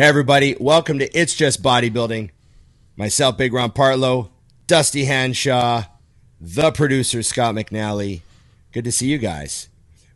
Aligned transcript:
Hey, 0.00 0.06
everybody. 0.06 0.56
Welcome 0.58 0.98
to 1.00 1.14
It's 1.14 1.34
Just 1.34 1.62
Bodybuilding. 1.62 2.30
Myself, 2.96 3.36
Big 3.36 3.52
Ron 3.52 3.70
Partlow, 3.70 4.30
Dusty 4.66 5.04
Hanshaw, 5.04 5.84
the 6.40 6.72
producer, 6.72 7.22
Scott 7.22 7.54
McNally. 7.54 8.22
Good 8.72 8.84
to 8.84 8.92
see 8.92 9.08
you 9.08 9.18
guys. 9.18 9.68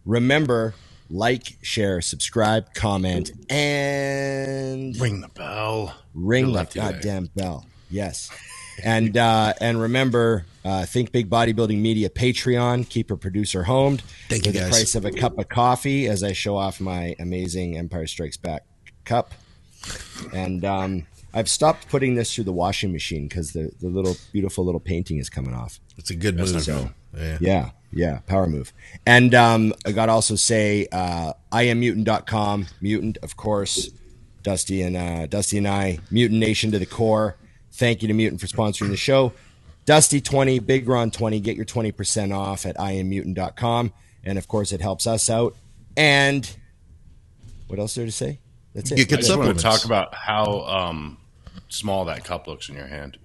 Remember, 0.06 0.72
like, 1.10 1.58
share, 1.60 2.00
subscribe, 2.00 2.72
comment, 2.72 3.32
and 3.50 4.98
Ring 4.98 5.20
the 5.20 5.28
bell. 5.28 5.94
ring 6.14 6.54
Good 6.54 6.70
the 6.70 6.80
goddamn 6.80 7.28
bell. 7.36 7.66
Yes. 7.90 8.30
And 8.82 9.18
uh, 9.18 9.52
and 9.60 9.78
remember, 9.78 10.46
uh, 10.64 10.86
Think 10.86 11.12
Big 11.12 11.28
Bodybuilding 11.28 11.78
Media 11.78 12.08
Patreon. 12.08 12.88
Keep 12.88 13.10
a 13.10 13.18
producer 13.18 13.64
homed. 13.64 14.00
Thank 14.30 14.44
for 14.44 14.48
you, 14.48 14.60
the 14.60 14.70
price 14.70 14.94
of 14.94 15.04
a 15.04 15.10
cup 15.10 15.38
of 15.38 15.50
coffee 15.50 16.08
as 16.08 16.22
I 16.22 16.32
show 16.32 16.56
off 16.56 16.80
my 16.80 17.14
amazing 17.18 17.76
Empire 17.76 18.06
Strikes 18.06 18.38
Back 18.38 18.64
cup. 19.04 19.34
And 20.32 20.64
um, 20.64 21.06
I've 21.32 21.48
stopped 21.48 21.88
putting 21.88 22.14
this 22.14 22.34
through 22.34 22.44
the 22.44 22.52
washing 22.52 22.92
machine 22.92 23.28
because 23.28 23.52
the, 23.52 23.70
the 23.80 23.88
little 23.88 24.16
beautiful 24.32 24.64
little 24.64 24.80
painting 24.80 25.18
is 25.18 25.30
coming 25.30 25.54
off. 25.54 25.80
It's 25.96 26.10
a 26.10 26.16
good 26.16 26.36
move. 26.36 26.62
So, 26.62 26.90
yeah. 27.16 27.38
Yeah, 27.40 27.70
yeah, 27.92 28.18
power 28.26 28.46
move. 28.46 28.72
And 29.06 29.34
um, 29.34 29.74
I 29.86 29.92
got 29.92 30.06
to 30.06 30.12
also 30.12 30.36
say, 30.36 30.88
uh, 30.90 31.32
IamMutant.com, 31.52 32.66
Mutant, 32.80 33.18
of 33.22 33.36
course. 33.36 33.90
Dusty 34.42 34.82
and 34.82 34.94
uh, 34.94 35.26
Dusty 35.26 35.56
and 35.56 35.66
I, 35.66 35.98
Mutant 36.10 36.38
Nation 36.38 36.70
to 36.72 36.78
the 36.78 36.84
core. 36.84 37.36
Thank 37.72 38.02
you 38.02 38.08
to 38.08 38.14
Mutant 38.14 38.42
for 38.42 38.46
sponsoring 38.46 38.90
the 38.90 38.96
show. 38.96 39.32
Dusty 39.86 40.20
twenty, 40.20 40.58
Big 40.58 40.86
Ron 40.86 41.10
twenty. 41.10 41.40
Get 41.40 41.56
your 41.56 41.64
twenty 41.64 41.92
percent 41.92 42.30
off 42.30 42.66
at 42.66 42.76
IamMutant.com, 42.76 43.92
and 44.22 44.36
of 44.36 44.46
course, 44.46 44.70
it 44.70 44.82
helps 44.82 45.06
us 45.06 45.30
out. 45.30 45.56
And 45.96 46.54
what 47.68 47.78
else 47.78 47.94
there 47.94 48.04
to 48.04 48.12
say? 48.12 48.38
That's 48.74 48.90
it. 48.92 48.98
You 48.98 49.04
get 49.04 49.20
I 49.20 49.22
just 49.22 49.36
want 49.36 49.56
to 49.56 49.62
talk 49.62 49.84
about 49.84 50.14
how 50.14 50.62
um, 50.62 51.18
small 51.68 52.04
that 52.06 52.24
cup 52.24 52.46
looks 52.46 52.68
in 52.68 52.74
your 52.74 52.86
hand. 52.86 53.18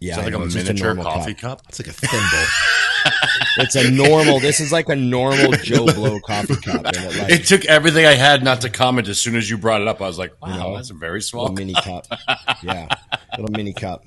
yeah, 0.00 0.12
Is 0.12 0.16
that 0.16 0.24
like 0.24 0.34
I 0.34 0.36
know, 0.36 0.42
a 0.42 0.46
it's 0.46 0.54
miniature 0.54 0.94
normal 0.94 1.04
coffee 1.04 1.34
cup. 1.34 1.58
cup? 1.58 1.66
It's 1.68 1.78
like 1.80 1.88
a 1.88 1.92
thimble. 1.92 2.46
It's 3.58 3.74
a 3.76 3.90
normal. 3.90 4.40
this 4.40 4.60
is 4.60 4.70
like 4.72 4.88
a 4.88 4.96
normal 4.96 5.52
Joe 5.52 5.86
Blow 5.94 6.18
coffee 6.20 6.56
cup. 6.56 6.82
It 6.86 7.18
like, 7.18 7.30
It 7.30 7.46
took 7.46 7.64
everything 7.64 8.04
I 8.04 8.12
had 8.14 8.42
not 8.42 8.62
to 8.62 8.68
comment 8.70 9.08
as 9.08 9.18
soon 9.20 9.34
as 9.36 9.48
you 9.48 9.56
brought 9.56 9.80
it 9.80 9.88
up. 9.88 10.02
I 10.02 10.06
was 10.06 10.18
like, 10.18 10.32
wow, 10.42 10.56
know, 10.56 10.76
that's 10.76 10.90
a 10.90 10.94
very 10.94 11.22
small 11.22 11.44
little 11.44 11.56
mini 11.56 11.72
cup. 11.72 12.06
Yeah, 12.62 12.88
little 13.38 13.52
mini 13.52 13.72
cup. 13.72 14.04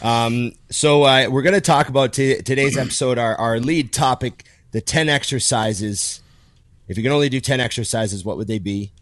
Um, 0.00 0.52
so 0.70 1.02
uh, 1.02 1.28
we're 1.30 1.42
going 1.42 1.54
to 1.54 1.60
talk 1.60 1.88
about 1.88 2.12
t- 2.14 2.40
today's 2.42 2.78
episode. 2.78 3.18
Our 3.18 3.34
our 3.36 3.58
lead 3.60 3.92
topic: 3.92 4.44
the 4.70 4.80
ten 4.80 5.08
exercises. 5.08 6.22
If 6.88 6.96
you 6.96 7.02
can 7.02 7.12
only 7.12 7.28
do 7.28 7.40
ten 7.40 7.60
exercises, 7.60 8.24
what 8.24 8.36
would 8.38 8.46
they 8.46 8.58
be? 8.60 8.92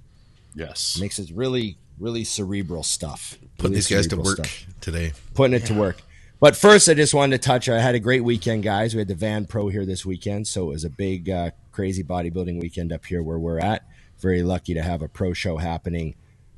Yes. 0.55 0.99
Makes 1.01 1.19
it 1.19 1.31
really, 1.35 1.79
really 1.99 2.25
cerebral 2.25 2.83
stuff. 2.83 3.39
Put 3.59 3.65
Really 3.71 3.77
these 3.77 3.89
guys 3.89 4.07
to 4.09 4.17
work 4.17 4.37
stuff. 4.45 4.67
today. 4.81 5.13
Putting 5.35 5.55
it 5.55 5.67
to 5.67 5.75
work. 5.75 6.03
But 6.41 6.57
first, 6.57 6.89
I 6.89 6.95
just 6.95 7.13
wanted 7.13 7.41
to 7.43 7.47
touch. 7.47 7.69
I 7.69 7.81
had 7.81 7.95
a 7.95 7.99
great 8.01 8.25
weekend, 8.25 8.63
guys. 8.63 8.95
We 8.95 8.99
had 9.01 9.09
the 9.09 9.15
Van 9.15 9.45
Pro 9.47 9.69
here 9.69 9.85
this 9.85 10.07
weekend, 10.07 10.49
so 10.49 10.65
it 10.65 10.69
was 10.69 10.85
a 10.85 10.91
big, 10.91 11.29
uh, 11.29 11.51
crazy 11.71 12.03
bodybuilding 12.03 12.61
weekend 12.61 12.93
up 12.93 13.05
here 13.05 13.23
where 13.23 13.39
we're 13.39 13.59
at. 13.59 13.85
Very 14.21 14.43
lucky 14.43 14.73
to 14.75 14.83
have 14.83 15.03
a 15.03 15.09
pro 15.09 15.33
show 15.35 15.59
happening 15.59 16.15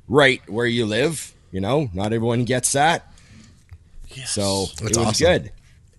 right 0.07 0.41
where 0.49 0.65
you 0.65 0.85
live. 0.85 1.33
You 1.51 1.59
know, 1.61 1.89
not 1.93 2.13
everyone 2.13 2.45
gets 2.45 2.71
that. 2.71 3.13
So 4.25 4.65
That's 4.65 4.81
it 4.81 4.87
was 4.87 4.97
awesome. 4.97 5.25
good. 5.27 5.51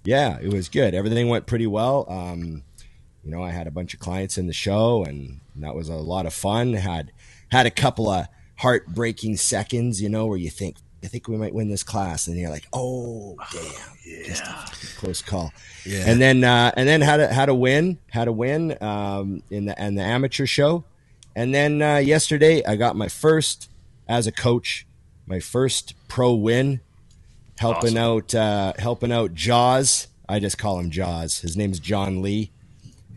Yeah, 0.04 0.38
it 0.40 0.52
was 0.52 0.68
good. 0.68 0.94
Everything 0.94 1.28
went 1.28 1.46
pretty 1.46 1.66
well. 1.66 2.06
Um, 2.08 2.62
you 3.24 3.30
know, 3.30 3.42
I 3.42 3.50
had 3.50 3.66
a 3.66 3.70
bunch 3.70 3.94
of 3.94 4.00
clients 4.00 4.36
in 4.38 4.46
the 4.46 4.52
show, 4.52 5.04
and 5.04 5.40
that 5.56 5.74
was 5.74 5.88
a 5.88 5.94
lot 5.94 6.26
of 6.26 6.34
fun. 6.34 6.74
I 6.74 6.80
had 6.80 7.12
had 7.54 7.66
a 7.66 7.70
couple 7.70 8.08
of 8.08 8.26
heartbreaking 8.56 9.36
seconds, 9.36 10.02
you 10.02 10.08
know, 10.08 10.26
where 10.26 10.36
you 10.36 10.50
think, 10.50 10.76
I 11.04 11.06
think 11.06 11.28
we 11.28 11.36
might 11.36 11.54
win 11.54 11.68
this 11.68 11.84
class, 11.84 12.26
and 12.26 12.36
you're 12.36 12.50
like, 12.50 12.66
oh 12.72 13.36
damn, 13.52 14.24
just 14.24 14.42
a 14.42 14.96
close 14.98 15.22
call. 15.22 15.52
Yeah. 15.86 16.02
And 16.06 16.20
then 16.20 16.42
uh, 16.42 16.72
and 16.76 16.88
then 16.88 17.00
had 17.00 17.20
a 17.20 17.32
had 17.32 17.48
a 17.48 17.54
win, 17.54 17.98
had 18.10 18.26
a 18.26 18.32
win 18.32 18.76
um, 18.82 19.42
in 19.50 19.66
the 19.66 19.78
and 19.78 19.96
the 19.96 20.02
amateur 20.02 20.46
show, 20.46 20.84
and 21.36 21.54
then 21.54 21.80
uh, 21.80 21.98
yesterday 21.98 22.64
I 22.64 22.74
got 22.76 22.96
my 22.96 23.08
first 23.08 23.70
as 24.08 24.26
a 24.26 24.32
coach, 24.32 24.86
my 25.26 25.38
first 25.40 25.94
pro 26.08 26.32
win, 26.34 26.80
helping 27.58 27.96
out 27.96 28.34
uh, 28.34 28.72
helping 28.78 29.12
out 29.12 29.34
Jaws. 29.34 30.08
I 30.28 30.40
just 30.40 30.58
call 30.58 30.80
him 30.80 30.90
Jaws. 30.90 31.40
His 31.40 31.56
name's 31.56 31.78
John 31.78 32.20
Lee, 32.22 32.50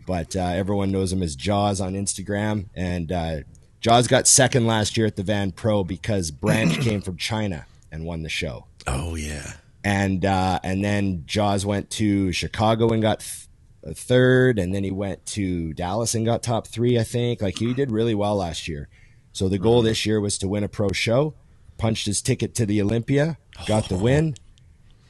but 0.06 0.36
uh, 0.36 0.40
everyone 0.40 0.92
knows 0.92 1.12
him 1.12 1.22
as 1.22 1.34
Jaws 1.34 1.80
on 1.80 1.94
Instagram. 1.94 2.66
And 2.76 3.10
uh, 3.10 3.40
Jaws 3.80 4.06
got 4.08 4.26
second 4.26 4.66
last 4.66 4.96
year 4.96 5.06
at 5.06 5.16
the 5.16 5.22
Van 5.22 5.52
Pro 5.52 5.84
because 5.84 6.30
Branch 6.30 6.72
came 6.80 7.00
from 7.00 7.16
China 7.16 7.66
and 7.92 8.04
won 8.04 8.22
the 8.22 8.28
show 8.28 8.66
Oh 8.86 9.14
yeah. 9.14 9.52
and 9.84 10.24
uh, 10.24 10.58
and 10.62 10.84
then 10.84 11.24
Jaws 11.26 11.64
went 11.64 11.90
to 11.90 12.32
Chicago 12.32 12.88
and 12.90 13.00
got 13.02 13.20
th- 13.20 13.96
third, 13.96 14.58
and 14.58 14.74
then 14.74 14.84
he 14.84 14.90
went 14.90 15.24
to 15.26 15.72
Dallas 15.74 16.14
and 16.14 16.26
got 16.26 16.42
top 16.42 16.66
three. 16.66 16.98
I 16.98 17.04
think 17.04 17.40
like 17.40 17.58
he 17.58 17.72
did 17.74 17.90
really 17.90 18.14
well 18.14 18.36
last 18.36 18.66
year. 18.68 18.88
So 19.32 19.48
the 19.48 19.58
goal 19.58 19.82
this 19.82 20.04
year 20.04 20.20
was 20.20 20.36
to 20.38 20.48
win 20.48 20.64
a 20.64 20.68
pro 20.68 20.88
show. 20.90 21.34
Punched 21.78 22.06
his 22.06 22.20
ticket 22.20 22.54
to 22.56 22.66
the 22.66 22.82
Olympia, 22.82 23.38
got 23.66 23.88
the 23.88 23.96
win, 23.96 24.34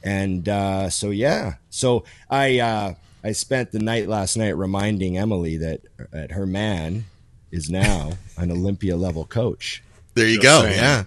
and 0.03 0.47
uh, 0.47 0.89
so 0.89 1.09
yeah. 1.09 1.55
So 1.69 2.03
I 2.29 2.59
uh, 2.59 2.93
I 3.23 3.31
spent 3.31 3.71
the 3.71 3.79
night 3.79 4.07
last 4.07 4.37
night 4.37 4.55
reminding 4.55 5.17
Emily 5.17 5.57
that 5.57 5.81
that 6.11 6.31
her 6.33 6.45
man 6.45 7.05
is 7.51 7.69
now 7.69 8.11
an 8.37 8.51
Olympia 8.51 8.95
level 8.95 9.25
coach 9.25 9.83
There 10.13 10.27
you 10.27 10.41
Just 10.41 10.43
go. 10.43 10.61
saying. 10.63 10.77
Yeah. 10.79 11.03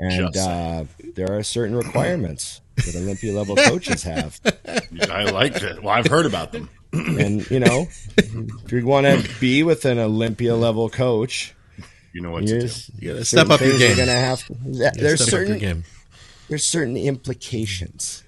and 0.00 0.36
uh, 0.36 0.84
there 1.14 1.36
are 1.36 1.42
certain 1.42 1.74
requirements 1.76 2.60
that 2.76 2.94
Olympia 2.96 3.32
level 3.32 3.56
coaches 3.56 4.02
have. 4.02 4.38
I 5.10 5.24
liked 5.30 5.62
it. 5.62 5.82
Well, 5.82 5.94
I've 5.94 6.06
heard 6.06 6.26
about 6.26 6.52
them. 6.52 6.68
And 6.92 7.48
you 7.50 7.60
know, 7.60 7.88
if 8.16 8.72
you 8.72 8.86
want 8.86 9.06
to 9.06 9.40
be 9.40 9.62
with 9.62 9.84
an 9.84 9.98
Olympia 9.98 10.54
level 10.54 10.88
coach, 10.88 11.54
You 12.12 12.22
know 12.22 12.30
what 12.30 12.46
to 12.46 12.60
do. 12.60 12.68
You 12.98 13.12
got 13.12 13.18
to 13.18 13.24
step 13.24 13.50
up 13.50 13.60
your 13.60 13.78
game. 13.78 13.88
You're 13.96 14.06
gonna 14.06 14.12
have. 14.18 14.46
To, 14.46 14.54
You 14.64 14.90
there's 14.94 14.94
step 14.94 14.94
up 14.94 14.98
your 15.00 15.16
certain 15.46 15.58
game. 15.58 15.84
there's 16.48 16.64
certain 16.64 16.96
implications, 16.96 18.22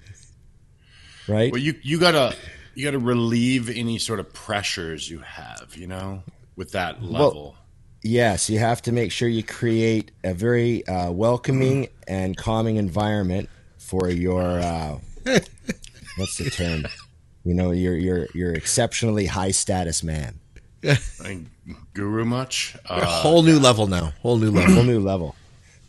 right? 1.27 1.51
Well, 1.51 1.61
you 1.61 1.75
you 1.81 1.99
gotta 1.99 2.35
you 2.75 2.85
gotta 2.85 2.99
relieve 2.99 3.69
any 3.69 3.97
sort 3.97 4.19
of 4.19 4.31
pressures 4.33 5.09
you 5.09 5.19
have. 5.19 5.75
You 5.75 5.87
know, 5.87 6.23
with 6.55 6.71
that 6.73 7.01
level. 7.03 7.55
Yes, 8.01 8.49
you 8.49 8.59
have 8.59 8.81
to 8.83 8.91
make 8.91 9.11
sure 9.11 9.27
you 9.27 9.43
create 9.43 10.11
a 10.23 10.33
very 10.33 10.87
uh, 10.87 11.11
welcoming 11.11 11.89
and 12.07 12.37
calming 12.37 12.77
environment 12.77 13.49
for 13.77 14.09
your. 14.09 14.41
Uh, 14.59 14.99
what's 16.17 16.37
the 16.37 16.49
term? 16.49 16.85
You 17.43 17.53
know, 17.53 17.71
your 17.71 17.95
your 17.97 18.27
your 18.33 18.53
exceptionally 18.53 19.25
high 19.25 19.51
status 19.51 20.01
man. 20.03 20.39
Like, 20.81 21.39
guru 21.93 22.23
much? 22.23 22.75
A 22.85 22.93
Uh, 22.93 23.05
whole 23.05 23.43
new 23.43 23.59
level 23.59 23.87
now. 23.87 24.13
Whole 24.21 24.37
new 24.37 24.49
level. 24.51 24.75
whole 24.75 24.83
new 24.83 24.99
level. 25.01 25.35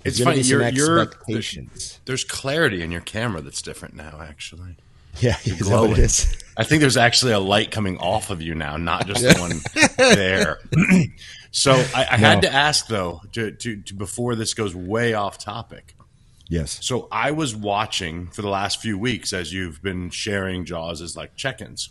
It's 0.04 0.16
There's 0.16 0.19
gonna 0.19 0.31
funny, 0.31 0.38
be 0.38 0.42
some 0.44 0.60
you're- 0.60 0.72
you're- 0.72 1.03
expectations. 1.03 2.00
there's 2.06 2.25
clarity 2.25 2.82
in 2.82 2.91
your 2.91 3.03
camera 3.03 3.41
that's 3.41 3.62
different 3.62 3.94
now. 3.94 4.19
Actually, 4.21 4.75
Yeah, 5.21 5.37
is 5.44 5.59
that 5.59 5.65
what 5.65 5.69
glowing. 5.69 5.92
it 5.92 5.98
is? 5.98 6.37
I 6.56 6.65
think 6.65 6.81
there's 6.81 6.97
actually 6.97 7.32
a 7.32 7.38
light 7.38 7.71
coming 7.71 7.98
off 7.98 8.31
of 8.31 8.41
you 8.42 8.54
now, 8.56 8.77
not 8.78 9.06
just 9.06 9.22
the 9.22 9.34
one 9.38 9.60
there. 9.97 10.59
so 11.50 11.72
I, 11.72 12.06
I 12.11 12.16
had 12.16 12.43
to 12.43 12.53
ask 12.53 12.87
though, 12.87 13.21
to, 13.33 13.50
to, 13.50 13.83
to 13.83 13.94
before 13.94 14.34
this 14.34 14.55
goes 14.55 14.75
way 14.75 15.15
off 15.15 15.38
topic. 15.38 15.94
Yes. 16.49 16.78
So 16.83 17.06
I 17.12 17.31
was 17.31 17.55
watching 17.55 18.27
for 18.28 18.43
the 18.43 18.49
last 18.49 18.81
few 18.81 18.99
weeks 18.99 19.33
as 19.33 19.53
you've 19.53 19.81
been 19.83 20.10
sharing 20.10 20.65
Jaws 20.65 21.00
as 21.00 21.16
like 21.16 21.37
check-ins, 21.37 21.91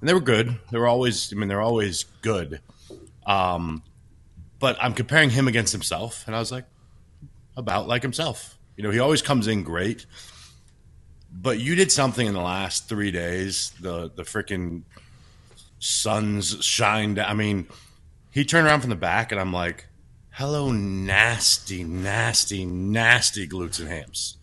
and 0.00 0.08
they 0.08 0.14
were 0.14 0.20
good. 0.20 0.58
They 0.70 0.78
were 0.78 0.88
always, 0.88 1.32
I 1.32 1.36
mean, 1.36 1.48
they're 1.48 1.60
always 1.60 2.04
good. 2.22 2.60
Um, 3.26 3.82
but 4.58 4.78
I'm 4.80 4.94
comparing 4.94 5.30
him 5.30 5.46
against 5.46 5.72
himself, 5.72 6.24
and 6.26 6.34
I 6.34 6.38
was 6.38 6.50
like, 6.50 6.64
about 7.56 7.88
like 7.88 8.02
himself. 8.02 8.56
You 8.76 8.84
know, 8.84 8.90
he 8.90 9.00
always 9.00 9.20
comes 9.20 9.46
in 9.46 9.62
great. 9.62 10.06
But 11.30 11.58
you 11.58 11.74
did 11.74 11.92
something 11.92 12.26
in 12.26 12.32
the 12.32 12.40
last 12.40 12.88
three 12.88 13.10
days. 13.10 13.72
The 13.80 14.10
the 14.14 14.22
freaking 14.22 14.84
sun's 15.78 16.64
shined. 16.64 17.18
I 17.18 17.34
mean, 17.34 17.68
he 18.30 18.44
turned 18.44 18.66
around 18.66 18.80
from 18.80 18.90
the 18.90 18.96
back, 18.96 19.32
and 19.32 19.40
I'm 19.40 19.52
like, 19.52 19.86
"Hello, 20.30 20.70
nasty, 20.72 21.84
nasty, 21.84 22.64
nasty 22.64 23.48
glutes 23.48 23.80
and 23.80 23.88
hams." 23.88 24.36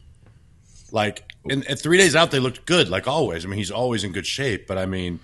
Like, 0.91 1.31
and, 1.49 1.65
and 1.67 1.79
three 1.79 1.97
days 1.97 2.15
out, 2.15 2.31
they 2.31 2.39
looked 2.39 2.65
good, 2.65 2.89
like 2.89 3.07
always. 3.07 3.45
I 3.45 3.47
mean, 3.47 3.57
he's 3.57 3.71
always 3.71 4.03
in 4.03 4.11
good 4.11 4.25
shape, 4.25 4.67
but 4.67 4.77
I 4.77 4.85
mean, 4.85 5.19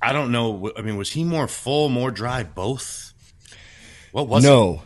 I 0.00 0.12
don't 0.12 0.30
know. 0.30 0.72
I 0.76 0.82
mean, 0.82 0.96
was 0.96 1.10
he 1.10 1.24
more 1.24 1.48
full, 1.48 1.88
more 1.88 2.10
dry, 2.10 2.44
both? 2.44 3.12
What 4.12 4.28
was 4.28 4.44
it? 4.44 4.48
no. 4.48 4.82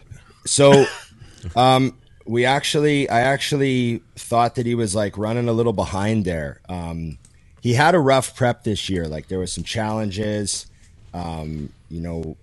So, 0.47 0.87
um, 1.57 1.97
we 2.25 2.45
actually, 2.45 3.09
I 3.09 3.21
actually 3.21 4.03
thought 4.17 4.55
that 4.57 4.67
he 4.67 4.75
was 4.75 4.95
like 4.95 5.19
running 5.19 5.49
a 5.49 5.53
little 5.53 5.73
behind 5.73 6.25
there. 6.25 6.61
Um, 6.69 7.19
he 7.61 7.75
had 7.75 7.95
a 7.95 7.99
rough 7.99 8.35
prep 8.35 8.65
this 8.65 8.89
year. 8.89 9.07
Like 9.07 9.29
there 9.29 9.39
was 9.39 9.53
some 9.53 9.65
challenges. 9.65 10.67
Um, 11.15 11.73
you 11.93 12.01
know, 12.01 12.37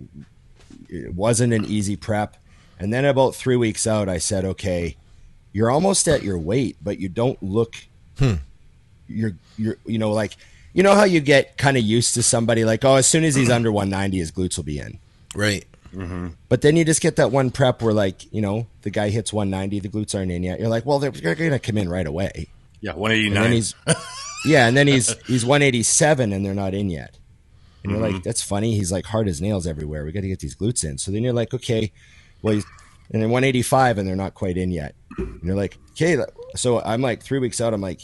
it 0.88 1.14
wasn't 1.16 1.54
an 1.54 1.66
easy 1.66 1.96
prep. 1.96 2.38
And 2.80 2.94
then 2.94 3.04
about 3.04 3.36
three 3.36 3.56
weeks 3.56 3.88
out, 3.88 4.08
I 4.08 4.20
said, 4.20 4.46
okay, 4.46 4.96
you're 5.52 5.72
almost 5.72 6.08
at 6.08 6.24
your 6.24 6.38
weight, 6.38 6.78
but 6.82 7.00
you 7.00 7.10
don't 7.10 7.42
look. 7.42 7.76
Hmm. 8.18 8.36
You're 9.08 9.34
you're 9.58 9.78
you 9.86 9.98
know 9.98 10.12
like 10.12 10.34
you 10.72 10.84
know 10.84 10.94
how 10.94 11.04
you 11.04 11.20
get 11.20 11.58
kind 11.58 11.78
of 11.78 11.84
used 11.84 12.14
to 12.14 12.22
somebody 12.22 12.64
like 12.64 12.86
oh 12.86 12.96
as 12.96 13.08
soon 13.08 13.24
as 13.24 13.34
he's 13.34 13.50
under 13.50 13.72
190 13.72 14.20
his 14.20 14.32
glutes 14.32 14.56
will 14.56 14.64
be 14.64 14.78
in. 14.78 15.00
Right. 15.34 15.66
But 16.48 16.62
then 16.62 16.76
you 16.76 16.86
just 16.86 17.02
get 17.02 17.16
that 17.16 17.32
one 17.32 17.50
prep 17.50 17.82
where 17.82 17.94
like 17.94 18.32
you 18.32 18.42
know 18.42 18.68
the 18.84 18.92
guy 18.92 19.10
hits 19.10 19.34
190, 19.34 19.80
the 19.80 19.90
glutes 19.90 20.14
aren't 20.14 20.32
in 20.32 20.44
yet. 20.44 20.60
You're 20.60 20.70
like, 20.70 20.86
well, 20.86 21.00
they're, 21.00 21.10
they're 21.10 21.34
going 21.34 21.52
to 21.52 21.60
come 21.60 21.78
in 21.78 21.90
right 21.90 22.06
away. 22.06 22.48
Yeah, 22.82 22.94
one 22.94 23.12
eighty 23.12 23.28
And 23.28 23.36
then 23.36 23.52
he's 23.52 23.74
yeah, 24.46 24.68
and 24.68 24.78
then 24.78 24.88
he's 24.88 25.16
he's 25.26 25.44
187 25.44 26.32
and 26.32 26.46
they're 26.46 26.54
not 26.54 26.76
in 26.76 26.92
yet. 26.92 27.18
And 27.84 27.92
you're 27.92 28.02
Mm-hmm. 28.02 28.14
like, 28.16 28.24
that's 28.24 28.42
funny. 28.42 28.76
He's 28.76 28.92
like 28.92 29.06
hard 29.06 29.28
as 29.28 29.42
nails 29.42 29.66
everywhere. 29.68 30.04
We 30.06 30.12
got 30.12 30.22
to 30.22 30.28
get 30.28 30.40
these 30.40 30.56
glutes 30.56 30.84
in. 30.84 30.98
So 30.98 31.12
then 31.12 31.24
you're 31.24 31.34
like, 31.34 31.54
okay, 31.54 31.92
well, 32.42 32.54
he's, 32.56 32.66
and 33.12 33.22
then 33.22 33.30
185 33.30 33.98
and 33.98 34.08
they're 34.08 34.16
not 34.16 34.34
quite 34.34 34.58
in 34.58 34.72
yet. 34.72 34.96
And 35.18 35.40
you're 35.44 35.56
like, 35.56 35.78
okay. 35.92 36.18
So 36.56 36.82
I'm 36.82 37.02
like 37.02 37.24
three 37.24 37.40
weeks 37.40 37.60
out. 37.62 37.74
I'm 37.74 37.82
like, 37.82 38.02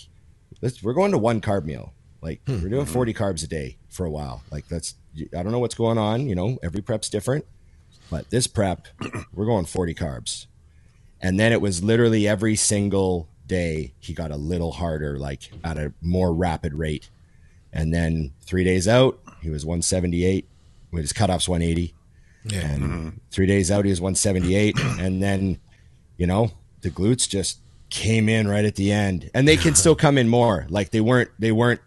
let's, 0.62 0.82
we're 0.82 0.94
going 0.94 1.12
to 1.12 1.18
one 1.18 1.42
carb 1.42 1.66
meal. 1.66 1.94
Like 2.22 2.42
we're 2.48 2.70
doing 2.70 2.86
40 2.88 3.14
carbs 3.14 3.44
a 3.44 3.48
day 3.48 3.78
for 3.90 4.06
a 4.06 4.10
while. 4.10 4.42
Like 4.52 4.68
that's, 4.68 4.96
I 5.38 5.44
don't 5.44 5.52
know 5.52 5.60
what's 5.60 5.76
going 5.76 5.98
on. 5.98 6.28
You 6.28 6.36
know, 6.36 6.58
every 6.64 6.82
prep's 6.82 7.08
different, 7.10 7.46
but 8.10 8.30
this 8.32 8.48
prep, 8.48 8.88
we're 9.34 9.46
going 9.46 9.66
40 9.66 9.94
carbs. 9.94 10.48
And 11.22 11.40
then 11.40 11.52
it 11.52 11.62
was 11.62 11.84
literally 11.84 12.28
every 12.28 12.56
single 12.56 13.30
day 13.46 13.94
he 14.00 14.14
got 14.14 14.32
a 14.32 14.38
little 14.38 14.72
harder, 14.72 15.18
like 15.20 15.52
at 15.64 15.78
a 15.78 15.94
more 16.02 16.34
rapid 16.34 16.74
rate. 16.74 17.10
And 17.72 17.94
then 17.94 18.34
three 18.42 18.64
days 18.64 18.88
out, 18.88 19.20
he 19.46 19.52
was 19.52 19.66
178. 19.66 20.48
With 20.92 21.04
his 21.04 21.14
cutoffs 21.14 21.48
180. 21.48 21.94
Yeah. 22.46 22.60
And 22.62 23.20
three 23.32 23.46
days 23.48 23.70
out, 23.72 23.86
he 23.86 23.92
was 23.92 24.00
178. 24.02 24.78
and 25.00 25.22
then, 25.22 25.60
you 26.18 26.26
know, 26.28 26.52
the 26.82 26.90
glutes 26.90 27.28
just 27.28 27.60
came 27.90 28.30
in 28.30 28.48
right 28.48 28.66
at 28.66 28.76
the 28.76 28.92
end. 28.92 29.30
And 29.34 29.48
they 29.48 29.58
can 29.58 29.76
still 29.76 29.96
come 29.96 30.18
in 30.18 30.30
more. 30.30 30.66
Like 30.70 30.92
they 30.92 31.02
weren't, 31.02 31.32
they 31.40 31.52
weren't 31.52 31.82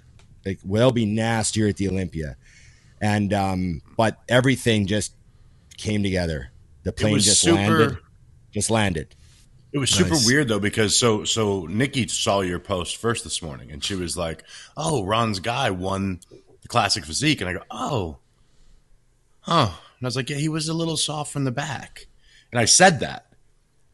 like, 0.44 0.58
well, 0.64 0.90
be 0.90 1.06
nastier 1.06 1.68
at 1.68 1.76
the 1.76 1.88
Olympia. 1.88 2.36
And, 3.00 3.32
um, 3.32 3.82
but 3.96 4.18
everything 4.28 4.86
just 4.86 5.14
came 5.76 6.02
together. 6.02 6.50
The 6.82 6.92
plane 6.92 7.18
just 7.18 7.40
super- 7.40 7.54
landed, 7.54 7.98
just 8.52 8.70
landed. 8.70 9.14
It 9.72 9.78
was 9.78 9.90
super 9.90 10.10
Nice. 10.10 10.26
weird 10.26 10.48
though 10.48 10.58
because 10.58 10.98
so 10.98 11.24
so 11.24 11.66
Nikki 11.66 12.08
saw 12.08 12.40
your 12.40 12.58
post 12.58 12.96
first 12.96 13.22
this 13.22 13.42
morning 13.42 13.70
and 13.70 13.84
she 13.84 13.94
was 13.94 14.16
like, 14.16 14.42
"Oh, 14.78 15.04
Ron's 15.04 15.40
guy 15.40 15.70
won 15.70 16.20
classic 16.68 17.04
physique," 17.04 17.40
and 17.40 17.50
I 17.50 17.54
go, 17.54 17.62
"Oh, 17.70 18.18
huh." 19.40 19.70
And 19.98 20.06
I 20.06 20.06
was 20.06 20.16
like, 20.16 20.30
"Yeah, 20.30 20.36
he 20.36 20.48
was 20.48 20.68
a 20.68 20.74
little 20.74 20.96
soft 20.96 21.32
from 21.32 21.44
the 21.44 21.50
back," 21.50 22.06
and 22.52 22.60
I 22.60 22.64
said 22.64 23.00
that 23.00 23.26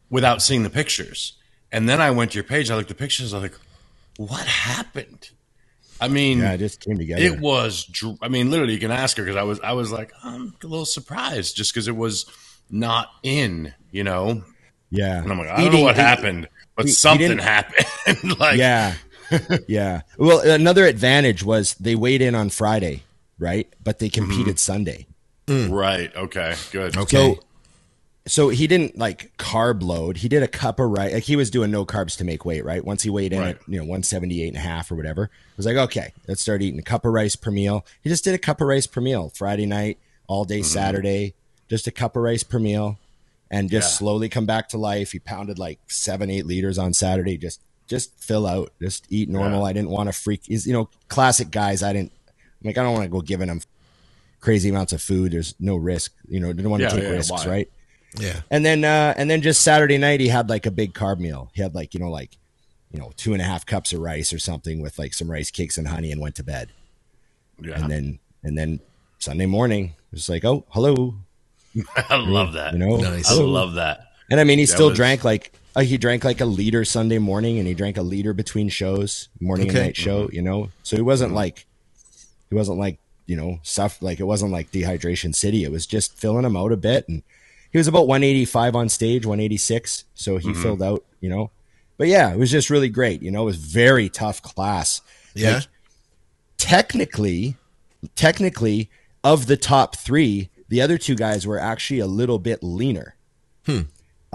without 0.09 0.41
seeing 0.41 0.63
the 0.63 0.69
pictures. 0.69 1.33
And 1.71 1.89
then 1.89 1.99
I 1.99 2.11
went 2.11 2.31
to 2.31 2.35
your 2.35 2.43
page. 2.43 2.69
I 2.69 2.75
looked 2.75 2.91
at 2.91 2.97
the 2.97 3.01
pictures. 3.03 3.33
I 3.33 3.37
was 3.39 3.51
like, 3.51 3.59
"What 4.17 4.45
happened?" 4.45 5.29
I 5.99 6.09
mean, 6.09 6.39
Yeah, 6.39 6.51
it 6.53 6.57
just 6.59 6.81
came 6.81 6.97
together. 6.97 7.21
it 7.23 7.39
was. 7.39 7.85
dr- 7.85 8.17
I 8.21 8.27
mean, 8.27 8.51
literally, 8.51 8.73
you 8.73 8.79
can 8.79 8.91
ask 8.91 9.15
her 9.17 9.23
because 9.23 9.37
I 9.37 9.43
was. 9.43 9.59
I 9.61 9.73
was 9.73 9.91
like, 9.91 10.11
I'm 10.23 10.53
a 10.63 10.67
little 10.67 10.85
surprised 10.85 11.55
just 11.55 11.73
because 11.73 11.87
it 11.87 11.95
was 11.95 12.25
not 12.69 13.07
in. 13.23 13.73
You 13.91 14.03
know, 14.03 14.43
yeah. 14.91 15.21
and 15.23 15.31
I'm 15.31 15.37
like, 15.37 15.47
I 15.47 15.55
don't 15.55 15.65
know 15.65 15.71
Eating- 15.71 15.83
what 15.85 15.95
happened, 15.95 16.49
but 16.75 16.85
he- 16.85 16.89
he 16.91 16.95
something 16.95 17.29
didn't- 17.29 17.41
happened. 17.43 18.39
like, 18.39 18.57
yeah 18.59 18.95
yeah 19.67 20.01
well 20.17 20.39
another 20.39 20.85
advantage 20.85 21.43
was 21.43 21.73
they 21.75 21.95
weighed 21.95 22.21
in 22.21 22.35
on 22.35 22.49
friday 22.49 23.03
right 23.39 23.71
but 23.83 23.99
they 23.99 24.09
competed 24.09 24.55
mm-hmm. 24.55 24.57
sunday 24.57 25.05
mm. 25.47 25.71
right. 25.71 26.15
Okay. 26.15 26.55
Good. 26.71 26.97
Okay. 26.97 27.35
so 27.35 27.39
so 28.27 28.49
he 28.49 28.65
didn't 28.65 28.97
like 28.97 29.35
carb 29.37 29.83
load 29.83 30.17
he 30.17 30.27
did 30.27 30.41
a 30.41 30.47
cup 30.47 30.79
of 30.79 30.89
rice 30.89 31.13
like 31.13 31.23
he 31.23 31.35
was 31.35 31.51
doing 31.51 31.69
no 31.69 31.85
carbs 31.85 32.17
to 32.17 32.23
make 32.23 32.43
weight 32.43 32.65
right 32.65 32.83
once 32.83 33.03
he 33.03 33.09
weighed 33.09 33.31
in 33.33 33.39
Right. 33.39 33.55
at 33.55 33.61
you 33.67 33.77
know 33.77 33.83
178 33.83 34.47
and 34.47 34.57
a 34.57 34.59
half 34.59 34.91
or 34.91 34.95
whatever 34.95 35.25
it 35.25 35.29
was 35.57 35.65
like 35.67 35.75
okay 35.75 36.11
let's 36.27 36.41
start 36.41 36.61
eating 36.63 36.79
a 36.79 36.83
cup 36.83 37.05
of 37.05 37.13
rice 37.13 37.35
per 37.35 37.51
meal 37.51 37.85
he 38.01 38.09
just 38.09 38.23
did 38.23 38.33
a 38.33 38.39
cup 38.39 38.61
of 38.61 38.67
rice 38.67 38.87
per 38.87 38.99
meal 39.01 39.31
friday 39.35 39.65
night 39.67 39.99
all 40.27 40.43
day 40.43 40.59
mm-hmm. 40.59 40.65
saturday 40.65 41.33
just 41.69 41.85
a 41.85 41.91
cup 41.91 42.15
of 42.15 42.23
rice 42.23 42.41
per 42.43 42.57
meal 42.57 42.97
and 43.51 43.69
just 43.69 43.93
Yeah. 43.93 43.97
slowly 43.99 44.27
come 44.29 44.47
back 44.47 44.69
to 44.69 44.77
life 44.77 45.11
he 45.11 45.19
pounded 45.19 45.59
like 45.59 45.79
seven 45.87 46.31
eight 46.31 46.47
liters 46.47 46.79
on 46.79 46.93
saturday 46.93 47.37
just 47.37 47.61
just 47.87 48.17
fill 48.19 48.45
out 48.47 48.71
just 48.81 49.05
eat 49.09 49.29
normal 49.29 49.59
Yeah. 49.61 49.65
i 49.67 49.73
didn't 49.73 49.89
want 49.89 50.07
to 50.07 50.13
freak 50.13 50.41
is 50.49 50.65
you 50.65 50.73
know 50.73 50.89
classic 51.07 51.51
guys 51.51 51.83
i 51.83 51.93
didn't 51.93 52.11
I'm 52.61 52.67
like 52.67 52.77
i 52.77 52.83
don't 52.83 52.93
want 52.93 53.03
to 53.05 53.09
go 53.09 53.21
giving 53.21 53.47
them 53.47 53.61
crazy 54.39 54.69
amounts 54.69 54.93
of 54.93 55.01
food 55.01 55.31
there's 55.31 55.55
no 55.59 55.75
risk 55.75 56.13
you 56.27 56.39
know 56.39 56.51
didn't 56.53 56.69
want 56.71 56.81
to 56.81 56.85
Yeah, 56.87 56.93
take 56.93 57.03
yeah, 57.03 57.09
risks 57.09 57.31
why? 57.31 57.47
right 57.47 57.71
yeah. 58.19 58.41
and 58.51 58.65
then 58.65 58.83
uh 58.85 59.13
and 59.17 59.29
then 59.29 59.41
just 59.41 59.61
Saturday 59.61 59.97
night 59.97 60.19
he 60.21 60.27
had 60.29 60.49
like 60.49 60.65
a 60.65 60.71
big 60.71 60.93
carb 60.93 61.19
meal. 61.19 61.51
He 61.53 61.61
had 61.61 61.75
like, 61.75 61.93
you 61.93 61.99
know, 61.99 62.09
like, 62.09 62.37
you 62.89 62.97
know, 62.97 63.11
two 63.17 63.33
and 63.33 63.41
a 63.41 63.45
half 63.45 63.65
cups 63.65 63.91
of 63.91 63.99
rice 63.99 64.31
or 64.31 64.39
something 64.39 64.81
with 64.81 64.97
like 64.97 65.13
some 65.13 65.29
rice 65.29 65.51
cakes 65.51 65.77
and 65.77 65.85
honey 65.85 66.13
and 66.13 66.21
went 66.21 66.35
to 66.35 66.43
bed. 66.43 66.69
Yeah. 67.61 67.77
And 67.77 67.91
then 67.91 68.19
and 68.41 68.57
then 68.57 68.79
Sunday 69.19 69.47
morning 69.47 69.95
it 70.11 70.13
was 70.15 70.29
like, 70.29 70.45
oh, 70.45 70.63
hello. 70.69 71.15
I 72.09 72.15
love 72.15 72.53
that. 72.53 72.71
You 72.71 72.79
know? 72.79 72.95
Nice. 72.95 73.29
I 73.29 73.33
love 73.35 73.73
that. 73.73 74.11
And 74.31 74.39
I 74.39 74.45
mean 74.45 74.59
he 74.59 74.65
That 74.65 74.71
still 74.71 74.89
was- 74.89 74.95
drank 74.97 75.25
like 75.25 75.51
uh, 75.75 75.81
he 75.81 75.97
drank 75.97 76.23
like 76.23 76.41
a 76.41 76.45
liter 76.45 76.85
Sunday 76.85 77.17
morning 77.17 77.57
and 77.59 77.67
he 77.67 77.73
drank 77.73 77.97
a 77.97 78.01
liter 78.01 78.33
between 78.33 78.69
shows, 78.69 79.29
morning 79.39 79.67
Okay. 79.67 79.77
and 79.77 79.87
night 79.87 79.97
show, 79.97 80.25
mm-hmm. 80.25 80.35
you 80.35 80.41
know. 80.41 80.69
So 80.83 80.95
he 80.95 81.01
wasn't 81.01 81.29
mm-hmm. 81.29 81.37
like 81.37 81.65
he 82.49 82.55
wasn't 82.55 82.79
like, 82.79 82.99
you 83.25 83.35
know, 83.35 83.59
stuff 83.63 84.01
like 84.01 84.19
it 84.19 84.23
wasn't 84.23 84.51
like 84.51 84.71
dehydration 84.71 85.35
city. 85.35 85.63
It 85.63 85.71
was 85.71 85.85
just 85.85 86.17
filling 86.17 86.45
him 86.45 86.55
out 86.55 86.71
a 86.71 86.77
bit 86.77 87.07
and 87.09 87.23
he 87.71 87.77
was 87.77 87.89
about 87.89 88.07
185 88.07 88.75
on 88.75 88.87
stage, 88.87 89.25
186. 89.25 90.05
So 90.13 90.37
he 90.37 90.49
mm-hmm. 90.49 90.61
filled 90.61 90.81
out, 90.81 91.03
you 91.19 91.29
know. 91.29 91.51
But 91.97 92.07
yeah, 92.07 92.31
it 92.31 92.37
was 92.37 92.51
just 92.51 92.69
really 92.69 92.89
great. 92.89 93.21
You 93.21 93.31
know, 93.31 93.43
it 93.43 93.45
was 93.45 93.57
very 93.57 94.07
tough 94.07 94.41
class. 94.41 95.01
Yeah. 95.33 95.55
Like, 95.55 95.67
technically, 96.57 97.57
technically, 98.15 98.89
of 99.25 99.47
the 99.47 99.57
top 99.57 99.97
three, 99.97 100.49
the 100.69 100.81
other 100.81 100.97
two 100.97 101.15
guys 101.15 101.45
were 101.45 101.59
actually 101.59 101.99
a 101.99 102.07
little 102.07 102.39
bit 102.39 102.63
leaner. 102.63 103.15
Hmm. 103.65 103.81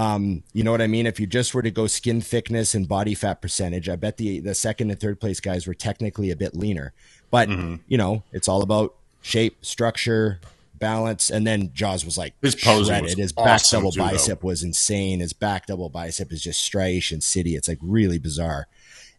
Um, 0.00 0.42
you 0.52 0.64
know 0.64 0.70
what 0.70 0.80
I 0.80 0.86
mean? 0.86 1.06
If 1.06 1.20
you 1.20 1.26
just 1.26 1.54
were 1.54 1.62
to 1.62 1.70
go 1.70 1.86
skin 1.86 2.20
thickness 2.20 2.74
and 2.74 2.88
body 2.88 3.14
fat 3.14 3.42
percentage, 3.42 3.88
I 3.88 3.96
bet 3.96 4.16
the 4.16 4.40
the 4.40 4.54
second 4.54 4.90
and 4.90 4.98
third 4.98 5.20
place 5.20 5.40
guys 5.40 5.66
were 5.66 5.74
technically 5.74 6.30
a 6.30 6.36
bit 6.36 6.54
leaner. 6.56 6.92
But 7.30 7.48
you 7.50 7.98
know, 7.98 8.22
it's 8.32 8.48
all 8.48 8.62
about 8.62 8.94
shape, 9.22 9.64
structure, 9.64 10.40
balance, 10.78 11.28
and 11.30 11.46
then 11.46 11.70
Jaws 11.74 12.04
was 12.04 12.16
like 12.16 12.34
His 12.40 12.54
posing 12.54 12.86
shredded. 12.86 13.04
was 13.10 13.14
His 13.18 13.32
back 13.32 13.62
double 13.70 13.92
too, 13.92 14.00
though. 14.00 14.08
bicep 14.10 14.42
was 14.42 14.62
insane. 14.62 15.20
His 15.20 15.32
back 15.34 15.66
double 15.66 15.88
bicep 15.90 16.32
is 16.32 16.42
just 16.42 16.60
striation 16.62 17.20
city. 17.20 17.54
It's 17.54 17.68
like 17.68 17.78
really 17.82 18.18
bizarre. 18.18 18.66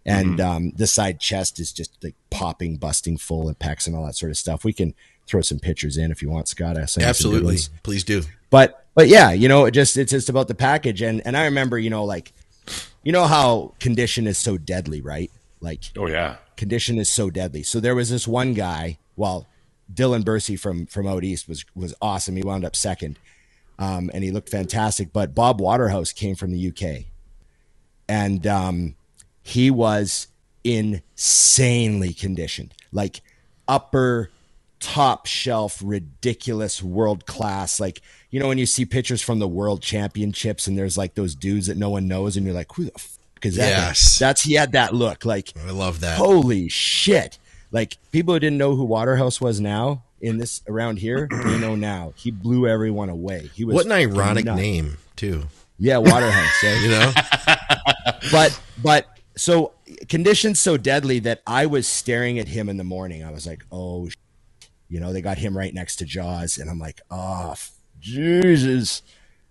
And 0.03 0.39
Mm-hmm. 0.39 0.49
um, 0.49 0.71
the 0.71 0.87
side 0.87 1.19
chest 1.19 1.59
is 1.59 1.71
just 1.71 2.03
like 2.03 2.15
popping, 2.31 2.77
busting 2.77 3.17
full 3.17 3.47
and 3.47 3.59
pecs 3.59 3.85
and 3.85 3.95
all 3.95 4.05
that 4.07 4.15
sort 4.15 4.31
of 4.31 4.37
stuff. 4.37 4.63
We 4.65 4.73
can 4.73 4.95
throw 5.27 5.41
some 5.41 5.59
pictures 5.59 5.95
in 5.95 6.09
if 6.11 6.23
you 6.23 6.29
want, 6.31 6.47
Scott. 6.47 6.75
I'll 6.77 6.87
send 6.87 7.05
you 7.07 7.13
some 7.13 7.31
good 7.31 7.37
Absolutely. 7.37 7.57
Please 7.83 8.03
do. 8.03 8.23
but 8.49 8.80
but 8.95 9.07
yeah, 9.07 9.31
you 9.31 9.47
know, 9.47 9.65
it 9.65 9.71
just 9.71 9.97
it's 9.97 10.11
just 10.11 10.29
about 10.29 10.47
the 10.47 10.55
package. 10.55 11.01
And 11.01 11.21
and 11.25 11.37
I 11.37 11.45
remember, 11.45 11.77
you 11.77 11.89
know, 11.89 12.03
like 12.03 12.33
you 13.03 13.11
know 13.11 13.25
how 13.25 13.73
condition 13.79 14.27
is 14.27 14.37
so 14.37 14.57
deadly, 14.57 15.01
right? 15.01 15.31
Like 15.59 15.83
Oh 15.97 16.07
yeah. 16.07 16.37
condition 16.57 16.97
is 16.97 17.09
so 17.09 17.29
deadly. 17.29 17.63
So 17.63 17.79
there 17.79 17.95
was 17.95 18.09
this 18.09 18.27
one 18.27 18.53
guy, 18.53 18.97
well, 19.15 19.47
Dylan 19.93 20.23
Bursey 20.23 20.55
from 20.55 20.85
from 20.85 21.07
out 21.07 21.23
east 21.23 21.47
was 21.47 21.65
was 21.75 21.93
awesome. 22.01 22.35
He 22.35 22.43
wound 22.43 22.65
up 22.65 22.75
second. 22.75 23.17
Um, 23.79 24.11
and 24.13 24.23
he 24.23 24.29
looked 24.31 24.49
fantastic. 24.49 25.11
But 25.11 25.33
Bob 25.33 25.59
Waterhouse 25.59 26.13
came 26.13 26.35
from 26.35 26.51
the 26.51 26.67
UK. 26.67 27.05
And 28.07 28.45
um, 28.45 28.95
he 29.41 29.71
was 29.71 30.27
insanely 30.63 32.13
conditioned. 32.13 32.73
Like 32.91 33.21
upper 33.67 34.29
top 34.81 35.25
shelf, 35.27 35.81
ridiculous 35.83 36.83
world 36.83 37.25
class. 37.25 37.79
Like, 37.79 38.01
you 38.29 38.39
know, 38.39 38.47
when 38.49 38.57
you 38.57 38.65
see 38.65 38.83
pictures 38.85 39.21
from 39.21 39.39
the 39.39 39.47
world 39.47 39.81
championships 39.81 40.67
and 40.67 40.77
there's 40.77 40.97
like 40.97 41.13
those 41.15 41.33
dudes 41.35 41.67
that 41.67 41.77
no 41.77 41.89
one 41.89 42.07
knows, 42.09 42.35
and 42.35 42.45
you're 42.45 42.53
like, 42.55 42.73
who 42.75 42.85
the 42.85 42.91
fuck 42.91 43.45
is 43.45 43.55
that? 43.55 43.63
guy? 43.63 43.87
Yes. 43.87 44.19
That's 44.19 44.41
he 44.41 44.55
had 44.55 44.73
that 44.73 44.93
look. 44.93 45.23
Like, 45.23 45.53
I 45.65 45.71
love 45.71 46.01
that. 46.01 46.17
holy 46.17 46.67
shit. 46.67 47.37
Like 47.71 47.97
people 48.11 48.33
who 48.33 48.39
didn't 48.41 48.57
know 48.57 48.75
who 48.75 48.83
Waterhouse 48.83 49.39
was 49.39 49.61
now 49.61 50.03
in 50.19 50.37
this 50.39 50.61
around 50.67 50.97
here, 50.99 51.29
they 51.45 51.57
know 51.57 51.75
now. 51.75 52.13
He 52.17 52.29
blew 52.31 52.67
everyone 52.67 53.09
away. 53.09 53.49
He 53.53 53.63
was 53.63 53.75
What 53.75 53.85
an 53.85 53.93
ironic 53.93 54.43
nuts. 54.45 54.59
name, 54.59 54.97
too. 55.15 55.43
Yeah, 55.79 55.97
Waterhouse. 55.99 56.63
eh? 56.63 56.79
You 56.83 56.89
know? 56.89 57.13
but 58.31 58.59
but 58.83 59.07
so 59.37 59.73
conditions 60.09 60.59
so 60.59 60.77
deadly 60.77 61.19
that 61.19 61.41
I 61.47 61.65
was 61.65 61.87
staring 61.87 62.37
at 62.39 62.47
him 62.49 62.69
in 62.69 62.77
the 62.77 62.83
morning. 62.83 63.23
I 63.23 63.31
was 63.31 63.47
like, 63.47 63.63
oh. 63.71 64.09
You 64.91 64.99
know, 64.99 65.13
they 65.13 65.21
got 65.21 65.37
him 65.37 65.57
right 65.57 65.73
next 65.73 65.95
to 65.97 66.05
Jaws, 66.05 66.57
and 66.57 66.69
I'm 66.69 66.77
like, 66.77 66.99
oh, 67.09 67.55
Jesus, 67.99 69.01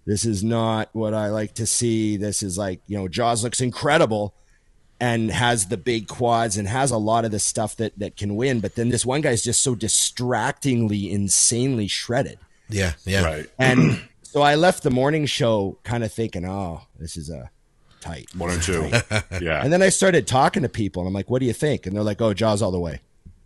this 0.05 0.27
is 0.27 0.45
not 0.45 0.91
what 0.93 1.15
I 1.15 1.29
like 1.29 1.55
to 1.55 1.67
see. 1.67 2.19
This 2.19 2.43
is 2.43 2.59
like, 2.59 2.83
you 2.87 2.99
know, 2.99 3.09
Jaws 3.09 3.43
looks 3.43 3.63
incredible 3.63 4.35
and 5.01 5.31
has 5.31 5.69
the 5.69 5.79
big 5.79 6.09
quads 6.09 6.59
and 6.59 6.69
has 6.69 6.91
a 6.91 6.99
lot 6.99 7.25
of 7.25 7.31
the 7.31 7.39
stuff 7.39 7.75
that 7.77 7.99
that 7.99 8.17
can 8.19 8.37
win, 8.37 8.61
but 8.61 8.75
then 8.75 8.91
this 8.91 9.07
one 9.07 9.23
guy's 9.23 9.43
just 9.43 9.63
so 9.63 9.75
distractingly, 9.75 11.11
insanely 11.11 11.89
shredded. 11.89 12.39
Yeah. 12.69 12.93
Yeah. 13.07 13.25
Right. 13.25 13.47
And 13.59 14.03
so 14.23 14.43
I 14.43 14.57
left 14.57 14.83
the 14.83 14.91
morning 14.91 15.25
show 15.25 15.79
kind 15.85 16.05
of 16.05 16.13
thinking, 16.13 16.45
oh, 16.45 16.83
this 16.99 17.17
is 17.17 17.31
a 17.31 17.51
tight. 18.01 18.29
One 18.37 18.51
or 18.51 18.61
two. 18.61 18.91
Yeah. 19.41 19.63
And 19.65 19.73
then 19.73 19.81
I 19.81 19.89
started 19.89 20.27
talking 20.27 20.63
to 20.65 20.69
people, 20.69 21.01
and 21.01 21.09
I'm 21.09 21.15
like, 21.15 21.31
"What 21.31 21.39
do 21.41 21.47
you 21.47 21.55
think?" 21.55 21.87
And 21.87 21.97
they're 21.97 22.03
like, 22.03 22.21
"Oh, 22.21 22.35
Jaws 22.35 22.61
all 22.61 22.71
the 22.71 22.79
way." 22.79 23.01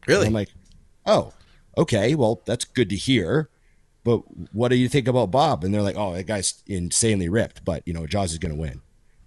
Really? 0.09 0.27
And 0.27 0.29
I'm 0.29 0.33
like, 0.35 0.49
"Oh, 1.07 1.33
okay. 1.77 2.15
Well, 2.15 2.43
that's 2.47 2.65
good 2.65 2.89
to 2.91 2.97
hear." 2.97 3.49
But 4.05 4.19
what 4.53 4.69
do 4.69 4.77
you 4.77 4.89
think 4.89 5.09
about 5.09 5.31
Bob? 5.31 5.65
And 5.65 5.73
they're 5.73 5.81
like, 5.83 5.97
"Oh, 5.97 6.13
that 6.15 6.25
guy's 6.27 6.63
insanely 6.67 7.29
ripped, 7.29 7.65
but 7.65 7.83
you 7.87 7.93
know, 7.95 8.07
Jaws 8.07 8.33
is 8.33 8.39
going 8.39 8.55
to 8.55 8.61
win." 8.61 8.81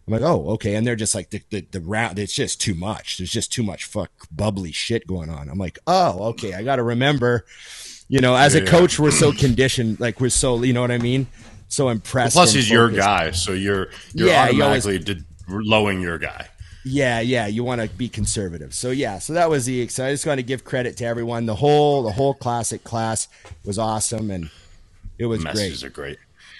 I'm 0.07 0.13
like, 0.13 0.21
"Oh, 0.21 0.49
okay." 0.51 0.75
And 0.75 0.85
they're 0.85 0.95
just 0.95 1.15
like, 1.15 1.31
"The 1.31 1.41
the, 1.49 1.61
the 1.71 1.81
round, 1.81 2.19
it's 2.19 2.33
just 2.33 2.61
too 2.61 2.75
much. 2.75 3.17
There's 3.17 3.31
just 3.31 3.51
too 3.51 3.63
much 3.63 3.85
fuck 3.85 4.11
bubbly 4.31 4.71
shit 4.71 5.07
going 5.07 5.29
on." 5.29 5.49
I'm 5.49 5.57
like, 5.57 5.79
"Oh, 5.87 6.25
okay. 6.29 6.53
I 6.53 6.63
got 6.63 6.75
to 6.77 6.83
remember." 6.83 7.45
You 8.09 8.21
know, 8.21 8.35
as 8.35 8.55
a 8.55 8.59
Yeah. 8.63 8.65
coach, 8.69 8.97
we're 8.99 9.11
so 9.11 9.33
conditioned, 9.33 9.99
like 9.99 10.21
we're 10.21 10.29
so, 10.29 10.63
you 10.63 10.71
know 10.71 10.79
what 10.79 10.91
I 10.91 10.97
mean? 10.97 11.27
So 11.67 11.89
impressed. 11.89 12.35
Plus, 12.35 12.51
Plus, 12.51 12.53
he's 12.53 12.69
your 12.69 12.89
guy, 12.89 13.31
so 13.31 13.51
you're 13.51 13.89
you're 14.13 14.29
Yeah, 14.29 14.47
you 14.49 14.63
always- 14.63 14.85
automatically 14.85 15.15
did, 15.15 15.25
lowing 15.49 15.99
your 15.99 16.17
guy. 16.17 16.47
Yeah, 16.88 17.20
yeah, 17.20 17.48
you 17.48 17.63
want 17.63 17.82
to 17.82 17.89
be 17.89 18.10
conservative. 18.10 18.74
So 18.74 18.91
yeah, 18.91 19.20
so 19.20 19.34
that 19.34 19.50
was 19.50 19.65
the 19.65 19.82
exciting. 19.82 20.10
I 20.10 20.13
just 20.13 20.25
want 20.25 20.39
to 20.39 20.44
give 20.44 20.63
credit 20.63 20.98
to 20.98 21.06
everyone. 21.06 21.46
The 21.46 21.56
whole 21.56 22.03
the 22.03 22.12
whole 22.12 22.34
classic 22.34 22.84
class 22.84 23.27
was 23.65 23.77
awesome, 23.77 24.32
and 24.32 24.50
it 25.17 25.25
was 25.25 25.44
Messages 25.44 25.82
great. 25.82 25.88
are 25.88 25.94
great. 25.94 26.17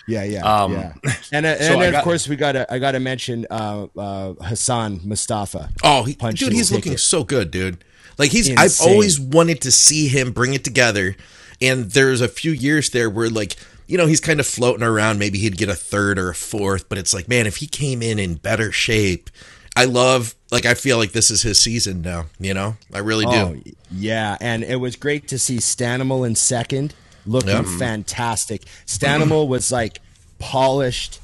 Yeah, 0.08 0.24
yeah, 0.24 0.42
Um, 0.64 0.72
yeah. 0.74 0.94
And 1.34 1.46
uh, 1.46 1.50
and 1.50 1.60
so 1.64 1.78
I 1.78 1.84
then, 1.84 1.92
got- 1.92 1.98
of 2.00 2.04
course 2.06 2.28
we 2.30 2.36
got 2.38 2.54
to 2.54 2.72
I 2.74 2.80
got 2.80 2.92
to 2.92 3.00
mention 3.00 3.46
uh, 3.50 3.88
uh, 3.98 4.34
Hassan 4.36 5.00
Mostafa. 5.02 5.70
Oh, 5.84 6.04
he, 6.04 6.14
dude, 6.14 6.54
he's 6.54 6.72
looking 6.72 6.98
so 6.98 7.24
good, 7.24 7.52
dude. 7.52 7.84
Like 8.18 8.32
he's, 8.32 8.50
I've 8.58 8.76
always 8.82 9.20
wanted 9.20 9.62
to 9.62 9.72
see 9.72 10.08
him 10.08 10.32
bring 10.32 10.54
it 10.54 10.64
together. 10.64 11.16
And 11.62 11.92
there's 11.92 12.22
a 12.22 12.28
few 12.28 12.52
years 12.52 12.90
there 12.92 13.10
where, 13.10 13.30
like, 13.30 13.56
you 13.88 13.98
know, 13.98 14.06
he's 14.08 14.20
kind 14.20 14.40
of 14.40 14.48
floating 14.48 14.82
around. 14.84 15.20
Maybe 15.20 15.38
he'd 15.40 15.58
get 15.58 15.70
a 15.70 15.76
third 15.76 16.18
or 16.18 16.30
a 16.30 16.36
fourth, 16.36 16.88
but 16.90 16.98
it's 16.98 17.14
like, 17.14 17.28
man, 17.28 17.46
if 17.46 17.58
he 17.58 17.68
came 17.68 18.02
in 18.02 18.18
in 18.18 18.36
better 18.36 18.72
shape, 18.72 19.30
I 19.78 19.86
love. 19.86 20.36
Like, 20.52 20.66
I 20.66 20.74
feel 20.76 20.98
like 20.98 21.12
this 21.12 21.30
is 21.30 21.42
his 21.42 21.60
season 21.60 22.02
now. 22.02 22.26
You 22.40 22.54
know, 22.54 22.78
I 22.94 23.00
really 23.00 23.26
do. 23.26 23.32
Oh 23.32 23.62
yeah, 23.92 24.38
and 24.40 24.64
it 24.64 24.78
was 24.78 24.96
great 24.96 25.28
to 25.30 25.40
see 25.40 25.58
Stanimal 25.58 26.26
in 26.26 26.36
second, 26.36 26.94
looking 27.26 27.50
Yeah. 27.50 27.62
Mm-hmm. 27.64 27.78
fantastic. 27.78 28.64
Stanimal 28.86 29.48
was 29.48 29.72
like 29.72 30.00
polished, 30.40 31.20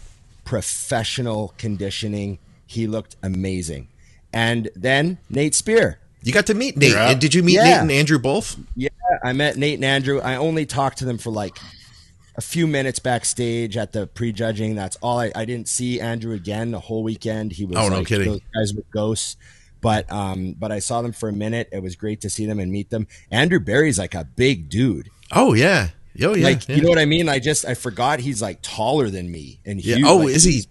professional 0.46 1.54
conditioning. 1.58 2.40
He 2.66 2.88
looked 2.88 3.16
amazing. 3.24 3.88
And 4.32 4.70
then 4.76 5.20
Nate 5.30 5.54
Spear. 5.56 6.00
You 6.24 6.32
got 6.34 6.48
to 6.48 6.54
meet 6.54 6.76
Nate. 6.78 6.94
Yeah. 6.94 7.12
And 7.12 7.22
did 7.22 7.34
you 7.34 7.44
meet 7.44 7.56
Yeah. 7.56 7.64
Nate 7.66 7.82
and 7.82 7.92
Andrew 7.92 8.18
both? 8.18 8.56
Yeah, 8.76 8.90
I 9.24 9.34
met 9.34 9.58
Nate 9.58 9.76
and 9.76 9.86
Andrew. 9.86 10.20
I 10.22 10.38
only 10.38 10.66
talked 10.66 10.98
to 11.00 11.06
them 11.06 11.18
for 11.18 11.30
like 11.32 11.58
a 12.36 12.42
few 12.42 12.66
minutes 12.68 13.00
backstage 13.00 13.78
at 13.78 13.92
the 13.92 14.08
prejudging. 14.08 14.76
That's 14.76 14.96
all. 14.98 15.20
I, 15.20 15.32
I 15.36 15.46
didn't 15.46 15.68
see 15.68 16.00
Andrew 16.00 16.34
again 16.34 16.72
the 16.72 16.80
whole 16.80 17.04
weekend. 17.04 17.52
He 17.52 17.66
was 17.66 17.78
Oh, 17.78 17.90
no 17.90 17.98
like, 18.00 18.08
kidding. 18.08 18.28
Those 18.28 18.42
guys 18.54 18.74
were 18.74 18.84
ghosts. 18.92 19.38
But 19.82 20.10
um, 20.12 20.54
but 20.58 20.72
I 20.72 20.80
saw 20.80 21.02
them 21.02 21.12
for 21.12 21.28
a 21.30 21.34
minute. 21.34 21.68
It 21.74 21.84
was 21.84 21.96
great 21.98 22.22
to 22.22 22.30
see 22.30 22.46
them 22.46 22.60
and 22.60 22.72
meet 22.72 22.90
them. 22.90 23.06
Andrew 23.30 23.60
Berry's 23.60 24.00
like 24.00 24.16
a 24.16 24.24
big 24.24 24.70
dude. 24.70 25.10
Oh 25.32 25.54
yeah. 25.54 25.90
Oh 26.22 26.36
yeah. 26.36 26.44
like 26.46 26.70
yeah. 26.70 26.78
you 26.78 26.82
know 26.84 26.90
what 26.90 27.00
I 27.00 27.06
mean? 27.06 27.28
I 27.28 27.40
just 27.40 27.66
I 27.66 27.74
forgot 27.74 28.20
he's 28.22 28.42
like 28.42 28.60
taller 28.62 29.10
than 29.10 29.30
me 29.30 29.60
and 29.66 29.84
yeah. 29.84 29.96
huge. 29.96 30.06
Oh, 30.08 30.18
Like, 30.18 30.30
is 30.30 30.44
he? 30.44 30.64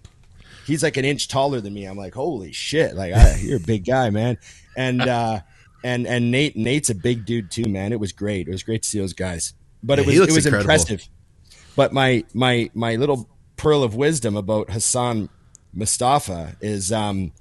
he's 0.65 0.81
like 0.81 0.97
an 0.97 1.05
inch 1.05 1.27
taller 1.27 1.61
than 1.61 1.73
me. 1.73 1.85
I'm 1.85 1.97
like, 1.97 2.15
holy 2.15 2.53
shit! 2.53 2.95
Like 2.95 3.13
I, 3.13 3.35
you're 3.41 3.57
a 3.57 3.59
big 3.59 3.85
guy, 3.85 4.09
man. 4.09 4.37
And 4.75 5.01
uh, 5.07 5.41
and 5.83 6.07
and 6.07 6.31
Nate 6.31 6.55
Nate's 6.55 6.89
a 6.89 6.95
big 6.95 7.25
dude 7.25 7.51
too, 7.51 7.65
man. 7.69 7.93
It 7.93 7.99
was 7.99 8.13
great. 8.13 8.47
It 8.47 8.51
was 8.51 8.63
great 8.63 8.81
to 8.81 8.89
see 8.89 8.99
those 8.99 9.13
guys. 9.13 9.53
But 9.83 9.99
Yeah, 9.99 10.05
it 10.05 10.07
was 10.07 10.15
it 10.29 10.33
was 10.33 10.45
incredible. 10.47 10.61
impressive. 10.71 11.07
But 11.75 11.93
my 11.93 12.23
my 12.33 12.69
my 12.73 12.95
little 12.95 13.29
pearl 13.55 13.83
of 13.83 13.95
wisdom 13.95 14.35
about 14.35 14.71
Hassan 14.71 15.29
Mostafa 15.75 16.55
is 16.61 16.91
um 16.91 17.31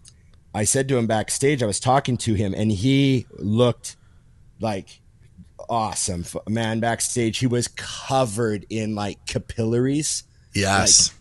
I 0.54 0.64
said 0.64 0.88
to 0.88 0.98
him 0.98 1.06
backstage, 1.06 1.62
I 1.62 1.66
was 1.66 1.80
talking 1.80 2.16
to 2.18 2.34
him 2.34 2.54
and 2.54 2.70
he 2.70 3.26
looked 3.38 3.96
like 4.60 5.00
awesome. 5.68 6.24
Man, 6.48 6.80
backstage, 6.80 7.38
he 7.38 7.46
was 7.46 7.68
covered 7.68 8.66
in 8.68 8.94
like 8.94 9.24
capillaries 9.26 10.24
Yes. 10.54 11.12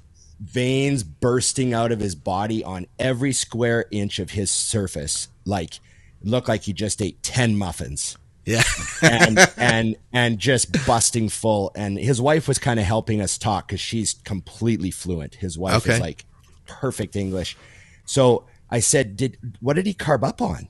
veins 0.41 1.03
bursting 1.03 1.74
out 1.74 1.91
of 1.94 2.00
his 2.01 2.15
body 2.15 2.63
on 2.63 2.88
every 3.00 3.32
square 3.32 3.86
inch 3.91 4.20
of 4.20 4.32
his 4.32 4.51
surface. 4.51 5.30
Like, 5.46 5.80
looked 6.22 6.50
like 6.50 6.63
he 6.63 6.74
just 6.74 7.01
ate 7.01 7.24
10 7.24 7.56
muffins 7.56 8.18
yeah. 8.45 8.63
and, 9.01 9.39
and, 9.57 9.95
and 10.13 10.39
just 10.39 10.86
busting 10.86 11.29
full. 11.29 11.71
And 11.75 11.98
his 11.98 12.21
wife 12.21 12.48
was 12.48 12.57
kind 12.60 12.79
of 12.79 12.86
helping 12.86 13.21
us 13.21 13.38
talk 13.38 13.67
because 13.67 13.79
she's 13.81 14.13
completely 14.13 14.91
fluent. 14.91 15.36
His 15.36 15.57
wife 15.57 15.75
Okay. 15.83 15.93
is 15.95 16.00
like 16.00 16.25
perfect 16.65 17.15
English. 17.15 17.57
So 18.05 18.45
I 18.69 18.79
said, 18.79 19.15
did, 19.15 19.38
what 19.60 19.75
did 19.75 19.86
he 19.86 19.93
carb 19.93 20.24
up 20.24 20.41
on? 20.41 20.67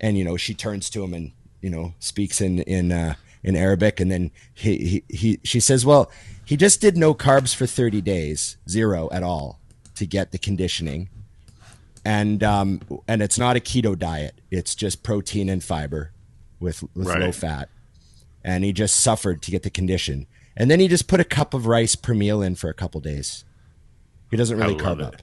And, 0.00 0.16
you 0.16 0.24
know, 0.24 0.36
she 0.36 0.54
turns 0.54 0.88
to 0.90 1.02
him 1.02 1.12
and, 1.14 1.32
you 1.60 1.70
know, 1.70 1.94
speaks 1.98 2.40
in, 2.40 2.60
in, 2.60 2.92
uh, 2.92 3.14
in 3.42 3.56
Arabic. 3.56 3.98
And 4.00 4.10
then 4.10 4.30
he, 4.54 5.02
he, 5.08 5.16
he, 5.16 5.40
she 5.42 5.60
says, 5.60 5.84
well, 5.84 6.10
he 6.44 6.56
just 6.56 6.80
did 6.80 6.96
no 6.96 7.14
carbs 7.14 7.54
for 7.54 7.66
30 7.66 8.00
days, 8.00 8.56
zero 8.68 9.08
at 9.10 9.22
all 9.22 9.60
to 9.96 10.06
get 10.06 10.30
the 10.30 10.38
conditioning. 10.38 11.08
And, 12.04 12.42
um, 12.44 12.80
and 13.08 13.20
it's 13.20 13.38
not 13.38 13.56
a 13.56 13.60
keto 13.60 13.98
diet. 13.98 14.40
It's 14.50 14.74
just 14.74 15.02
protein 15.02 15.48
and 15.48 15.62
fiber 15.62 16.12
with, 16.60 16.82
with 16.94 17.06
Right. 17.08 17.20
low 17.20 17.32
fat. 17.32 17.68
And 18.44 18.64
he 18.64 18.72
just 18.72 18.96
suffered 18.96 19.42
to 19.42 19.50
get 19.50 19.62
the 19.62 19.70
condition. 19.70 20.26
And 20.56 20.70
then 20.70 20.80
he 20.80 20.88
just 20.88 21.06
put 21.08 21.20
a 21.20 21.24
cup 21.24 21.54
of 21.54 21.66
rice 21.66 21.94
per 21.94 22.14
meal 22.14 22.42
in 22.42 22.54
for 22.54 22.68
a 22.70 22.74
couple 22.74 23.00
days. 23.00 23.44
He 24.30 24.36
doesn't 24.36 24.58
really 24.58 24.74
carb 24.74 24.98
it. 24.98 25.04
up 25.04 25.16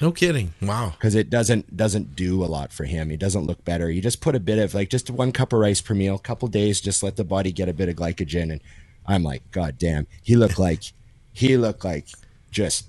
No 0.00 0.12
kidding. 0.12 0.52
Wow. 0.60 0.90
because 0.96 1.14
it 1.14 1.30
doesn't 1.30 1.76
doesn't 1.76 2.14
do 2.16 2.42
a 2.44 2.46
lot 2.46 2.72
for 2.72 2.84
him. 2.84 3.10
He 3.10 3.16
doesn't 3.16 3.44
look 3.46 3.64
better. 3.64 3.90
You 3.90 4.00
just 4.02 4.20
put 4.20 4.34
a 4.34 4.40
bit 4.40 4.58
of 4.58 4.74
like 4.74 4.90
just 4.90 5.10
one 5.10 5.32
cup 5.32 5.52
of 5.52 5.60
rice 5.60 5.80
per 5.80 5.94
meal, 5.94 6.18
couple 6.18 6.48
days, 6.48 6.80
just 6.80 7.02
let 7.02 7.16
the 7.16 7.24
body 7.24 7.52
get 7.52 7.68
a 7.68 7.72
bit 7.72 7.88
of 7.88 7.96
glycogen. 7.96 8.52
And 8.52 8.60
I'm 9.06 9.22
like, 9.22 9.48
God 9.52 9.78
damn, 9.78 10.06
he 10.22 10.36
looked 10.36 10.58
like 10.58 10.82
he 11.32 11.56
looked 11.56 11.84
like 11.84 12.08
just 12.50 12.86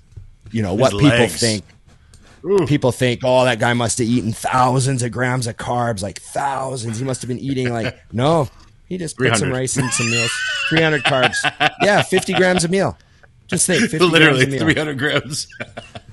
you 0.52 0.62
know 0.62 0.74
what 0.74 0.92
people 0.92 1.08
legs. 1.10 1.42
Think. 2.42 2.68
People 2.68 2.92
think, 2.92 3.22
oh, 3.24 3.46
that 3.46 3.60
guy 3.60 3.74
must 3.74 3.98
have 4.00 4.08
eaten 4.08 4.32
thousands 4.32 5.04
of 5.04 5.12
grams 5.12 5.48
of 5.48 5.58
carbs, 5.58 6.02
like 6.02 6.22
thousands. 6.22 7.00
He 7.00 7.06
must 7.06 7.22
have 7.22 7.28
been 7.30 7.40
eating 7.40 7.70
like 7.72 7.98
no. 8.14 8.50
He 8.88 8.98
just 8.98 9.18
put 9.18 9.36
some 9.36 9.52
rice 9.52 9.78
in 9.78 9.90
some 9.90 10.10
meals, 10.10 10.32
three 10.70 10.82
hundred 10.82 11.04
carbs. 11.04 11.36
Yeah, 11.82 12.02
fifty 12.04 12.34
grams 12.34 12.64
a 12.64 12.70
meal. 12.70 12.98
Just 13.48 13.66
think, 13.66 13.94
Literally 13.94 14.46
meal. 14.46 14.60
300 14.60 15.00
grams. 15.00 15.48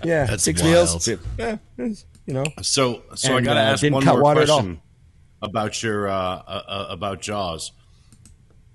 Yeah, 0.05 0.27
That's 0.27 0.45
six 0.45 0.63
wild. 0.63 0.73
meals. 0.75 1.09
Yeah, 1.37 1.57
you 1.77 2.35
know. 2.35 2.45
So, 2.63 3.03
so 3.17 3.37
I 3.37 3.41
got 3.41 3.55
to 3.55 3.61
uh, 3.61 3.65
ask 3.65 3.83
one 3.83 4.05
more 4.05 4.21
question 4.35 4.81
about 5.43 5.83
your 5.83 6.09
uh, 6.09 6.15
uh, 6.15 6.63
uh, 6.69 6.87
about 6.91 7.21
Jaws. 7.21 7.73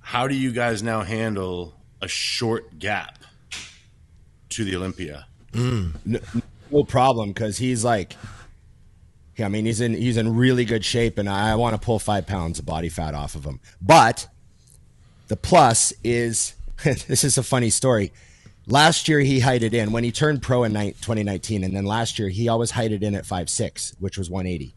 How 0.01 0.27
do 0.27 0.35
you 0.35 0.51
guys 0.51 0.83
now 0.83 1.03
handle 1.03 1.73
a 2.01 2.07
short 2.07 2.79
gap 2.79 3.19
to 4.49 4.63
the 4.65 4.75
Olympia? 4.75 5.27
no, 5.53 6.19
no 6.71 6.83
problem 6.83 7.29
because 7.29 7.57
he's 7.57 7.83
like 7.83 8.15
yeah, 9.39 9.45
I 9.45 9.49
mean 9.49 9.65
he's 9.65 9.79
in 9.79 9.93
he's 9.93 10.17
in 10.17 10.35
really 10.35 10.65
good 10.65 10.83
shape 10.83 11.17
and 11.17 11.29
I 11.29 11.55
want 11.55 11.73
to 11.73 11.83
pull 11.83 11.97
five 11.97 12.27
pounds 12.27 12.59
of 12.59 12.65
body 12.65 12.89
fat 12.89 13.13
off 13.13 13.35
of 13.35 13.45
him. 13.45 13.61
But 13.81 14.27
the 15.29 15.37
plus 15.37 15.93
is 16.03 16.55
this 16.83 17.23
is 17.23 17.37
a 17.37 17.43
funny 17.43 17.69
story. 17.69 18.11
Last 18.67 19.07
year 19.07 19.21
he 19.21 19.39
heighted 19.39 19.73
in 19.73 19.91
when 19.93 20.03
he 20.03 20.11
turned 20.11 20.43
pro 20.43 20.63
in 20.63 20.73
ni- 20.73 20.91
2019, 20.91 21.63
and 21.63 21.75
then 21.75 21.85
last 21.85 22.19
year 22.19 22.29
he 22.29 22.49
always 22.49 22.71
heighted 22.71 23.01
in 23.01 23.15
at 23.15 23.25
five 23.25 23.49
six, 23.49 23.95
which 23.99 24.17
was 24.17 24.29
180. 24.29 24.75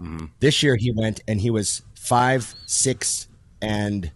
Mm-hmm. 0.00 0.26
This 0.38 0.62
year 0.62 0.76
he 0.76 0.92
went 0.94 1.22
and 1.26 1.40
he 1.40 1.50
was 1.50 1.82
five 1.94 2.54
six 2.66 3.26
and 3.62 4.12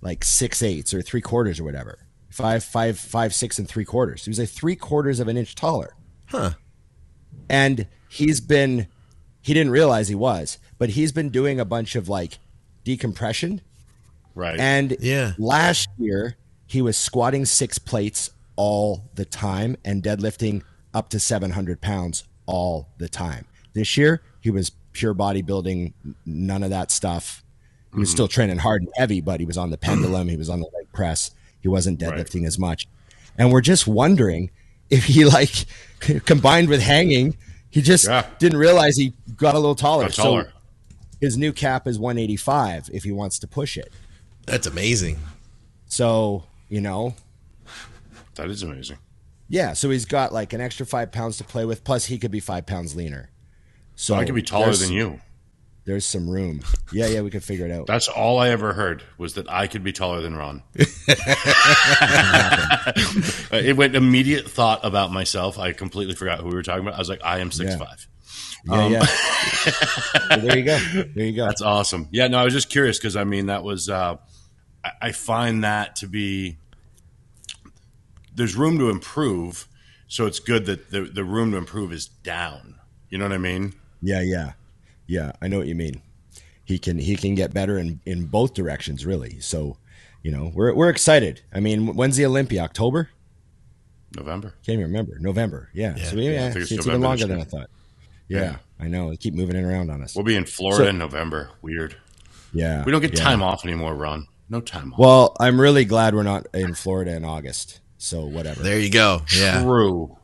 like 0.00 0.24
six 0.24 0.62
eighths 0.62 0.94
or 0.94 1.02
three 1.02 1.20
quarters 1.20 1.60
or 1.60 1.64
whatever. 1.64 1.98
Five 2.30 2.64
five 2.64 2.98
five 2.98 3.34
six 3.34 3.58
and 3.58 3.68
three 3.68 3.84
quarters. 3.84 4.24
He 4.24 4.30
was 4.30 4.38
like 4.38 4.48
three 4.48 4.76
quarters 4.76 5.20
of 5.20 5.28
an 5.28 5.36
inch 5.36 5.54
taller 5.54 5.94
Huh. 6.30 6.52
and 7.48 7.86
he's 8.08 8.40
been 8.40 8.86
he 9.42 9.54
didn't 9.54 9.72
realize 9.72 10.08
he 10.08 10.14
was 10.14 10.58
but 10.78 10.90
he's 10.90 11.12
been 11.12 11.30
doing 11.30 11.58
a 11.60 11.64
bunch 11.64 11.96
of 11.96 12.08
like 12.08 12.38
decompression 12.84 13.60
Right. 14.34 14.58
and 14.58 14.96
Yeah. 15.00 15.32
last 15.38 15.88
year 15.98 16.36
he 16.66 16.80
was 16.82 16.96
squatting 16.96 17.44
six 17.44 17.78
plates 17.78 18.30
all 18.56 19.10
the 19.14 19.24
time 19.24 19.76
and 19.84 20.02
deadlifting 20.02 20.62
up 20.94 21.08
to 21.10 21.20
700 21.20 21.80
pounds 21.80 22.24
all 22.46 22.88
the 22.98 23.08
time 23.08 23.44
this 23.74 23.96
year 23.96 24.22
he 24.40 24.50
was 24.50 24.70
pure 24.92 25.14
bodybuilding 25.14 25.92
none 26.26 26.62
of 26.62 26.70
that 26.70 26.90
stuff 26.90 27.42
he 27.92 27.98
was 27.98 28.08
mm-hmm. 28.08 28.14
still 28.14 28.28
training 28.28 28.58
hard 28.58 28.82
and 28.82 28.90
heavy 28.96 29.20
but 29.20 29.40
he 29.40 29.46
was 29.46 29.56
on 29.58 29.70
the 29.70 29.78
pendulum 29.78 30.28
he 30.28 30.36
was 30.36 30.48
on 30.50 30.60
the 30.60 30.66
leg 30.74 30.86
press 30.92 31.32
he 31.60 31.68
wasn't 31.68 32.00
Right. 32.02 32.14
deadlifting 32.14 32.46
as 32.46 32.58
much 32.58 32.86
and 33.38 33.52
we're 33.52 33.60
just 33.60 33.86
wondering 33.86 34.50
if 34.90 35.04
he 35.04 35.24
like 35.24 35.64
combined 36.26 36.68
with 36.68 36.82
hanging 36.82 37.36
he 37.70 37.82
just 37.82 38.06
Yeah. 38.06 38.26
didn't 38.38 38.58
realize 38.58 38.96
he 38.96 39.12
got 39.36 39.54
a 39.54 39.58
little 39.58 39.76
taller. 39.76 40.04
Got 40.04 40.14
taller. 40.14 40.44
So 40.44 40.50
his 41.20 41.36
new 41.38 41.52
cap 41.52 41.86
is 41.86 41.98
185 41.98 42.90
if 42.92 43.04
he 43.04 43.12
wants 43.12 43.38
to 43.38 43.46
push 43.46 43.76
it. 43.76 43.92
That's 44.46 44.66
amazing. 44.66 45.18
So, 45.86 46.44
you 46.68 46.80
know, 46.80 47.14
that 48.34 48.48
is 48.50 48.62
amazing. 48.64 48.98
Yeah, 49.48 49.72
so 49.74 49.90
he's 49.90 50.04
got 50.04 50.32
like 50.32 50.52
an 50.52 50.60
extra 50.60 50.84
five 50.86 51.12
pounds 51.12 51.36
to 51.38 51.44
play 51.44 51.64
with. 51.64 51.84
Plus, 51.84 52.06
he 52.06 52.18
could 52.18 52.30
be 52.30 52.40
five 52.40 52.66
pounds 52.66 52.96
leaner. 52.96 53.30
So 53.96 54.14
I 54.14 54.24
could 54.24 54.34
be 54.34 54.42
taller 54.42 54.74
than 54.74 54.92
you. 54.92 55.20
There's 55.86 56.04
some 56.04 56.28
room. 56.28 56.60
Yeah, 56.92 57.06
yeah, 57.06 57.22
we 57.22 57.30
could 57.30 57.42
figure 57.42 57.64
it 57.66 57.72
out. 57.72 57.86
That's 57.86 58.06
all 58.08 58.38
I 58.38 58.50
ever 58.50 58.72
heard 58.74 59.02
was 59.18 59.34
that 59.34 59.50
I 59.50 59.66
could 59.66 59.82
be 59.82 59.92
taller 59.92 60.20
than 60.20 60.36
Ron. 60.36 60.62
it 63.52 63.76
went 63.76 63.96
immediate 63.96 64.48
thought 64.50 64.80
about 64.84 65.12
myself. 65.12 65.58
I 65.58 65.72
completely 65.72 66.14
forgot 66.14 66.40
who 66.40 66.46
we 66.48 66.54
were 66.54 66.62
talking 66.62 66.82
about. 66.82 66.94
I 66.94 66.98
was 66.98 67.08
like, 67.08 67.22
I 67.24 67.38
am 67.40 67.50
six 67.50 67.70
Yeah. 67.72 67.78
five. 67.78 68.06
Yeah, 68.66 68.88
yeah. 68.88 69.06
So 70.30 70.36
there 70.36 70.58
you 70.58 70.64
go. 70.64 70.78
There 71.14 71.24
you 71.24 71.34
go. 71.36 71.46
That's 71.46 71.62
awesome. 71.62 72.08
Yeah, 72.12 72.28
no, 72.28 72.38
I 72.38 72.44
was 72.44 72.52
just 72.52 72.68
curious 72.70 72.98
because 72.98 73.16
I 73.16 73.24
mean 73.24 73.46
that 73.46 73.64
was 73.64 73.88
uh, 73.88 74.16
I, 74.84 74.90
I 75.02 75.12
find 75.12 75.64
that 75.64 75.96
to 75.96 76.06
be 76.06 76.58
there's 78.34 78.54
room 78.56 78.78
to 78.78 78.90
improve, 78.90 79.66
so 80.08 80.26
it's 80.26 80.40
good 80.40 80.66
that 80.66 80.90
the 80.90 81.02
the 81.02 81.24
room 81.24 81.52
to 81.52 81.56
improve 81.56 81.92
is 81.92 82.06
down. 82.06 82.76
You 83.08 83.18
know 83.18 83.24
what 83.24 83.32
I 83.32 83.38
mean? 83.38 83.72
Yeah, 84.02 84.20
yeah, 84.20 84.52
yeah. 85.10 85.32
I 85.42 85.48
know 85.48 85.58
what 85.58 85.66
you 85.66 85.74
mean. 85.74 86.00
He 86.64 86.78
can 86.78 86.98
he 86.98 87.16
can 87.16 87.34
get 87.34 87.52
better 87.52 87.78
in 87.78 88.00
in 88.06 88.26
both 88.26 88.54
directions, 88.54 89.04
really. 89.04 89.40
So, 89.40 89.76
you 90.22 90.30
know, 90.30 90.52
we're 90.54 90.72
we're 90.74 90.88
excited. 90.90 91.42
I 91.52 91.60
mean, 91.60 91.94
when's 91.96 92.16
the 92.16 92.24
Olympia? 92.26 92.62
October? 92.62 93.10
November. 94.16 94.54
Can't 94.64 94.78
even 94.78 94.86
remember. 94.86 95.18
November. 95.18 95.68
Yeah. 95.72 95.94
Yeah. 95.96 96.04
so 96.04 96.16
yeah, 96.16 96.30
Yeah, 96.30 96.44
I 96.44 96.46
it's 96.58 96.68
see, 96.68 96.74
it's 96.76 96.86
even 96.86 97.00
longer 97.00 97.26
than 97.26 97.32
I 97.36 97.40
year. 97.40 97.44
thought. 97.44 97.70
Yeah, 98.28 98.56
I 98.78 98.86
know. 98.86 99.10
They 99.10 99.16
keep 99.16 99.34
moving 99.34 99.56
it 99.56 99.64
around 99.64 99.90
on 99.90 100.02
us. 100.02 100.14
We'll 100.14 100.24
be 100.24 100.36
in 100.36 100.44
Florida 100.46 100.84
So- 100.84 100.88
in 100.90 100.98
November. 100.98 101.50
Weird. 101.62 101.96
Yeah. 102.52 102.84
We 102.84 102.92
don't 102.92 103.00
get 103.00 103.16
yeah. 103.16 103.24
time 103.24 103.42
off 103.42 103.64
anymore, 103.64 103.94
Ron. 103.94 104.26
No 104.48 104.60
time 104.60 104.92
off. 104.92 104.98
Well, 104.98 105.36
I'm 105.40 105.60
really 105.60 105.84
glad 105.84 106.14
we're 106.14 106.22
not 106.24 106.46
in 106.54 106.74
Florida 106.74 107.14
in 107.16 107.24
August. 107.24 107.80
So 107.98 108.24
whatever. 108.26 108.62
There 108.62 108.78
you 108.78 108.90
go. 108.90 109.22
Yeah. 109.36 109.62
True. 109.62 110.16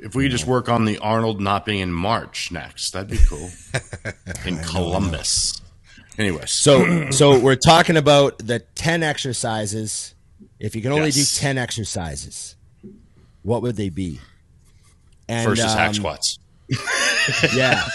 If 0.00 0.14
we 0.14 0.24
could 0.24 0.32
just 0.32 0.46
work 0.46 0.68
on 0.68 0.84
the 0.84 0.98
Arnold 0.98 1.40
not 1.40 1.64
being 1.64 1.80
in 1.80 1.92
March 1.92 2.50
next, 2.52 2.90
that'd 2.92 3.08
be 3.10 3.18
cool. 3.28 3.50
in 4.46 4.58
Columbus. 4.58 5.60
Anyway, 6.18 6.44
So 6.46 7.10
so 7.10 7.38
we're 7.38 7.56
talking 7.56 7.96
about 7.96 8.38
the 8.38 8.60
10 8.60 9.02
exercises. 9.02 10.14
If 10.58 10.74
you 10.74 10.82
can 10.82 10.92
only 10.92 11.06
Yes. 11.10 11.34
do 11.34 11.40
10 11.40 11.58
exercises, 11.58 12.56
what 13.42 13.62
would 13.62 13.76
they 13.76 13.90
be? 13.90 14.20
And 15.28 15.46
first 15.48 15.62
is 15.62 15.72
hack 15.74 15.88
um, 15.88 15.94
squats. 15.94 16.38
Yeah. 17.54 17.86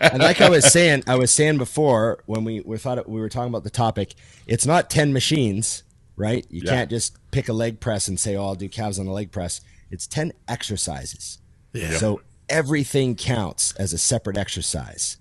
and 0.00 0.22
like 0.22 0.40
I 0.40 0.48
was 0.50 0.70
saying, 0.70 1.04
I 1.06 1.16
was 1.16 1.30
saying 1.30 1.58
before 1.58 2.22
when 2.26 2.44
we, 2.44 2.60
we 2.60 2.78
thought 2.78 2.98
it, 2.98 3.08
we 3.08 3.20
were 3.20 3.28
talking 3.28 3.48
about 3.48 3.64
the 3.64 3.70
topic, 3.70 4.14
it's 4.46 4.66
not 4.66 4.88
10 4.90 5.12
machines, 5.12 5.82
right? 6.16 6.46
You 6.50 6.62
Yeah. 6.64 6.70
can't 6.70 6.90
just 6.90 7.16
pick 7.32 7.48
a 7.48 7.52
leg 7.52 7.80
press 7.80 8.08
and 8.08 8.18
say, 8.20 8.36
"Oh, 8.36 8.44
I'll 8.46 8.54
do 8.54 8.68
calves 8.68 8.98
on 8.98 9.06
a 9.06 9.12
leg 9.12 9.30
press." 9.32 9.60
It's 9.90 10.06
10 10.06 10.32
exercises. 10.48 11.38
Yeah. 11.74 11.96
So 11.96 12.22
everything 12.48 13.14
counts 13.16 13.72
as 13.72 13.92
a 13.92 13.98
separate 13.98 14.38
exercise. 14.38 15.18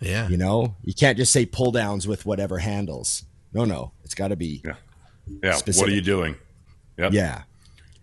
Yeah. 0.00 0.28
You 0.28 0.36
know, 0.36 0.74
you 0.84 0.92
can't 0.94 1.16
just 1.16 1.32
say 1.32 1.46
pull 1.46 1.72
downs 1.72 2.06
with 2.06 2.26
whatever 2.26 2.58
handles. 2.58 3.24
No, 3.52 3.64
no, 3.64 3.92
it's 4.04 4.14
got 4.14 4.28
to 4.28 4.36
be 4.36 4.62
Yeah. 4.64 4.74
Yeah. 5.42 5.58
What 5.66 5.88
are 5.88 5.92
you 5.92 6.02
doing? 6.02 6.36
Yep. 6.98 7.12
yeah. 7.12 7.42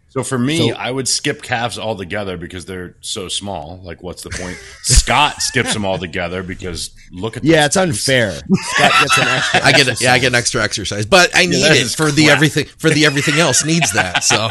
So 0.10 0.24
for 0.24 0.38
me, 0.38 0.72
So- 0.72 0.76
I 0.76 0.92
would 0.92 1.08
skip 1.08 1.42
calves 1.42 1.80
altogether 1.80 2.36
because 2.36 2.66
they're 2.66 2.96
so 3.00 3.30
small. 3.30 3.80
Like, 3.84 4.04
what's 4.04 4.24
the 4.24 4.30
point? 4.30 4.58
Scott 4.82 5.42
skips 5.42 5.74
them 5.74 5.86
all 5.86 5.98
together 5.98 6.44
because 6.44 6.90
look 7.12 7.38
at 7.38 7.46
Yeah, 7.46 7.66
it's 7.68 7.76
things. 7.76 7.90
unfair. 7.92 8.32
Scott 8.54 8.92
gets 9.00 9.18
an 9.18 9.28
extra. 9.28 9.62
I 9.64 9.72
get 9.72 10.02
yeah, 10.02 10.12
I 10.14 10.20
get 10.20 10.28
an 10.28 10.36
extra 10.36 10.62
exercise, 10.64 11.06
but 11.06 11.30
I 11.34 11.46
need 11.46 11.64
it 11.64 11.72
it 11.78 11.82
is 11.82 11.96
for 11.96 12.12
the 12.12 12.30
everything 12.30 12.66
for 12.78 12.90
the 12.90 13.06
everything 13.06 13.40
else 13.40 13.64
needs 13.64 13.94
that. 13.94 14.24
So 14.26 14.50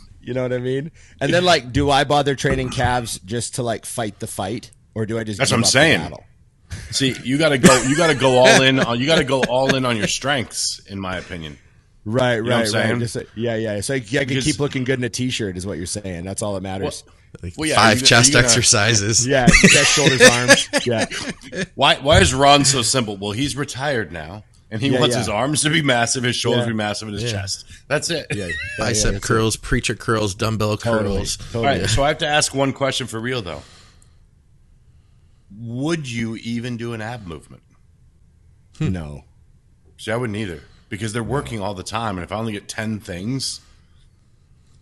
You 0.20 0.34
know 0.34 0.42
what 0.42 0.52
I 0.52 0.58
mean? 0.58 0.90
And 1.20 1.32
then 1.32 1.44
like, 1.44 1.72
do 1.72 1.90
I 1.90 2.04
bother 2.04 2.34
training 2.34 2.70
calves 2.70 3.18
just 3.24 3.54
to 3.56 3.62
like 3.62 3.86
fight 3.86 4.18
the 4.18 4.26
fight, 4.26 4.70
or 4.94 5.06
do 5.06 5.18
I 5.18 5.24
just? 5.24 5.38
That's 5.38 5.50
give 5.50 5.56
what 5.56 5.58
I'm 5.58 5.62
up 5.62 5.66
the 5.66 5.70
saying. 5.70 6.00
battle? 6.00 6.24
See, 6.90 7.14
you 7.24 7.38
got 7.38 7.48
to 7.50 7.58
go. 7.58 7.82
You 7.82 7.96
got 7.96 8.08
to 8.08 8.14
go 8.14 8.36
all 8.38 8.62
in. 8.62 8.78
On, 8.78 8.98
you 9.00 9.06
got 9.06 9.16
to 9.18 9.24
go 9.24 9.42
all 9.48 9.74
in 9.74 9.84
on 9.86 9.96
your 9.96 10.06
strengths, 10.08 10.80
in 10.86 11.00
my 11.00 11.16
opinion. 11.16 11.56
Right, 12.04 12.42
know 12.42 12.50
right, 12.50 12.72
right. 12.72 12.98
Just, 12.98 13.16
uh, 13.16 13.22
yeah, 13.34 13.56
yeah. 13.56 13.80
So 13.80 13.94
I, 13.94 13.96
I 13.96 14.00
can 14.00 14.26
Because- 14.28 14.44
keep 14.44 14.60
looking 14.60 14.84
good 14.84 14.98
in 14.98 15.04
a 15.04 15.08
t-shirt, 15.10 15.56
is 15.58 15.66
what 15.66 15.76
you're 15.76 15.86
saying. 15.86 16.24
That's 16.24 16.40
all 16.42 16.54
that 16.54 16.62
matters. 16.62 17.04
Well, 17.58 17.68
yeah, 17.68 17.76
five 17.76 18.00
you- 18.00 18.06
chest 18.06 18.28
you 18.28 18.34
gotta- 18.34 18.46
exercises. 18.46 19.26
yeah, 19.26 19.46
chest, 19.46 19.92
shoulders, 19.94 20.22
arms. 20.22 20.68
Yeah, 20.86 21.04
Why? 21.74 21.96
Why 21.96 22.20
is 22.20 22.32
Ron 22.32 22.64
so 22.64 22.80
simple? 22.82 23.16
Well, 23.18 23.32
he's 23.32 23.56
retired 23.56 24.10
now, 24.12 24.44
and 24.70 24.80
he 24.82 24.88
Yeah, 24.88 25.00
wants 25.00 25.14
yeah. 25.14 25.20
his 25.20 25.28
arms 25.28 25.62
to 25.62 25.70
be 25.70 25.82
massive, 25.82 26.24
his 26.24 26.36
shoulders 26.36 26.62
Yeah. 26.64 26.68
be 26.68 26.74
massive, 26.74 27.08
and 27.08 27.14
his 27.18 27.30
Yeah. 27.32 27.40
chest. 27.40 27.64
That's 27.88 28.10
it. 28.10 28.26
yeah. 28.30 28.46
yeah, 28.46 28.52
Bicep 28.78 29.12
that's 29.12 29.16
it. 29.16 29.22
curls, 29.22 29.56
preacher 29.56 29.94
curls, 29.94 30.34
dumbbell 30.34 30.76
Totally, 30.76 31.16
curls. 31.18 31.36
totally. 31.36 31.66
All 31.66 31.70
right, 31.80 31.88
so 31.90 32.02
I 32.02 32.08
have 32.08 32.18
to 32.18 32.26
ask 32.28 32.54
one 32.54 32.72
question 32.72 33.06
for 33.06 33.18
real 33.20 33.40
though. 33.42 33.62
Would 35.60 36.10
you 36.10 36.36
even 36.36 36.76
do 36.76 36.92
an 36.92 37.00
ab 37.00 37.26
movement? 37.26 37.62
Hmm. 38.78 38.92
No. 38.92 39.24
See, 39.96 40.10
I 40.12 40.16
wouldn't 40.16 40.36
either 40.36 40.62
because 40.88 41.12
they're 41.12 41.22
working 41.22 41.60
all 41.60 41.74
the 41.74 41.82
time, 41.82 42.16
and 42.18 42.24
if 42.24 42.30
I 42.30 42.36
only 42.36 42.52
get 42.52 42.68
ten 42.68 43.00
things, 43.00 43.60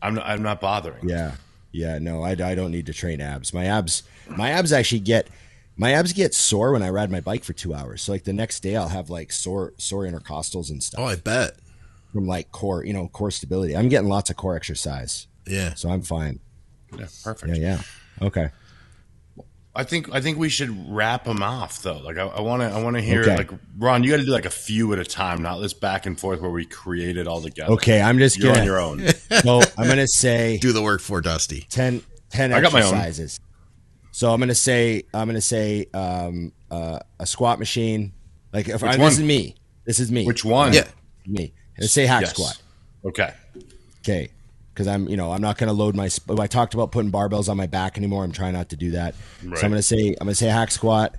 I'm 0.02 0.14
not, 0.14 0.26
I'm 0.26 0.42
not 0.42 0.60
bothering. 0.60 1.08
Yeah, 1.08 1.32
yeah. 1.72 1.98
No, 1.98 2.22
I, 2.22 2.30
I 2.32 2.54
don't 2.54 2.70
need 2.72 2.86
to 2.86 2.92
train 2.92 3.20
abs. 3.20 3.54
My 3.54 3.64
abs, 3.64 4.02
my 4.28 4.50
abs 4.50 4.72
actually 4.72 5.00
get, 5.00 5.28
my 5.76 5.92
abs 5.92 6.12
get 6.12 6.34
sore 6.34 6.72
when 6.72 6.82
I 6.82 6.90
ride 6.90 7.10
my 7.10 7.20
bike 7.20 7.44
for 7.44 7.52
two 7.52 7.74
hours. 7.74 8.02
So 8.02 8.12
like 8.12 8.24
the 8.24 8.32
next 8.32 8.60
day, 8.60 8.76
I'll 8.76 8.88
have 8.88 9.10
like 9.10 9.30
sore 9.32 9.72
sore 9.78 10.04
intercostals 10.04 10.70
and 10.70 10.82
stuff 10.82 11.00
Oh, 11.00 11.04
I 11.04 11.16
bet. 11.16 11.52
from 12.12 12.26
like 12.26 12.50
core, 12.52 12.84
you 12.84 12.92
know, 12.92 13.08
core 13.08 13.30
stability. 13.30 13.76
I'm 13.76 13.88
getting 13.88 14.08
lots 14.08 14.30
of 14.30 14.36
core 14.36 14.56
exercise, 14.56 15.26
Yeah. 15.46 15.74
so 15.74 15.88
I'm 15.90 16.02
fine. 16.02 16.40
Yeah, 16.98 17.06
perfect. 17.24 17.56
Yeah, 17.56 17.82
yeah. 18.20 18.26
Okay. 18.26 18.48
I 19.74 19.84
think 19.84 20.10
I 20.14 20.22
think 20.22 20.38
we 20.38 20.48
should 20.48 20.70
wrap 20.90 21.24
them 21.24 21.42
off 21.42 21.82
though. 21.82 21.98
Like 21.98 22.16
I 22.16 22.40
want 22.40 22.62
to 22.62 22.68
I 22.68 22.82
want 22.82 22.96
to 22.96 23.02
hear 23.02 23.20
Okay. 23.20 23.36
like 23.36 23.50
Ron, 23.76 24.02
you 24.04 24.10
got 24.10 24.16
to 24.16 24.24
do 24.24 24.30
like 24.30 24.46
a 24.46 24.50
few 24.50 24.90
at 24.94 24.98
a 24.98 25.04
time, 25.04 25.42
not 25.42 25.58
this 25.60 25.74
back 25.74 26.06
and 26.06 26.18
forth 26.18 26.40
where 26.40 26.50
we 26.50 26.64
create 26.64 27.18
it 27.18 27.26
all 27.28 27.42
together. 27.42 27.72
Okay, 27.72 28.00
I'm 28.00 28.18
just 28.18 28.38
you're 28.38 28.48
gonna. 28.54 28.60
on 28.60 28.66
your 28.66 28.80
own. 28.80 29.00
So 29.42 29.60
I'm 29.76 29.86
gonna 29.86 30.08
say 30.08 30.56
Do 30.56 30.72
the 30.72 30.80
work 30.80 31.02
for 31.02 31.20
Dusty. 31.20 31.66
10, 31.68 32.02
10 32.30 32.52
I 32.54 32.60
got 32.62 32.72
my 32.72 32.78
own. 32.80 32.94
exercises. 32.94 33.38
So 34.16 34.32
I'm 34.32 34.40
gonna 34.40 34.54
say 34.54 35.02
I'm 35.12 35.28
gonna 35.28 35.42
say 35.42 35.88
um, 35.92 36.50
uh, 36.70 37.00
a 37.20 37.26
squat 37.26 37.58
machine. 37.58 38.14
Like 38.50 38.66
if 38.66 38.82
I, 38.82 38.96
this 38.96 39.18
is 39.18 39.22
me. 39.22 39.56
This 39.84 40.00
is 40.00 40.10
me. 40.10 40.24
Which 40.24 40.42
one? 40.42 40.72
Yeah. 40.72 40.88
me? 41.26 41.52
Let's 41.78 41.92
say 41.92 42.06
hack 42.06 42.22
Yes. 42.22 42.30
squat. 42.30 42.58
Okay. 43.04 43.34
Okay. 43.98 44.30
Because 44.72 44.86
I'm, 44.86 45.06
you 45.06 45.18
know, 45.18 45.32
I'm 45.32 45.42
not 45.42 45.58
going 45.58 45.68
to 45.68 45.74
load 45.74 45.94
my. 45.94 46.08
I 46.38 46.46
talked 46.46 46.72
about 46.72 46.92
putting 46.92 47.12
barbells 47.12 47.50
on 47.50 47.58
my 47.58 47.66
back 47.66 47.98
anymore. 47.98 48.24
I'm 48.24 48.32
trying 48.32 48.54
not 48.54 48.70
to 48.70 48.76
do 48.76 48.92
that. 48.92 49.14
Right. 49.44 49.58
So 49.58 49.66
I'm 49.66 49.70
going 49.70 49.80
to 49.80 49.86
say, 49.86 50.16
I'm 50.18 50.28
to 50.28 50.34
say 50.34 50.48
hack 50.48 50.70
squat. 50.70 51.14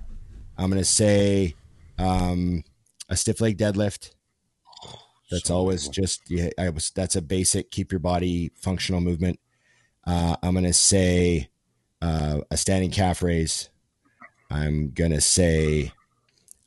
I'm 0.56 0.68
going 0.68 0.82
to 0.82 0.84
say 0.84 1.54
um, 1.98 2.64
a 3.08 3.16
stiff 3.16 3.40
leg 3.40 3.58
deadlift. 3.58 4.10
That's 5.30 5.50
always 5.50 5.88
just. 5.88 6.28
Yeah, 6.28 6.48
I 6.58 6.70
was. 6.70 6.90
That's 6.90 7.14
a 7.14 7.22
basic 7.22 7.70
keep 7.70 7.92
your 7.92 8.00
body 8.00 8.50
functional 8.56 9.00
movement. 9.00 9.38
Uh, 10.04 10.34
I'm 10.42 10.54
going 10.54 10.64
to 10.64 10.72
say 10.72 11.48
uh, 12.02 12.40
a 12.50 12.56
standing 12.56 12.90
calf 12.90 13.22
raise. 13.22 13.68
I'm 14.50 14.90
going 14.90 15.10
to 15.10 15.20
say 15.20 15.92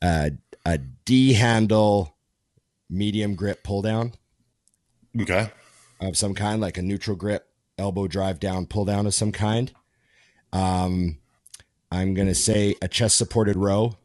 uh, 0.00 0.30
a 0.64 0.78
D 0.78 1.32
handle 1.34 2.16
medium 2.88 3.34
grip 3.34 3.64
pull 3.64 3.82
down 3.82 4.12
Okay. 5.20 5.50
of 6.00 6.16
some 6.16 6.34
kind, 6.34 6.60
like 6.60 6.78
a 6.78 6.82
neutral 6.82 7.16
grip, 7.16 7.46
elbow 7.78 8.06
drive 8.06 8.38
down, 8.38 8.66
pull 8.66 8.84
down 8.84 9.06
of 9.06 9.14
some 9.14 9.32
kind. 9.32 9.72
Um, 10.52 11.18
I'm 11.90 12.12
gonna 12.14 12.34
say 12.34 12.74
a 12.82 12.88
chest 12.88 13.16
supported 13.16 13.56
row. 13.56 13.96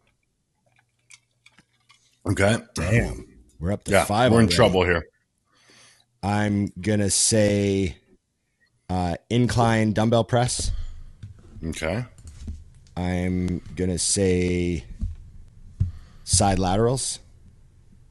Okay. 2.25 2.57
Damn, 2.75 3.27
we're 3.59 3.71
up 3.71 3.83
to 3.85 3.91
Yeah. 3.91 4.05
five. 4.05 4.31
we're 4.31 4.39
in 4.39 4.45
already. 4.45 4.55
trouble 4.55 4.83
here. 4.83 5.03
I'm 6.23 6.67
gonna 6.81 7.09
say 7.09 7.97
uh, 8.89 9.15
incline 9.29 9.93
dumbbell 9.93 10.23
press. 10.23 10.71
Okay. 11.69 12.05
I'm 12.95 13.61
gonna 13.75 13.99
say 13.99 14.85
side 16.23 16.59
laterals, 16.59 17.19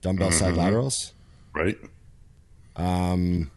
dumbbell 0.01 0.31
side 0.33 0.51
Mm-hmm. 0.53 0.59
laterals. 0.61 1.13
Right. 1.55 1.79
Um, 2.77 3.51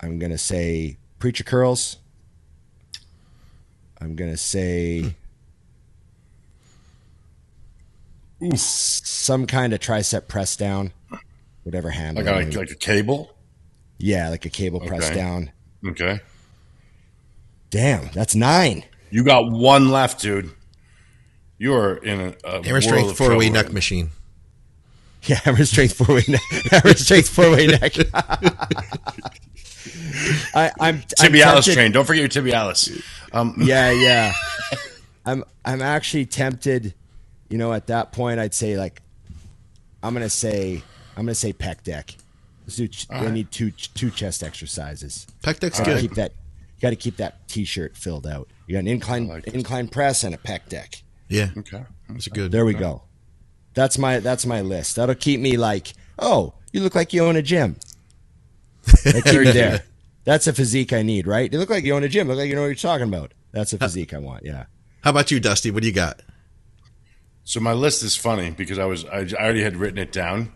I'm 0.00 0.18
gonna 0.18 0.38
say 0.38 0.96
preacher 1.18 1.44
curls. 1.44 1.98
I'm 4.00 4.14
gonna 4.16 4.36
say 4.38 5.14
s- 8.42 9.02
some 9.04 9.46
kind 9.46 9.72
of 9.72 9.80
tricep 9.80 10.28
press 10.28 10.56
down, 10.56 10.92
whatever 11.64 11.90
handle. 11.90 12.24
Like 12.24 12.32
a, 12.32 12.46
like, 12.46 12.54
like 12.54 12.70
a 12.70 12.74
cable. 12.76 13.36
yeah, 13.98 14.28
like 14.30 14.44
a 14.46 14.50
cable 14.50 14.80
press 14.80 15.10
down. 15.10 15.50
Okay. 15.86 16.20
Damn, 17.70 18.08
that's 18.12 18.34
nine. 18.34 18.84
You 19.10 19.24
got 19.24 19.50
one 19.50 19.90
left, 19.90 20.20
dude. 20.20 20.50
You 21.58 21.74
are 21.74 21.96
in 21.96 22.20
a, 22.20 22.34
a 22.44 22.52
Hammer 22.62 22.70
world 22.72 22.82
strength 22.84 23.16
four 23.18 23.36
way 23.36 23.48
neck 23.50 23.72
machine. 23.72 24.10
Yeah, 25.24 25.36
hammer 25.44 25.64
strength 25.64 25.94
four 25.94 26.14
way 26.16 26.24
neck. 26.28 26.40
Hammer 26.70 26.94
strength 26.94 27.28
four 27.28 27.50
way 27.50 27.66
neck. 27.66 27.92
I, 30.54 30.70
I'm 30.80 30.96
I'm 30.96 31.00
Tibialis 31.02 31.72
train. 31.72 31.92
Don't 31.92 32.04
forget 32.06 32.20
your 32.34 32.44
tibialis. 32.44 33.02
Um, 33.32 33.54
Yeah, 33.58 33.90
yeah. 33.90 34.32
I'm 35.26 35.44
I'm 35.64 35.82
actually 35.82 36.26
tempted. 36.26 36.94
You 37.48 37.58
know, 37.58 37.72
at 37.72 37.88
that 37.88 38.12
point, 38.12 38.40
I'd 38.40 38.54
say 38.54 38.76
like, 38.78 39.02
I'm 40.02 40.14
gonna 40.14 40.30
say 40.30 40.82
I'm 41.16 41.24
gonna 41.24 41.34
say 41.34 41.52
pec 41.52 41.82
deck. 41.82 42.14
Let's 42.66 42.76
do. 42.76 42.88
ch- 42.88 43.06
I 43.10 43.30
need 43.30 43.50
two 43.50 43.70
two 43.72 44.10
chest 44.10 44.42
exercises. 44.42 45.26
Pec 45.42 45.60
deck's 45.60 45.78
Gotta 45.78 45.92
good. 45.94 46.00
keep 46.00 46.14
that. 46.14 46.32
You 46.80 46.86
got 46.86 46.90
to 46.90 46.96
keep 46.96 47.18
that 47.18 47.46
t-shirt 47.46 47.94
filled 47.94 48.26
out. 48.26 48.48
You 48.66 48.72
got 48.72 48.78
an 48.78 48.88
incline 48.88 49.28
like 49.28 49.46
incline 49.48 49.86
press 49.88 50.24
and 50.24 50.34
a 50.34 50.38
pec 50.38 50.68
deck. 50.70 51.02
Yeah, 51.28 51.50
Okay. 51.58 51.84
it's 52.14 52.26
good. 52.28 52.50
There 52.52 52.64
we 52.64 52.72
go. 52.72 53.02
That's 53.74 53.98
my 53.98 54.18
that's 54.20 54.46
my 54.46 54.62
list. 54.62 54.96
That'll 54.96 55.14
keep 55.14 55.40
me 55.40 55.58
like, 55.58 55.92
oh, 56.18 56.54
you 56.72 56.80
look 56.80 56.94
like 56.94 57.12
you 57.12 57.22
own 57.22 57.36
a 57.36 57.42
gym. 57.42 57.76
That 59.04 59.22
keep 59.26 59.40
me 59.42 59.50
there. 59.52 59.82
That's 60.24 60.46
a 60.46 60.52
physique 60.52 60.92
I 60.92 61.02
need, 61.02 61.26
right? 61.26 61.50
You 61.52 61.58
look 61.58 61.70
like 61.70 61.84
you 61.84 61.94
own 61.94 62.02
a 62.04 62.08
gym. 62.08 62.28
Look 62.28 62.38
like 62.38 62.48
you 62.48 62.54
know 62.54 62.60
what 62.62 62.66
you're 62.68 62.74
talking 62.76 63.08
about. 63.08 63.32
That's 63.52 63.72
a 63.74 63.78
physique 63.78 64.14
I 64.14 64.18
want. 64.18 64.44
Yeah. 64.44 64.64
How 65.02 65.10
about 65.10 65.30
you, 65.30 65.38
Dusty? 65.40 65.70
What 65.70 65.82
do 65.82 65.88
you 65.88 65.94
got? 65.94 66.22
So 67.44 67.60
my 67.60 67.72
list 67.72 68.02
is 68.02 68.16
funny 68.16 68.50
because 68.50 68.78
I 68.78 68.84
was 68.86 69.04
I, 69.04 69.18
I 69.20 69.44
already 69.44 69.62
had 69.62 69.76
written 69.76 69.98
it 69.98 70.12
down. 70.12 70.52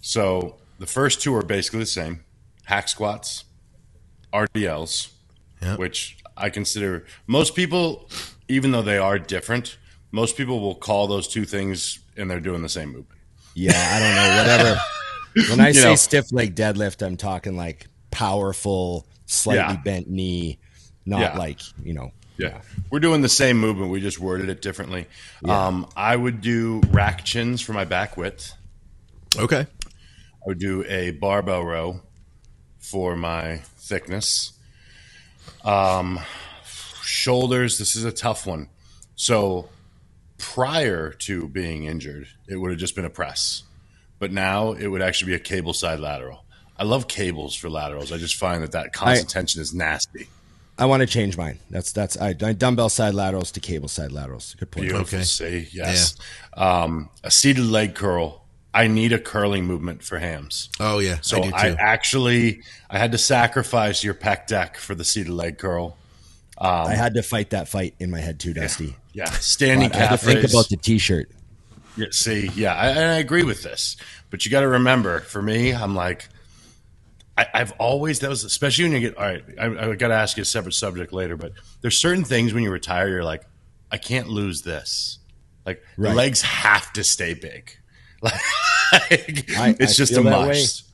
So 0.00 0.56
the 0.78 0.86
first 0.86 1.20
two 1.20 1.34
are 1.34 1.42
basically 1.42 1.80
the 1.80 1.86
same: 1.86 2.24
hack 2.64 2.88
squats, 2.88 3.44
RDLs, 4.32 5.10
Yeah. 5.62 5.76
which 5.76 6.16
I 6.36 6.48
consider 6.50 7.04
most 7.26 7.54
people, 7.54 8.08
even 8.48 8.70
though 8.72 8.82
they 8.82 8.98
are 8.98 9.18
different, 9.18 9.76
most 10.10 10.36
people 10.36 10.60
will 10.60 10.74
call 10.74 11.06
those 11.06 11.28
two 11.28 11.44
things 11.44 11.98
and 12.16 12.30
they're 12.30 12.40
doing 12.40 12.62
the 12.62 12.68
same 12.68 12.88
movement. 12.88 13.20
Yeah, 13.54 13.72
I 13.74 13.98
don't 13.98 14.14
know. 14.14 14.38
Whatever. 14.38 14.80
When 15.50 15.60
I 15.60 15.70
say 15.70 15.84
know. 15.90 15.94
stiff 15.94 16.32
leg 16.32 16.56
deadlift, 16.56 17.06
I'm 17.06 17.16
talking 17.16 17.56
like 17.56 17.86
powerful, 18.10 19.06
slightly 19.26 19.74
Yeah. 19.74 19.80
bent 19.84 20.10
knee, 20.10 20.58
not 21.06 21.20
Yeah. 21.20 21.38
like 21.38 21.60
you 21.84 21.92
know. 21.94 22.10
Yeah. 22.36 22.62
We're 22.90 22.98
doing 22.98 23.20
the 23.22 23.28
same 23.28 23.56
movement. 23.58 23.92
We 23.92 24.00
just 24.00 24.18
worded 24.18 24.48
it 24.48 24.60
differently. 24.60 25.06
Um, 25.44 25.86
I 25.94 26.16
would 26.16 26.40
do 26.40 26.80
rack 26.90 27.24
chins 27.24 27.60
for 27.60 27.72
my 27.74 27.84
back 27.84 28.16
width. 28.16 28.54
Okay. 29.38 29.66
I 29.86 30.44
would 30.46 30.58
do 30.58 30.84
a 30.88 31.12
barbell 31.12 31.64
row 31.64 32.00
for 32.80 33.14
my 33.14 33.58
thickness. 33.76 34.54
Um, 35.64 36.20
shoulders, 37.02 37.78
this 37.78 37.96
is 37.96 38.04
a 38.04 38.12
tough 38.12 38.46
one. 38.46 38.68
So 39.14 39.68
prior 40.38 41.10
to 41.10 41.48
being 41.48 41.84
injured, 41.84 42.28
it 42.48 42.56
would 42.56 42.70
have 42.70 42.80
just 42.80 42.94
been 42.94 43.04
a 43.04 43.10
press. 43.10 43.64
But 44.18 44.32
now 44.32 44.72
it 44.72 44.86
would 44.86 45.02
actually 45.02 45.32
be 45.32 45.36
a 45.36 45.40
cable 45.40 45.72
side 45.72 46.00
lateral. 46.00 46.44
I 46.76 46.84
love 46.84 47.08
cables 47.08 47.54
for 47.54 47.68
laterals. 47.68 48.12
I 48.12 48.16
just 48.18 48.36
find 48.36 48.62
that 48.62 48.72
that 48.72 48.92
constant 48.92 49.28
tension 49.28 49.60
is 49.60 49.74
nasty. 49.74 50.28
I 50.78 50.86
want 50.86 51.02
to 51.02 51.06
change 51.06 51.36
mine. 51.36 51.58
That's 51.68 51.92
that's 51.92 52.16
I, 52.16 52.28
I 52.28 52.54
dumbbell 52.54 52.88
side 52.88 53.12
laterals 53.12 53.50
to 53.52 53.60
cable 53.60 53.88
side 53.88 54.12
laterals. 54.12 54.54
Good 54.58 54.70
point. 54.70 54.88
Beautiful. 54.88 55.18
Okay. 55.18 55.24
Say 55.24 55.68
yes. 55.72 56.16
Um, 56.54 57.10
a 57.22 57.30
seated 57.30 57.66
leg 57.66 57.94
curl. 57.94 58.39
I 58.72 58.86
need 58.86 59.12
a 59.12 59.18
curling 59.18 59.64
movement 59.64 60.02
for 60.04 60.18
hams. 60.18 60.68
Oh 60.78 60.98
yeah, 61.00 61.18
So 61.22 61.42
I. 61.42 61.50
I, 61.70 61.76
actually 61.78 62.62
I 62.88 62.98
had 62.98 63.12
to 63.12 63.18
sacrifice 63.18 64.04
your 64.04 64.14
pec 64.14 64.46
deck 64.46 64.76
for 64.76 64.94
the 64.94 65.04
seated 65.04 65.32
leg 65.32 65.58
curl. 65.58 65.96
Um, 66.56 66.86
I 66.86 66.94
had 66.94 67.14
to 67.14 67.22
fight 67.22 67.50
that 67.50 67.68
fight 67.68 67.94
in 67.98 68.10
my 68.10 68.20
head 68.20 68.38
too, 68.38 68.52
Dusty. 68.52 68.94
Yeah, 69.12 69.24
standing 69.30 69.88
But 69.88 69.96
I 69.96 70.00
had 70.00 70.04
to 70.04 70.16
calf 70.18 70.20
think 70.20 70.44
about 70.52 70.68
the 70.68 70.76
t-shirt. 70.76 71.30
Yeah, 71.96 72.06
see, 72.12 72.48
yeah, 72.54 72.74
I, 72.74 72.88
I 72.88 73.14
agree 73.18 73.42
with 73.42 73.62
this, 73.62 73.96
but 74.30 74.44
you 74.44 74.50
got 74.50 74.60
to 74.60 74.68
remember, 74.68 75.20
for 75.20 75.42
me, 75.42 75.72
I'm 75.74 75.96
like, 75.96 76.28
I, 77.36 77.46
I've 77.52 77.72
always 77.72 78.20
that 78.20 78.30
was 78.30 78.44
especially 78.44 78.84
when 78.84 78.92
you 78.92 79.00
get 79.00 79.16
all 79.16 79.24
right. 79.24 79.42
I, 79.58 79.90
I 79.90 79.94
got 79.96 80.08
to 80.08 80.14
ask 80.14 80.36
you 80.36 80.42
a 80.42 80.46
separate 80.46 80.74
subject 80.74 81.12
later, 81.12 81.36
but 81.36 81.52
there's 81.80 81.98
certain 82.00 82.24
things 82.24 82.54
when 82.54 82.62
you 82.62 82.70
retire, 82.70 83.08
you're 83.08 83.24
like, 83.24 83.42
I 83.90 83.96
can't 83.96 84.28
lose 84.28 84.62
this. 84.62 85.18
Like 85.66 85.82
the 85.96 86.04
Right. 86.04 86.16
legs 86.16 86.42
have 86.42 86.92
to 86.92 87.02
stay 87.02 87.34
big. 87.34 87.76
Like 88.92 89.50
I- 89.56 89.76
it's 89.78 89.92
I 89.92 89.94
just 89.94 90.12
a 90.12 90.22
that 90.22 90.40
way. 90.40 90.48
must. 90.48 90.84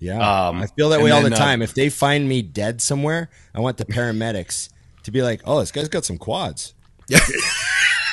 Yeah, 0.00 0.48
Um, 0.48 0.62
I 0.62 0.66
feel 0.66 0.88
that 0.90 1.00
way 1.02 1.10
all 1.10 1.20
then, 1.22 1.30
the 1.32 1.36
uh, 1.36 1.40
time. 1.40 1.60
if 1.62 1.74
they 1.74 1.90
find 1.90 2.26
me 2.28 2.40
dead 2.42 2.80
somewhere, 2.80 3.28
I 3.54 3.60
want 3.60 3.76
the 3.76 3.84
paramedics 3.84 4.70
to 5.04 5.10
be 5.10 5.20
like, 5.22 5.42
"Oh, 5.44 5.60
this 5.60 5.70
guy's 5.72 5.88
got 5.88 6.04
some 6.06 6.16
quads." 6.18 6.72
Yeah. 7.08 7.18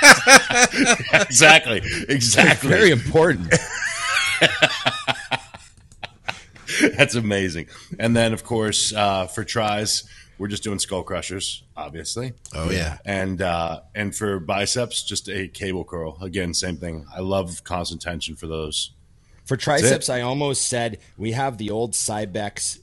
exactly, 1.13 1.81
exactly. 2.09 2.69
Very 2.69 2.91
important. 2.91 3.53
That's 6.97 7.15
amazing. 7.15 7.67
And 7.97 8.15
then, 8.15 8.33
of 8.33 8.43
course, 8.43 8.93
uh, 8.93 9.27
for 9.27 9.43
tries, 9.43 10.03
we're 10.39 10.47
just 10.47 10.63
doing 10.63 10.79
skull 10.79 11.03
crushers, 11.03 11.63
obviously. 11.75 12.33
oh 12.53 12.69
yeah. 12.71 12.97
And 13.05 13.41
uh, 13.41 13.81
and 13.95 14.15
for 14.15 14.39
biceps, 14.39 15.03
just 15.03 15.27
a 15.29 15.47
cable 15.47 15.83
curl. 15.83 16.17
Again, 16.21 16.53
same 16.53 16.77
thing. 16.77 17.05
I 17.15 17.21
love 17.21 17.63
constant 17.63 18.01
tension 18.01 18.35
for 18.35 18.47
those. 18.47 18.91
For 19.45 19.55
triceps, 19.57 20.09
I 20.09 20.21
almost 20.21 20.67
said 20.67 20.99
we 21.17 21.31
have 21.31 21.57
the 21.57 21.71
old 21.71 21.93
Cybex 21.93 22.79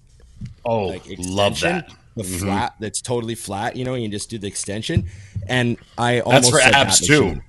Oh, 0.64 0.87
like 0.87 1.07
extension, 1.07 1.35
love 1.35 1.61
that. 1.61 1.88
Mm-hmm. 1.88 2.21
the 2.21 2.25
flat 2.25 2.75
that's 2.81 3.01
totally 3.01 3.35
flat. 3.35 3.77
You 3.77 3.85
know, 3.85 3.95
you 3.95 4.05
can 4.05 4.11
just 4.12 4.31
do 4.31 4.38
the 4.38 4.47
extension, 4.47 5.07
and 5.49 5.77
I 5.99 6.21
almost 6.21 6.53
That's 6.53 6.53
almost 6.53 6.64
for 6.64 6.73
said 6.73 6.75
abs 6.75 7.01
that 7.01 7.07
too. 7.07 7.43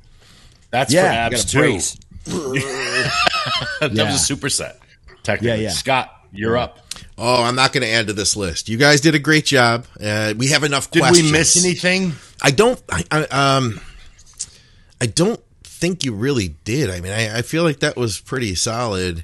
That's 0.71 0.93
Yeah, 0.93 1.29
for 1.29 1.35
abs 1.35 1.45
too. 1.45 1.79
that 2.25 3.91
Yeah. 3.93 4.11
was 4.11 4.29
a 4.29 4.33
superset. 4.35 4.75
Technically, 5.23 5.49
Yeah, 5.63 5.63
yeah. 5.63 5.69
Scott, 5.69 6.14
you're 6.37 6.57
up. 6.57 6.79
Oh, 7.17 7.43
I'm 7.43 7.55
not 7.55 7.73
going 7.73 7.83
to 7.83 7.89
add 7.89 8.07
to 8.07 8.13
this 8.13 8.35
list. 8.35 8.67
You 8.69 8.77
guys 8.77 9.01
did 9.01 9.15
a 9.15 9.19
great 9.19 9.45
job. 9.45 9.85
Uh, 10.01 10.33
we 10.37 10.47
have 10.47 10.63
enough 10.63 10.91
Did 10.91 10.99
questions. 11.01 11.31
we 11.31 11.37
miss 11.37 11.63
anything? 11.65 12.13
I 12.41 12.51
don't. 12.51 12.81
I, 12.89 13.03
I, 13.11 13.23
um, 13.57 13.79
I 15.01 15.05
don't 15.07 15.41
think 15.63 16.03
you 16.05 16.13
really 16.13 16.49
did. 16.63 16.89
I 16.89 16.99
mean, 17.01 17.11
I, 17.11 17.39
I 17.39 17.41
feel 17.41 17.63
like 17.63 17.79
that 17.79 17.95
was 17.95 18.19
pretty 18.19 18.55
solid. 18.55 19.23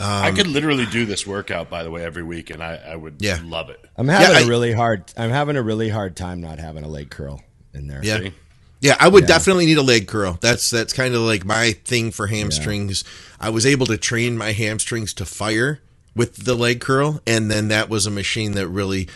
I 0.00 0.30
Um, 0.30 0.36
could 0.36 0.46
literally 0.48 0.86
do 0.86 1.06
this 1.06 1.26
workout, 1.26 1.70
by 1.70 1.84
the 1.84 1.90
way, 1.90 2.04
every 2.04 2.22
week, 2.24 2.50
and 2.50 2.62
I, 2.62 2.74
I 2.76 2.96
would 2.96 3.16
Yeah. 3.20 3.38
love 3.44 3.70
it. 3.70 3.78
I'm 3.96 4.08
having 4.08 4.34
Yeah, 4.34 4.42
a 4.42 4.44
I- 4.44 4.48
really 4.48 4.72
hard. 4.72 5.04
I'm 5.16 5.30
having 5.30 5.56
a 5.56 5.62
really 5.62 5.88
hard 5.90 6.16
time 6.16 6.40
not 6.40 6.58
having 6.58 6.82
a 6.82 6.88
leg 6.88 7.10
curl 7.10 7.40
in 7.72 7.86
there. 7.86 8.00
Yeah. 8.02 8.18
See? 8.18 8.32
Yeah, 8.80 8.96
I 8.98 9.06
would 9.06 9.26
definitely 9.26 9.66
need 9.66 9.78
a 9.78 9.82
leg 9.82 10.08
curl. 10.08 10.38
That's 10.40 10.68
that's 10.70 10.92
kind 10.92 11.14
of 11.14 11.20
like 11.20 11.44
my 11.44 11.72
thing 11.84 12.10
for 12.10 12.26
hamstrings. 12.26 13.04
I 13.38 13.48
was 13.50 13.64
able 13.64 13.86
to 13.86 13.96
train 13.96 14.36
my 14.36 14.50
hamstrings 14.50 15.14
to 15.14 15.24
fire 15.24 15.80
with 16.14 16.44
the 16.44 16.54
leg 16.54 16.80
curl, 16.80 17.20
and 17.26 17.50
then 17.50 17.68
that 17.68 17.88
was 17.88 18.06
a 18.06 18.10
machine 18.10 18.52
that 18.52 18.68
really 18.68 19.08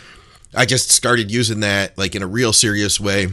I 0.55 0.65
just 0.65 0.89
started 0.89 1.31
using 1.31 1.59
that 1.61 1.97
like 1.97 2.15
in 2.15 2.23
a 2.23 2.27
real 2.27 2.53
serious 2.53 2.99
way 2.99 3.27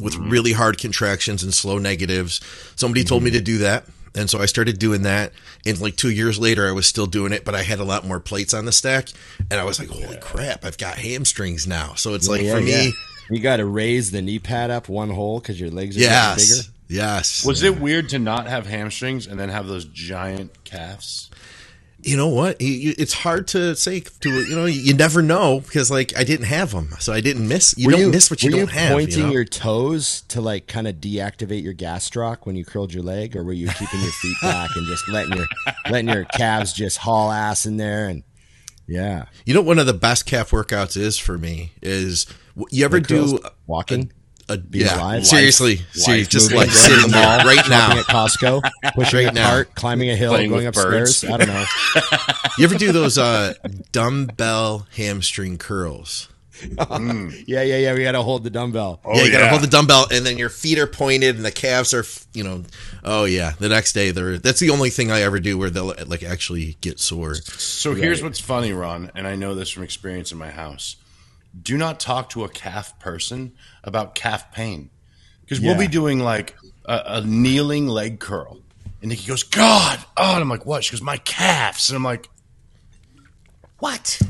with 0.00 0.14
mm-hmm. 0.14 0.30
really 0.30 0.52
hard 0.52 0.78
contractions 0.78 1.42
and 1.42 1.52
slow 1.52 1.78
negatives. 1.78 2.40
Somebody 2.76 3.04
told 3.04 3.22
me 3.22 3.30
to 3.30 3.38
mm-hmm. 3.38 3.44
do 3.44 3.58
that. 3.58 3.84
And 4.14 4.30
so 4.30 4.40
I 4.40 4.46
started 4.46 4.78
doing 4.78 5.02
that. 5.02 5.32
And 5.66 5.78
like 5.80 5.96
two 5.96 6.10
years 6.10 6.38
later, 6.38 6.66
I 6.66 6.72
was 6.72 6.86
still 6.86 7.06
doing 7.06 7.32
it, 7.32 7.44
but 7.44 7.54
I 7.54 7.62
had 7.62 7.80
a 7.80 7.84
lot 7.84 8.06
more 8.06 8.18
plates 8.18 8.54
on 8.54 8.64
the 8.64 8.72
stack. 8.72 9.10
And 9.50 9.60
I 9.60 9.64
was 9.64 9.78
like, 9.78 9.88
holy 9.88 10.16
crap, 10.16 10.64
I've 10.64 10.78
got 10.78 10.96
hamstrings 10.96 11.66
now. 11.66 11.94
So 11.94 12.14
it's 12.14 12.28
like 12.28 12.42
Yeah, 12.42 12.54
for 12.54 12.60
yeah. 12.60 12.76
me, 12.76 12.92
you 13.30 13.40
got 13.40 13.58
to 13.58 13.66
raise 13.66 14.10
the 14.10 14.22
knee 14.22 14.38
pad 14.38 14.70
up 14.70 14.88
one 14.88 15.10
hole 15.10 15.38
because 15.40 15.60
your 15.60 15.70
legs 15.70 15.96
are 15.96 16.00
getting 16.00 16.36
bigger. 16.36 16.54
yes. 16.54 16.70
Yes. 16.88 17.44
Was 17.44 17.62
it 17.62 17.80
weird 17.80 18.10
to 18.10 18.18
not 18.18 18.46
have 18.46 18.66
hamstrings 18.66 19.26
and 19.26 19.38
then 19.38 19.48
have 19.48 19.66
those 19.66 19.84
giant 19.86 20.64
calves? 20.64 21.30
You 22.06 22.16
know 22.16 22.28
what? 22.28 22.60
You- 22.60 22.68
you- 22.72 22.94
It's 22.98 23.12
hard 23.12 23.48
to 23.48 23.74
say. 23.76 24.00
To 24.00 24.28
you 24.30 24.54
know, 24.54 24.66
you 24.66 24.94
never 24.94 25.22
know 25.22 25.60
because 25.60 25.90
like 25.90 26.16
I 26.16 26.24
didn't 26.24 26.46
have 26.46 26.70
them, 26.72 26.94
so 26.98 27.12
I 27.12 27.20
didn't 27.20 27.46
miss. 27.48 27.74
You 27.76 27.86
Were 27.86 27.92
don't 27.92 28.10
miss 28.10 28.30
what 28.30 28.42
you 28.42 28.50
don't 28.50 28.70
have. 28.70 28.92
Pointing 28.92 29.18
you 29.18 29.22
know? 29.24 29.32
your 29.32 29.44
toes 29.44 30.22
to 30.28 30.40
like 30.40 30.66
kind 30.68 30.86
of 30.86 30.96
deactivate 30.96 31.62
your 31.62 31.74
gastroc 31.74 32.38
when 32.44 32.56
you 32.56 32.64
curled 32.64 32.94
your 32.94 33.02
leg, 33.02 33.36
or 33.36 33.42
were 33.44 33.52
you 33.52 33.68
keeping 33.68 34.00
your 34.00 34.12
feet 34.12 34.36
back 34.42 34.70
and 34.76 34.86
just 34.86 35.08
letting 35.08 35.36
your 35.36 35.46
letting 35.90 36.08
your 36.08 36.24
calves 36.24 36.72
just 36.72 36.98
haul 36.98 37.30
ass 37.32 37.66
in 37.66 37.76
there? 37.76 38.08
And 38.08 38.22
yeah, 38.88 39.24
You 39.44 39.52
know, 39.54 39.62
one 39.62 39.78
of 39.80 39.86
the 39.86 39.94
best 39.94 40.26
calf 40.26 40.52
workouts 40.52 40.96
is 40.96 41.18
for 41.18 41.36
me 41.38 41.72
is 41.82 42.24
you 42.70 42.84
ever 42.84 43.00
do 43.00 43.40
walking, 43.66 44.12
a 44.48 44.56
being 44.58 44.86
yeah 44.86 44.96
alive. 44.98 45.26
seriously, 45.26 45.76
Life. 45.76 45.86
seriously, 45.92 46.18
Life. 46.18 46.28
just 46.28 46.50
moving, 46.50 46.58
like 46.58 46.66
going 46.68 46.76
to 46.76 46.82
sitting 46.82 47.10
the 47.10 47.16
there 47.16 47.38
mall, 47.38 47.46
right 47.46 47.56
shopping 47.64 47.70
now. 47.70 47.98
at 47.98 48.06
Costco, 48.06 48.62
pushing 48.94 49.18
Right 49.24 49.28
a 49.28 49.32
now. 49.32 49.48
cart, 49.50 49.74
climbing 49.74 50.10
a 50.10 50.16
hill, 50.16 50.32
Playing 50.32 50.50
going 50.50 50.66
with 50.66 50.76
upstairs. 50.76 51.22
birds. 51.22 51.32
I 51.32 51.36
don't 51.38 51.48
know. 51.48 51.64
You 52.58 52.64
ever 52.64 52.74
do 52.76 52.90
those 52.90 53.18
uh, 53.18 53.52
dumbbell 53.92 54.86
hamstring 54.96 55.58
curls? 55.58 56.28
Yeah, 56.80 57.62
yeah, 57.62 57.76
yeah. 57.76 57.92
We 57.92 58.02
got 58.02 58.12
to 58.12 58.22
hold 58.22 58.42
the 58.42 58.48
dumbbell. 58.48 59.00
Oh, 59.04 59.14
yeah, 59.18 59.24
you 59.24 59.30
gotta 59.30 59.44
yeah. 59.44 59.50
hold 59.50 59.60
the 59.62 59.66
dumbbell, 59.66 60.06
and 60.10 60.24
then 60.24 60.38
your 60.38 60.48
feet 60.48 60.78
are 60.78 60.86
pointed, 60.86 61.36
and 61.36 61.44
the 61.44 61.50
calves 61.52 61.92
are, 61.92 62.04
you 62.32 62.42
know. 62.44 62.62
Oh 63.04 63.24
yeah, 63.26 63.52
the 63.58 63.68
next 63.68 63.92
day 63.92 64.10
they're. 64.10 64.38
That's 64.38 64.58
the 64.60 64.70
only 64.70 64.88
thing 64.88 65.10
I 65.10 65.20
ever 65.20 65.38
do 65.38 65.58
where 65.58 65.68
they'll 65.68 65.92
like 66.06 66.22
actually 66.22 66.78
get 66.80 66.98
sore. 66.98 67.34
So 67.34 67.92
here's 67.94 68.22
what's 68.22 68.40
funny, 68.40 68.72
Ron, 68.72 69.10
and 69.14 69.26
I 69.26 69.36
know 69.36 69.54
this 69.54 69.68
from 69.68 69.82
experience 69.82 70.32
in 70.32 70.38
my 70.38 70.50
house. 70.50 70.96
Do 71.62 71.76
not 71.78 71.98
talk 72.00 72.30
to 72.30 72.44
a 72.44 72.48
calf 72.48 72.98
person 72.98 73.52
about 73.84 74.14
calf 74.14 74.52
pain 74.52 74.90
because 75.42 75.60
we'll 75.60 75.78
be 75.78 75.86
doing 75.88 76.18
like 76.20 76.56
a, 76.84 77.02
a 77.06 77.20
kneeling 77.22 77.86
leg 77.88 78.18
curl, 78.20 78.58
and 79.00 79.08
Nikki 79.10 79.26
goes, 79.26 79.42
"God!" 79.42 79.98
Oh, 80.16 80.32
and 80.34 80.42
I'm 80.42 80.48
like, 80.48 80.66
"What?" 80.66 80.84
She 80.84 80.92
goes, 80.92 81.02
"My 81.02 81.16
calves," 81.18 81.88
and 81.88 81.96
I'm 81.96 82.04
like, 82.04 82.28
"What?" 83.78 84.20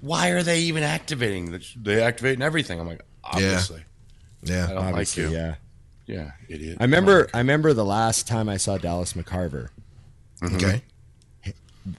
why 0.00 0.28
are 0.30 0.42
they 0.42 0.60
even 0.60 0.82
activating? 0.82 1.50
the- 1.52 1.66
They 1.80 2.02
activating 2.02 2.42
everything. 2.42 2.78
I'm 2.78 2.86
like, 2.86 3.02
obviously, 3.24 3.80
I 3.80 3.84
Yeah. 4.52 4.66
don't 4.66 4.76
like 4.76 4.84
Obviously, 4.92 5.22
you. 5.24 5.30
yeah. 5.30 5.54
Yeah, 6.06 6.32
idiot. 6.50 6.76
I 6.78 6.84
remember. 6.84 7.28
I 7.32 7.38
remember 7.38 7.72
the 7.72 7.86
last 7.86 8.28
time 8.28 8.48
I 8.50 8.58
saw 8.58 8.76
Dallas 8.76 9.14
McCarver. 9.14 9.68
Okay. 10.42 10.82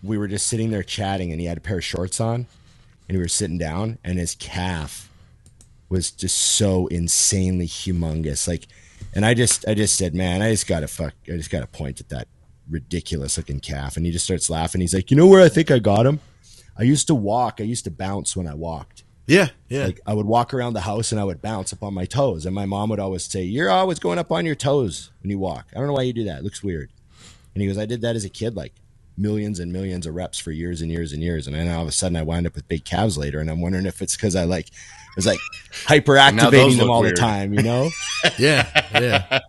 we 0.04 0.18
were 0.18 0.28
just 0.28 0.46
sitting 0.48 0.70
there 0.72 0.84
chatting 0.84 1.32
and 1.32 1.40
he 1.42 1.48
had 1.48 1.58
a 1.58 1.62
pair 1.62 1.78
of 1.78 1.84
shorts 1.84 2.20
on 2.20 2.46
and 3.08 3.18
we 3.18 3.24
were 3.24 3.28
sitting 3.28 3.58
down 3.58 3.98
and 4.04 4.18
his 4.20 4.36
calf 4.36 5.10
was 5.90 6.12
just 6.12 6.38
so 6.38 6.88
insanely 6.88 7.68
humongous 7.68 8.48
like 8.48 8.68
and 9.14 9.26
i 9.26 9.34
just 9.34 9.68
i 9.68 9.74
just 9.74 9.96
said 9.96 10.14
man 10.16 10.42
i 10.42 10.50
just 10.52 10.68
gotta 10.68 10.88
fuck 10.88 11.14
i 11.28 11.32
just 11.38 11.52
gotta 11.52 11.68
point 11.68 12.00
at 12.00 12.10
that 12.10 12.28
ridiculous 12.70 13.38
looking 13.38 13.60
calf 13.60 13.96
and 13.96 14.06
he 14.06 14.12
just 14.12 14.26
starts 14.26 14.50
laughing 14.50 14.82
he's 14.82 14.94
like 14.94 15.12
you 15.12 15.18
know 15.18 15.28
where 15.28 15.42
i 15.44 15.50
think 15.50 15.70
i 15.70 15.78
got 15.78 16.06
him 16.06 16.20
i 16.78 16.84
used 16.84 17.06
to 17.08 17.14
walk 17.16 17.60
i 17.60 17.64
used 17.64 17.84
to 17.84 17.92
bounce 17.92 18.36
when 18.36 18.48
i 18.48 18.54
walked 18.56 19.04
Yeah. 19.28 19.50
Yeah. 19.70 19.86
like 19.86 20.00
I 20.06 20.14
would 20.14 20.26
walk 20.28 20.54
around 20.54 20.74
the 20.74 20.82
house 20.82 21.12
and 21.12 21.20
I 21.20 21.24
would 21.24 21.42
bounce 21.42 21.74
up 21.74 21.82
on 21.82 21.96
my 21.96 22.06
toes. 22.06 22.46
And 22.46 22.54
my 22.54 22.68
mom 22.68 22.90
would 22.92 23.00
always 23.00 23.24
say, 23.24 23.42
You're 23.44 23.72
always 23.72 23.98
going 23.98 24.20
up 24.20 24.32
on 24.32 24.46
your 24.46 24.54
toes 24.56 25.10
when 25.24 25.32
you 25.32 25.40
walk. 25.40 25.66
I 25.74 25.80
don't 25.80 25.88
know 25.88 25.94
why 25.94 26.04
you 26.04 26.14
do 26.14 26.26
that. 26.26 26.40
It 26.40 26.44
looks 26.44 26.62
weird. 26.64 26.92
And 27.56 27.62
he 27.62 27.68
goes, 27.68 27.80
I 27.80 27.88
did 27.88 28.02
that 28.02 28.16
as 28.16 28.24
a 28.24 28.30
kid, 28.30 28.56
like 28.56 28.74
millions 29.18 29.60
and 29.60 29.72
millions 29.72 30.06
of 30.06 30.16
reps 30.16 30.40
for 30.40 30.52
years 30.52 30.82
and 30.82 30.92
years 30.92 31.14
and 31.14 31.22
years. 31.24 31.48
And 31.48 31.56
then 31.56 31.68
all 31.74 31.82
of 31.82 31.88
a 31.88 31.92
sudden 31.92 32.16
I 32.16 32.24
wind 32.24 32.48
up 32.48 32.56
with 32.56 32.68
big 32.68 32.86
calves 32.86 33.18
later. 33.18 33.40
And 33.40 33.50
I'm 33.50 33.62
wondering 33.62 33.86
if 33.86 34.02
it's 34.02 34.16
because 34.16 34.36
I 34.36 34.44
like 34.46 34.70
was 35.16 35.26
like 35.26 35.40
hyperactivating 35.86 36.78
them 36.78 36.90
all 36.90 37.02
weird. 37.02 37.16
the 37.16 37.22
time, 37.22 37.54
you 37.54 37.64
know? 37.64 37.90
yeah. 38.38 38.70
Yeah. 38.94 39.40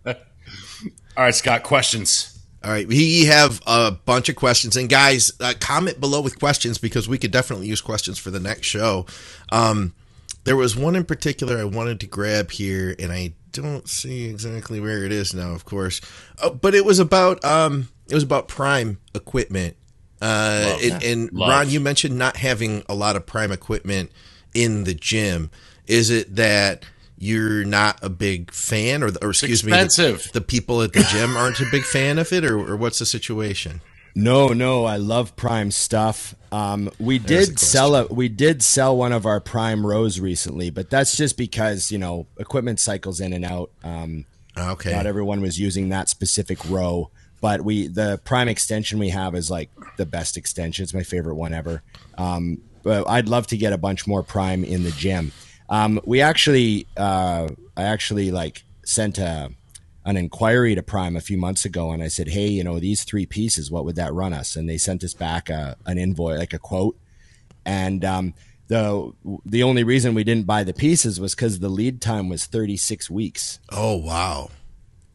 All 1.17 1.23
right, 1.23 1.35
Scott. 1.35 1.63
Questions. 1.63 2.33
All 2.63 2.71
right, 2.71 2.87
we 2.87 3.25
have 3.25 3.61
a 3.65 3.91
bunch 3.91 4.29
of 4.29 4.35
questions, 4.35 4.75
and 4.75 4.89
guys, 4.89 5.31
uh, 5.39 5.53
comment 5.59 6.01
below 6.01 6.21
with 6.21 6.39
questions 6.39 6.79
because 6.79 7.07
we 7.07 7.17
could 7.17 7.31
definitely 7.31 7.67
use 7.67 7.81
questions 7.81 8.17
for 8.17 8.29
the 8.31 8.39
next 8.39 8.65
show. 8.65 9.05
Um, 9.51 9.93
there 10.43 10.55
was 10.55 10.75
one 10.75 10.95
in 10.95 11.05
particular 11.05 11.59
I 11.59 11.65
wanted 11.65 11.99
to 12.01 12.07
grab 12.07 12.51
here, 12.51 12.95
and 12.97 13.11
I 13.11 13.33
don't 13.51 13.87
see 13.89 14.25
exactly 14.25 14.79
where 14.79 15.03
it 15.03 15.11
is 15.11 15.33
now, 15.33 15.51
of 15.51 15.65
course, 15.65 16.01
uh, 16.41 16.49
but 16.49 16.75
it 16.75 16.85
was 16.85 16.99
about 16.99 17.43
um, 17.45 17.89
it 18.09 18.13
was 18.13 18.23
about 18.23 18.47
Prime 18.47 18.99
equipment. 19.15 19.75
Uh, 20.21 20.77
and, 20.93 21.03
and 21.03 21.29
Ron, 21.49 21.69
you 21.69 21.79
mentioned 21.79 22.17
not 22.17 22.37
having 22.37 22.83
a 22.89 22.95
lot 22.95 23.15
of 23.15 23.25
Prime 23.25 23.51
equipment 23.51 24.11
in 24.53 24.83
the 24.83 24.93
gym. 24.93 25.51
Is 25.85 26.09
it 26.09 26.35
that 26.35 26.85
you're 27.19 27.63
not 27.63 27.99
a 28.03 28.09
big 28.09 28.51
fan, 28.51 29.01
or, 29.03 29.09
or 29.21 29.29
excuse 29.29 29.63
me, 29.63 29.71
the- 29.95 30.03
the 30.33 30.41
people 30.41 30.81
at 30.81 30.93
the 30.93 31.01
gym 31.11 31.35
aren't 31.37 31.59
a 31.59 31.65
big 31.71 31.83
fan 31.83 32.17
of 32.19 32.31
it, 32.33 32.43
or, 32.45 32.57
or 32.59 32.75
what's 32.77 32.99
the 32.99 33.05
situation? 33.05 33.81
No, 34.17 34.47
no, 34.47 34.85
I 34.85 34.97
love 34.97 35.35
Prime 35.35 35.71
stuff. 35.71 36.35
Um, 36.51 36.89
we 36.99 37.19
There's 37.19 37.49
did 37.49 37.59
sell 37.59 37.95
a 37.95 38.07
we 38.07 38.29
did 38.29 38.63
sell 38.63 38.97
one 38.97 39.11
of 39.11 39.25
our 39.25 39.39
Prime 39.39 39.85
rows 39.85 40.19
recently, 40.19 40.69
but 40.69 40.89
that's 40.89 41.15
just 41.15 41.37
because 41.37 41.91
you 41.91 41.97
know 41.97 42.25
equipment 42.37 42.79
cycles 42.79 43.19
in 43.19 43.33
and 43.33 43.45
out. 43.45 43.71
Um, 43.83 44.25
Okay. 44.57 44.91
Not 44.91 45.05
everyone 45.05 45.41
was 45.41 45.59
using 45.59 45.89
that 45.89 46.09
specific 46.09 46.57
row, 46.69 47.11
but 47.41 47.61
we 47.61 47.87
the 47.87 48.19
Prime 48.23 48.47
extension 48.47 48.99
we 48.99 49.09
have 49.09 49.35
is 49.35 49.51
like 49.51 49.69
the 49.97 50.05
best 50.05 50.37
extension. 50.37 50.83
It's 50.83 50.93
my 50.93 51.03
favorite 51.03 51.35
one 51.35 51.53
ever. 51.53 51.83
Um, 52.17 52.59
but 52.83 53.07
I'd 53.07 53.29
love 53.29 53.47
to 53.47 53.57
get 53.57 53.73
a 53.73 53.77
bunch 53.77 54.07
more 54.07 54.23
Prime 54.23 54.63
in 54.63 54.83
the 54.83 54.91
gym. 54.91 55.31
Um, 55.69 55.99
we 56.05 56.21
actually, 56.21 56.87
uh, 56.95 57.49
I 57.75 57.83
actually 57.83 58.31
like 58.31 58.63
sent 58.85 59.17
a 59.17 59.51
an 60.07 60.17
inquiry 60.17 60.73
to 60.73 60.81
Prime 60.81 61.15
a 61.15 61.21
few 61.21 61.37
months 61.37 61.65
ago, 61.65 61.91
and 61.91 62.01
I 62.01 62.07
said, 62.07 62.29
"Hey, 62.29 62.47
you 62.47 62.63
know, 62.63 62.79
these 62.79 63.03
three 63.03 63.25
pieces, 63.27 63.69
what 63.69 63.85
would 63.85 63.95
that 63.97 64.13
run 64.13 64.33
us?" 64.33 64.55
And 64.55 64.67
they 64.67 64.77
sent 64.79 65.03
us 65.03 65.13
back 65.13 65.49
a, 65.49 65.75
an 65.85 65.97
invoice, 65.99 66.39
like 66.39 66.53
a 66.53 66.59
quote, 66.59 66.97
and 67.65 68.03
um, 68.05 68.33
the 68.67 69.11
the 69.45 69.63
only 69.63 69.83
reason 69.83 70.13
we 70.15 70.23
didn't 70.23 70.45
buy 70.47 70.63
the 70.63 70.73
pieces 70.73 71.19
was 71.19 71.35
because 71.35 71.59
the 71.59 71.69
lead 71.69 72.01
time 72.01 72.27
was 72.29 72.45
36 72.45 73.09
weeks 73.09 73.59
oh 73.71 73.95
wow. 73.95 74.49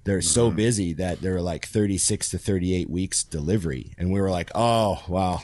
they're 0.04 0.22
so 0.22 0.46
Mm-hmm. 0.48 0.56
busy 0.56 0.92
that 0.94 1.20
they're 1.20 1.42
like 1.42 1.66
36 1.66 2.30
to 2.30 2.38
38 2.38 2.88
weeks 2.88 3.22
delivery 3.24 3.92
and 3.98 4.10
we 4.10 4.20
were 4.22 4.30
like 4.30 4.50
oh 4.54 5.02
wow 5.06 5.40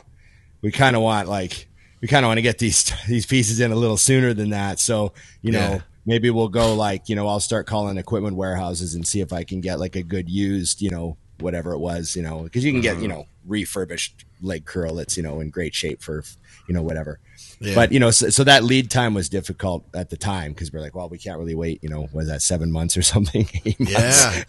we 0.62 0.72
kind 0.72 0.96
of 0.96 1.02
want 1.02 1.28
like 1.28 1.68
we 2.00 2.08
kind 2.08 2.24
of 2.24 2.28
want 2.30 2.38
to 2.38 2.42
get 2.42 2.56
these 2.58 2.90
these 3.08 3.26
pieces 3.26 3.60
in 3.60 3.72
a 3.72 3.76
little 3.76 3.98
sooner 3.98 4.32
than 4.32 4.50
that 4.50 4.80
so 4.80 5.12
you 5.42 5.52
know 5.52 5.58
Yeah. 5.74 5.80
Maybe 6.08 6.30
we'll 6.30 6.48
go 6.48 6.74
like 6.74 7.08
you 7.08 7.14
know 7.14 7.28
i'll 7.28 7.38
start 7.40 7.66
calling 7.66 7.96
equipment 7.98 8.34
warehouses 8.36 8.94
and 8.94 9.06
see 9.06 9.20
if 9.20 9.32
i 9.32 9.44
can 9.44 9.60
get 9.60 9.78
like 9.78 9.94
a 9.94 10.02
good 10.02 10.28
used 10.28 10.80
you 10.82 10.90
know 10.90 11.16
whatever 11.40 11.72
it 11.72 11.78
was 11.78 12.16
you 12.16 12.22
know 12.22 12.42
because 12.42 12.64
you 12.64 12.72
can 12.72 12.80
Mm-hmm. 12.82 12.94
get 12.94 13.02
you 13.02 13.08
know 13.08 13.26
refurbished 13.46 14.24
leg 14.42 14.64
curl 14.64 14.94
that's 14.96 15.16
you 15.16 15.22
know 15.22 15.40
in 15.40 15.50
great 15.50 15.74
shape 15.74 16.02
for 16.02 16.24
you 16.68 16.74
know 16.74 16.82
whatever 16.82 17.18
Yeah. 17.60 17.74
but 17.74 17.92
you 17.92 18.00
know 18.00 18.10
so, 18.10 18.28
so 18.30 18.42
that 18.44 18.64
lead 18.64 18.90
time 18.90 19.14
was 19.14 19.28
difficult 19.28 19.84
at 19.94 20.10
the 20.10 20.16
time 20.16 20.52
because 20.52 20.72
we're 20.72 20.80
like 20.80 20.94
well 20.94 21.08
we 21.08 21.18
can't 21.18 21.38
really 21.38 21.54
wait 21.54 21.82
you 21.82 21.88
know 21.88 22.08
was 22.12 22.26
that 22.28 22.42
seven 22.42 22.70
months 22.72 22.96
or 22.96 23.02
something 23.14 23.48
Yeah. 23.78 24.42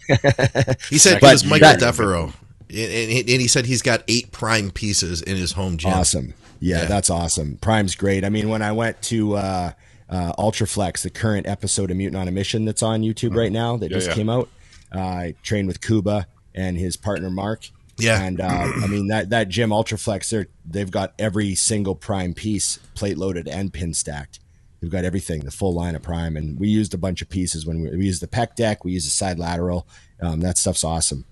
he 0.88 0.98
said 0.98 1.16
it 1.16 1.22
was 1.22 1.44
Michael 1.44 1.68
that- 1.68 1.80
Devereaux. 1.80 2.32
And, 2.72 2.78
and, 2.78 3.10
and 3.28 3.40
he 3.40 3.48
said 3.48 3.66
he's 3.66 3.82
got 3.82 4.04
eight 4.06 4.30
prime 4.30 4.70
pieces 4.70 5.22
in 5.22 5.36
his 5.36 5.50
home 5.52 5.76
gym. 5.76 5.90
Awesome. 5.92 6.34
Yeah, 6.60 6.82
Yeah. 6.82 6.84
that's 6.84 7.10
awesome. 7.10 7.56
Prime's 7.60 7.96
great. 7.96 8.24
I 8.24 8.28
mean, 8.28 8.48
when 8.48 8.62
I 8.62 8.70
went 8.70 9.02
to 9.10 9.34
uh, 9.34 9.72
uh, 10.10 10.32
Ultraflex, 10.34 11.02
the 11.02 11.10
current 11.10 11.46
episode 11.46 11.90
of 11.90 11.96
Mutant 11.96 12.20
on 12.20 12.28
a 12.28 12.32
Mission 12.32 12.64
that's 12.64 12.82
on 12.82 13.00
YouTube 13.02 13.34
right 13.34 13.52
now 13.52 13.76
that 13.78 13.90
Yeah, 13.90 13.96
just 13.96 14.08
yeah. 14.08 14.14
came 14.14 14.28
out, 14.28 14.48
uh, 14.94 14.98
I 15.00 15.34
trained 15.42 15.68
with 15.68 15.80
Kuba 15.80 16.26
and 16.54 16.76
his 16.76 16.96
partner 16.96 17.30
Mark. 17.30 17.68
Yeah. 17.98 18.22
and 18.22 18.40
uh, 18.40 18.46
I 18.82 18.86
mean 18.86 19.08
that 19.08 19.28
that 19.30 19.48
gym 19.50 19.70
Ultraflex, 19.70 20.30
they're 20.30 20.46
they've 20.64 20.90
got 20.90 21.12
every 21.18 21.54
single 21.54 21.94
Prime 21.94 22.32
piece 22.34 22.78
plate 22.94 23.18
loaded 23.18 23.46
and 23.46 23.72
pin 23.72 23.92
stacked. 23.94 24.40
They've 24.80 24.90
got 24.90 25.04
everything, 25.04 25.40
the 25.42 25.50
full 25.50 25.74
line 25.74 25.94
of 25.94 26.02
Prime, 26.02 26.36
and 26.38 26.58
we 26.58 26.68
used 26.68 26.94
a 26.94 26.98
bunch 26.98 27.20
of 27.20 27.28
pieces 27.28 27.66
when 27.66 27.82
we, 27.82 27.90
we 27.96 28.06
used 28.06 28.22
the 28.22 28.26
pec 28.26 28.54
deck, 28.56 28.84
we 28.84 28.92
used 28.92 29.06
the 29.06 29.10
side 29.10 29.38
lateral. 29.38 29.86
Um, 30.22 30.40
that 30.40 30.56
stuff's 30.56 30.82
awesome. 30.84 31.26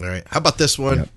All 0.00 0.06
right. 0.06 0.22
How 0.26 0.38
about 0.38 0.58
this 0.58 0.78
one? 0.78 1.08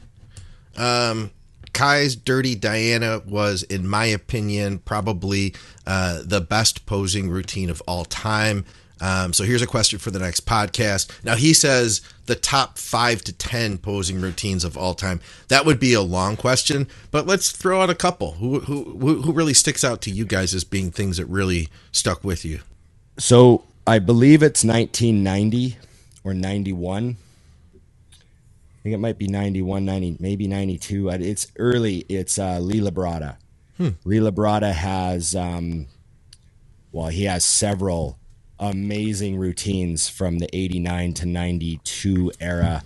Um, 0.77 1.31
Kai's 1.73 2.15
Dirty 2.15 2.55
Diana 2.55 3.21
was, 3.27 3.63
in 3.63 3.87
my 3.87 4.05
opinion, 4.05 4.79
probably 4.79 5.53
uh, 5.87 6.21
the 6.23 6.41
best 6.41 6.85
posing 6.85 7.29
routine 7.29 7.69
of 7.69 7.81
all 7.87 8.05
time. 8.05 8.65
Um, 8.99 9.33
so 9.33 9.43
here's 9.43 9.63
a 9.63 9.67
question 9.67 9.97
for 9.97 10.11
the 10.11 10.19
next 10.19 10.45
podcast. 10.45 11.09
Now 11.23 11.35
he 11.35 11.53
says 11.53 12.01
the 12.27 12.35
top 12.35 12.77
five 12.77 13.23
to 13.23 13.33
ten 13.33 13.79
posing 13.79 14.21
routines 14.21 14.63
of 14.63 14.77
all 14.77 14.93
time. 14.93 15.19
That 15.47 15.65
would 15.65 15.79
be 15.79 15.93
a 15.93 16.01
long 16.01 16.37
question, 16.37 16.87
but 17.09 17.25
let's 17.25 17.51
throw 17.51 17.81
out 17.81 17.89
a 17.89 17.95
couple. 17.95 18.33
Who 18.33 18.59
who 18.59 19.21
who 19.21 19.33
really 19.33 19.55
sticks 19.55 19.83
out 19.83 20.01
to 20.03 20.11
you 20.11 20.25
guys 20.25 20.53
as 20.53 20.63
being 20.63 20.91
things 20.91 21.17
that 21.17 21.25
really 21.25 21.69
stuck 21.91 22.23
with 22.23 22.45
you? 22.45 22.59
So 23.17 23.63
I 23.87 23.97
believe 23.99 24.43
it's 24.43 24.63
1990 24.63 25.77
or 26.23 26.33
91. 26.35 27.17
I 28.81 28.83
think 28.83 28.95
it 28.95 28.99
might 28.99 29.17
be 29.17 29.27
91, 29.27 29.85
90, 29.85 30.17
maybe 30.19 30.47
92. 30.47 31.09
Uh, 31.11 31.17
It's 31.19 31.47
early. 31.57 32.05
It's 32.09 32.39
uh, 32.39 32.59
Lee 32.59 32.79
Labrada. 32.79 33.37
Lee 33.79 34.19
Labrada 34.19 34.71
has, 34.71 35.35
um, 35.35 35.87
well, 36.91 37.07
he 37.07 37.23
has 37.25 37.43
several 37.43 38.17
amazing 38.59 39.37
routines 39.37 40.07
from 40.07 40.39
the 40.39 40.47
89 40.55 41.13
to 41.15 41.25
92 41.25 42.31
era 42.39 42.83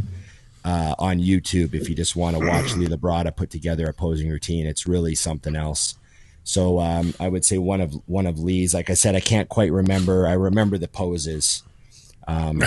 uh, 0.64 0.96
on 0.98 1.20
YouTube. 1.20 1.74
If 1.74 1.90
you 1.90 1.96
just 1.96 2.16
want 2.16 2.38
to 2.38 2.46
watch 2.46 2.76
Lee 2.76 2.88
Labrada 2.88 3.36
put 3.36 3.50
together 3.50 3.88
a 3.88 3.94
posing 3.94 4.30
routine, 4.30 4.66
it's 4.66 4.88
really 4.88 5.16
something 5.16 5.56
else. 5.56 5.96
So 6.44 6.80
um, 6.80 7.14
I 7.20 7.28
would 7.28 7.44
say 7.44 7.58
one 7.58 7.82
of 7.82 7.94
one 8.08 8.28
of 8.28 8.40
Lee's. 8.40 8.74
Like 8.74 8.90
I 8.90 8.94
said, 8.94 9.16
I 9.16 9.20
can't 9.20 9.50
quite 9.50 9.72
remember. 9.72 10.28
I 10.28 10.34
remember 10.34 10.78
the 10.78 10.88
poses. 10.88 11.64
Um, 12.28 12.64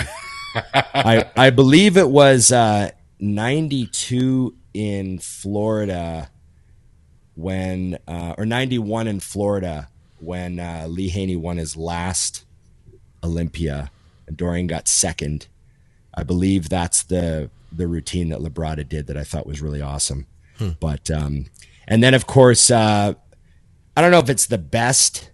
I 0.73 1.25
I 1.35 1.49
believe 1.49 1.95
it 1.95 2.09
was 2.09 2.51
uh, 2.51 2.91
ninety 3.19 3.87
two 3.87 4.55
in 4.73 5.19
Florida 5.19 6.29
when 7.39 7.97
uh, 8.07 8.33
or 8.37 8.45
ninety 8.45 8.77
one 8.77 9.07
in 9.07 9.19
Florida 9.19 9.89
when 10.19 10.59
uh, 10.59 10.85
Lee 10.89 11.09
Haney 11.09 11.35
won 11.35 11.57
his 11.57 11.77
last 11.77 12.43
Olympia 13.23 13.91
and 14.27 14.37
Dorian 14.37 14.67
got 14.67 14.87
second. 14.87 15.47
I 16.13 16.23
believe 16.23 16.69
that's 16.69 17.03
the 17.03 17.49
the 17.71 17.87
routine 17.87 18.29
that 18.29 18.39
Labrada 18.39 18.87
did 18.87 19.07
that 19.07 19.17
I 19.17 19.23
thought 19.23 19.45
was 19.47 19.61
really 19.61 19.81
awesome. 19.81 20.25
But 20.81 21.09
um, 21.09 21.45
and 21.87 22.03
then 22.03 22.13
of 22.13 22.27
course 22.27 22.69
uh, 22.69 23.13
I 23.95 24.01
don't 24.01 24.11
know 24.11 24.19
if 24.19 24.29
it's 24.29 24.45
the 24.47 24.57
best, 24.57 25.29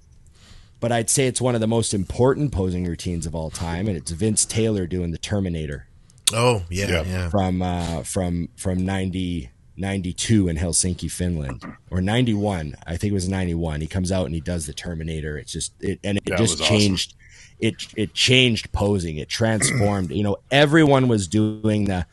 but 0.80 0.91
I'd 0.91 1.10
say 1.10 1.26
it's 1.26 1.41
one 1.41 1.56
of 1.56 1.62
the 1.62 1.68
most 1.68 1.94
important 1.96 2.52
posing 2.52 2.86
routines 2.86 3.26
of 3.26 3.34
all 3.34 3.50
time, 3.50 3.88
and 3.88 3.98
it's 3.98 4.12
Vince 4.12 4.46
Taylor 4.46 4.86
doing 4.86 5.10
the 5.12 5.18
Terminator 5.18 5.88
Oh 6.34 6.63
yeah, 6.70 6.88
Yeah. 6.89 7.04
yeah. 7.06 7.30
from 7.30 7.62
uh, 7.63 8.04
from 8.04 8.50
from 8.56 8.86
90, 8.86 9.50
92 9.78 10.48
in 10.48 10.58
Helsinki, 10.58 11.12
Finland, 11.12 11.64
or 11.92 12.02
ninety 12.02 12.34
one. 12.34 12.76
I 12.88 12.98
think 12.98 13.12
it 13.12 13.14
was 13.14 13.28
ninety 13.30 13.54
one. 13.56 13.82
He 13.82 13.88
comes 13.88 14.12
out 14.12 14.26
and 14.26 14.34
he 14.36 14.42
does 14.42 14.66
the 14.68 14.74
Terminator. 14.74 15.38
It's 15.38 15.52
just 15.52 15.74
it, 15.82 16.00
and 16.04 16.18
it 16.18 16.26
That 16.26 16.38
just 16.38 16.54
was 16.54 16.62
awesome. 16.62 16.78
changed. 16.78 17.14
It 17.60 17.76
it 17.96 18.14
changed 18.14 18.72
posing. 18.72 19.18
It 19.18 19.30
transformed. 19.30 20.12
you 20.12 20.24
know, 20.24 20.38
everyone 20.52 21.08
was 21.08 21.28
doing 21.28 21.86
the 21.86 22.06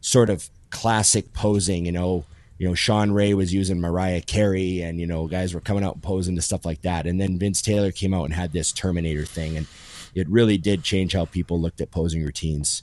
sort 0.00 0.30
of 0.30 0.48
classic 0.70 1.32
posing. 1.32 1.86
You 1.86 1.92
know, 1.92 2.24
you 2.58 2.68
know, 2.68 2.74
Shawn 2.74 3.12
Ray 3.12 3.34
was 3.34 3.52
using 3.52 3.80
Mariah 3.80 4.20
Carey, 4.22 4.80
and 4.82 4.98
you 5.00 5.06
know, 5.06 5.26
guys 5.26 5.54
were 5.54 5.60
coming 5.60 5.84
out 5.84 5.94
and 5.94 6.02
posing 6.02 6.36
to 6.36 6.42
stuff 6.42 6.64
like 6.64 6.82
that. 6.82 7.06
And 7.06 7.20
then 7.20 7.38
Vince 7.38 7.62
Taylor 7.62 7.92
came 7.92 8.12
out 8.14 8.24
and 8.24 8.34
had 8.34 8.52
this 8.52 8.72
Terminator 8.72 9.24
thing, 9.24 9.56
and 9.56 9.66
it 10.14 10.28
really 10.28 10.56
did 10.58 10.82
change 10.82 11.12
how 11.14 11.24
people 11.26 11.60
looked 11.60 11.80
at 11.80 11.90
posing 11.90 12.22
routines. 12.22 12.82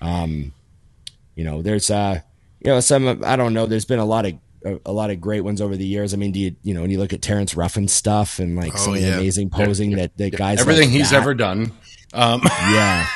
Um, 0.00 0.52
you 1.34 1.44
know, 1.44 1.62
there's 1.62 1.90
uh, 1.90 2.20
you 2.64 2.70
know, 2.70 2.80
some 2.80 3.22
I 3.24 3.36
don't 3.36 3.52
know. 3.54 3.66
There's 3.66 3.84
been 3.84 3.98
a 3.98 4.04
lot 4.04 4.26
of 4.26 4.34
a, 4.64 4.80
a 4.86 4.92
lot 4.92 5.10
of 5.10 5.20
great 5.20 5.42
ones 5.42 5.60
over 5.60 5.76
the 5.76 5.86
years. 5.86 6.14
I 6.14 6.16
mean, 6.16 6.32
do 6.32 6.40
you 6.40 6.56
you 6.62 6.74
know 6.74 6.80
when 6.82 6.90
you 6.90 6.98
look 6.98 7.12
at 7.12 7.22
Terrence 7.22 7.54
Ruffin 7.54 7.86
stuff 7.88 8.38
and 8.38 8.56
like 8.56 8.72
Oh, 8.74 8.78
some 8.78 8.94
of 8.94 9.00
yeah. 9.00 9.10
the 9.10 9.16
amazing 9.18 9.50
posing 9.50 9.92
that 9.96 10.16
that 10.16 10.36
guys 10.36 10.60
Everything 10.60 10.88
like 10.88 10.96
he's 10.98 11.10
that- 11.10 11.20
ever 11.22 11.34
done. 11.34 11.72
Um, 12.12 12.40
yeah. 12.46 13.06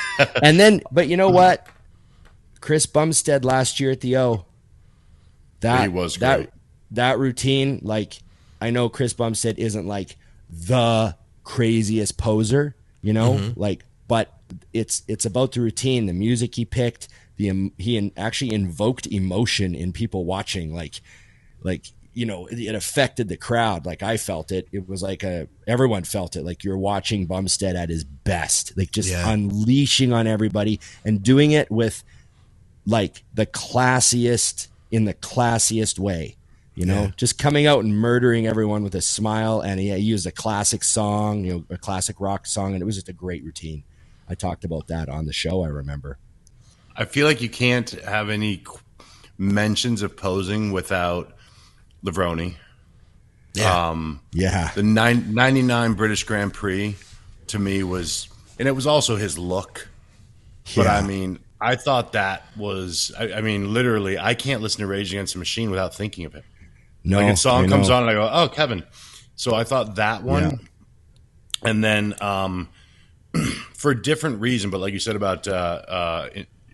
and 0.43 0.59
then, 0.59 0.81
but 0.91 1.07
you 1.07 1.15
know 1.17 1.29
what? 1.29 1.65
Chris 2.59 2.85
Bumstead 2.85 3.45
last 3.45 3.79
year 3.79 3.91
at 3.91 4.01
the 4.01 4.17
O. 4.17 4.45
That 5.61 5.83
He 5.83 5.87
was 5.87 6.17
that 6.17 6.51
that 6.91 7.17
routine. 7.17 7.79
Like, 7.81 8.19
I 8.61 8.69
know 8.71 8.89
Chris 8.89 9.13
Bumstead 9.13 9.57
isn't 9.59 9.87
like 9.87 10.17
the 10.49 11.15
craziest 11.43 12.17
poser, 12.17 12.75
you 13.01 13.13
know, 13.13 13.33
Mm-hmm. 13.33 13.59
like, 13.59 13.85
but 14.07 14.33
it's 14.73 15.03
it's 15.07 15.25
about 15.25 15.53
the 15.53 15.61
routine, 15.61 16.05
the 16.05 16.13
music 16.13 16.55
he 16.55 16.65
picked, 16.65 17.07
the 17.39 17.71
he 17.77 18.11
actually 18.17 18.53
invoked 18.53 19.07
emotion 19.07 19.73
in 19.73 19.93
people 19.93 20.25
watching, 20.25 20.75
like, 20.75 21.01
like 21.63 21.85
you 22.13 22.25
know 22.25 22.47
it, 22.47 22.59
it 22.59 22.75
affected 22.75 23.29
the 23.29 23.37
crowd. 23.37 23.85
Like 23.85 24.03
i 24.03 24.17
felt 24.17 24.51
it. 24.51 24.67
It 24.73 24.87
was 24.89 25.01
like 25.01 25.23
a 25.23 25.47
everyone 25.65 26.03
felt 26.03 26.35
it. 26.35 26.43
Like 26.43 26.63
you're 26.65 26.77
watching 26.77 27.25
bumstead 27.25 27.75
at 27.77 27.89
his 27.89 28.03
best. 28.03 28.73
Like 28.77 28.91
just 28.91 29.09
Yeah. 29.09 29.31
unleashing 29.31 30.11
on 30.11 30.27
everybody 30.27 30.81
and 31.05 31.23
doing 31.23 31.51
it 31.51 31.71
with 31.71 32.03
like 32.85 33.23
the 33.33 33.45
classiest 33.45 34.67
in 34.91 35.05
the 35.05 35.13
classiest 35.13 35.97
way 35.97 36.35
you 36.75 36.85
know? 36.85 37.03
Yeah. 37.03 37.11
just 37.17 37.37
coming 37.37 37.67
out 37.67 37.83
and 37.83 37.93
murdering 37.97 38.47
everyone 38.47 38.83
with 38.83 38.95
a 38.95 39.01
smile. 39.01 39.59
And 39.59 39.81
he, 39.81 39.89
he 39.89 39.97
used 39.97 40.25
a 40.25 40.31
classic 40.31 40.83
song 40.83 41.45
you 41.45 41.53
know 41.53 41.65
a 41.69 41.77
classic 41.77 42.19
rock 42.19 42.45
song. 42.45 42.73
And 42.73 42.81
it 42.81 42.85
was 42.85 42.95
just 42.95 43.09
a 43.09 43.13
great 43.13 43.43
routine. 43.45 43.83
I 44.27 44.35
talked 44.35 44.63
about 44.65 44.87
that 44.87 45.07
on 45.09 45.25
the 45.25 45.33
show 45.33 45.63
i 45.63 45.67
remember 45.67 46.17
I 46.99 47.05
feel 47.05 47.25
like 47.25 47.41
you 47.41 47.49
can't 47.49 47.89
have 47.91 48.29
any 48.29 48.61
mentions 49.37 50.01
of 50.01 50.17
posing 50.17 50.73
without 50.73 51.31
Levrone. 52.03 52.55
Yeah. 53.53 53.89
Um, 53.89 54.19
yeah 54.33 54.71
the 54.75 54.83
nine, 54.83 55.33
99 55.33 55.93
British 55.93 56.25
Grand 56.25 56.53
Prix 56.53 56.97
to 57.47 57.57
me 57.57 57.83
was, 57.83 58.27
and 58.59 58.67
it 58.67 58.73
was 58.73 58.85
also 58.85 59.15
his 59.15 59.39
look. 59.39 59.87
But 60.75 60.87
I 60.87 61.01
mean, 61.01 61.39
I 61.61 61.77
thought 61.77 62.11
that 62.13 62.43
was, 62.57 63.13
I, 63.17 63.33
I 63.33 63.41
mean, 63.41 63.73
literally, 63.73 64.19
I 64.19 64.33
can't 64.33 64.61
listen 64.61 64.81
to 64.81 64.87
Rage 64.87 65.11
Against 65.13 65.33
the 65.33 65.39
Machine 65.39 65.71
without 65.71 65.95
thinking 65.95 66.25
of 66.25 66.33
him. 66.33 66.43
no 67.05 67.21
like 67.21 67.33
a 67.33 67.37
song 67.37 67.69
comes 67.69 67.87
know. 67.87 67.95
on 67.95 68.03
and 68.03 68.11
I 68.11 68.13
go, 68.13 68.29
oh, 68.31 68.49
Kevin. 68.49 68.83
So 69.35 69.55
I 69.55 69.63
thought 69.63 69.95
that 69.95 70.21
one. 70.21 70.43
Yeah. 70.43 71.69
And 71.69 71.83
then 71.83 72.13
um, 72.21 72.69
for 73.73 73.91
a 73.91 73.99
different 73.99 74.41
reason, 74.41 74.69
but 74.69 74.79
like 74.79 74.91
you 74.91 74.99
said 74.99 75.15
about, 75.15 75.47
uh, 75.47 75.51
uh, 75.51 76.29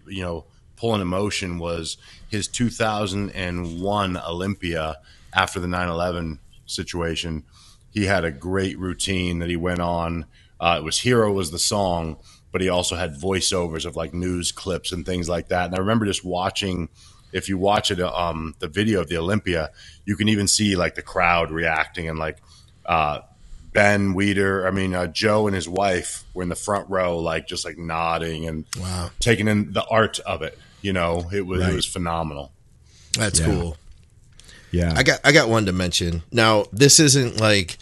you 0.08 0.24
know, 0.24 0.46
pulling 0.76 1.02
emotion 1.02 1.60
was 1.60 1.98
his 2.28 2.48
2001 2.48 4.18
Olympia 4.18 4.98
after 5.34 5.60
the 5.60 5.68
9 5.68 5.90
11 5.90 6.40
situation. 6.66 7.44
He 7.90 8.06
had 8.06 8.26
a 8.26 8.32
great 8.32 8.78
routine 8.78 9.40
that 9.40 9.50
he 9.50 9.56
went 9.56 9.80
on. 9.80 10.26
Uh, 10.60 10.78
it 10.80 10.84
was 10.84 11.00
Hero 11.00 11.32
was 11.32 11.52
the 11.52 11.60
song, 11.60 12.18
but 12.52 12.62
he 12.62 12.70
also 12.70 12.96
had 12.96 13.16
voiceovers 13.16 13.86
of 13.86 13.96
like 13.96 14.14
news 14.14 14.52
clips 14.52 14.92
and 14.92 15.06
things 15.06 15.30
like 15.30 15.50
that. 15.50 15.66
And 15.68 15.76
I 15.76 15.80
remember 15.80 16.06
just 16.06 16.26
watching 16.26 16.90
if 17.36 17.50
you 17.50 17.58
watch 17.58 17.92
it, 17.92 18.00
um, 18.00 18.56
the 18.60 18.68
video 18.70 19.02
of 19.02 19.10
the 19.10 19.18
Olympia, 19.18 19.70
you 20.06 20.16
can 20.16 20.30
even 20.30 20.48
see 20.48 20.78
like 20.78 20.96
the 20.96 21.02
crowd 21.02 21.52
reacting 21.52 22.08
and 22.08 22.18
like 22.18 22.38
uh, 22.86 23.20
Ben 23.76 24.16
Weider, 24.16 24.66
I 24.68 24.72
mean 24.72 24.96
uh, 24.96 25.06
Joe 25.08 25.46
and 25.48 25.56
his 25.56 25.70
wife 25.70 26.24
were 26.34 26.42
in 26.42 26.50
the 26.50 26.56
front 26.56 26.90
row, 26.90 27.20
like 27.20 27.48
just 27.48 27.64
like 27.66 27.78
nodding 27.78 28.48
and 28.48 28.66
Wow. 28.80 29.12
taking 29.20 29.48
in 29.48 29.74
the 29.74 29.86
art 29.86 30.18
of 30.20 30.42
it. 30.42 30.58
You 30.82 30.94
know, 30.94 31.30
it 31.32 31.46
was 31.46 31.62
Right. 31.62 31.72
it 31.74 31.76
was 31.76 31.86
phenomenal. 31.86 32.52
That's 33.18 33.40
Yeah. 33.40 33.46
cool. 33.46 33.78
yeah 34.72 34.94
I 34.96 35.04
got 35.04 35.20
I 35.24 35.32
got 35.32 35.48
one 35.50 35.66
to 35.68 35.72
mention. 35.72 36.24
Now, 36.32 36.66
this 36.74 37.00
isn't 37.00 37.40
like 37.40 37.78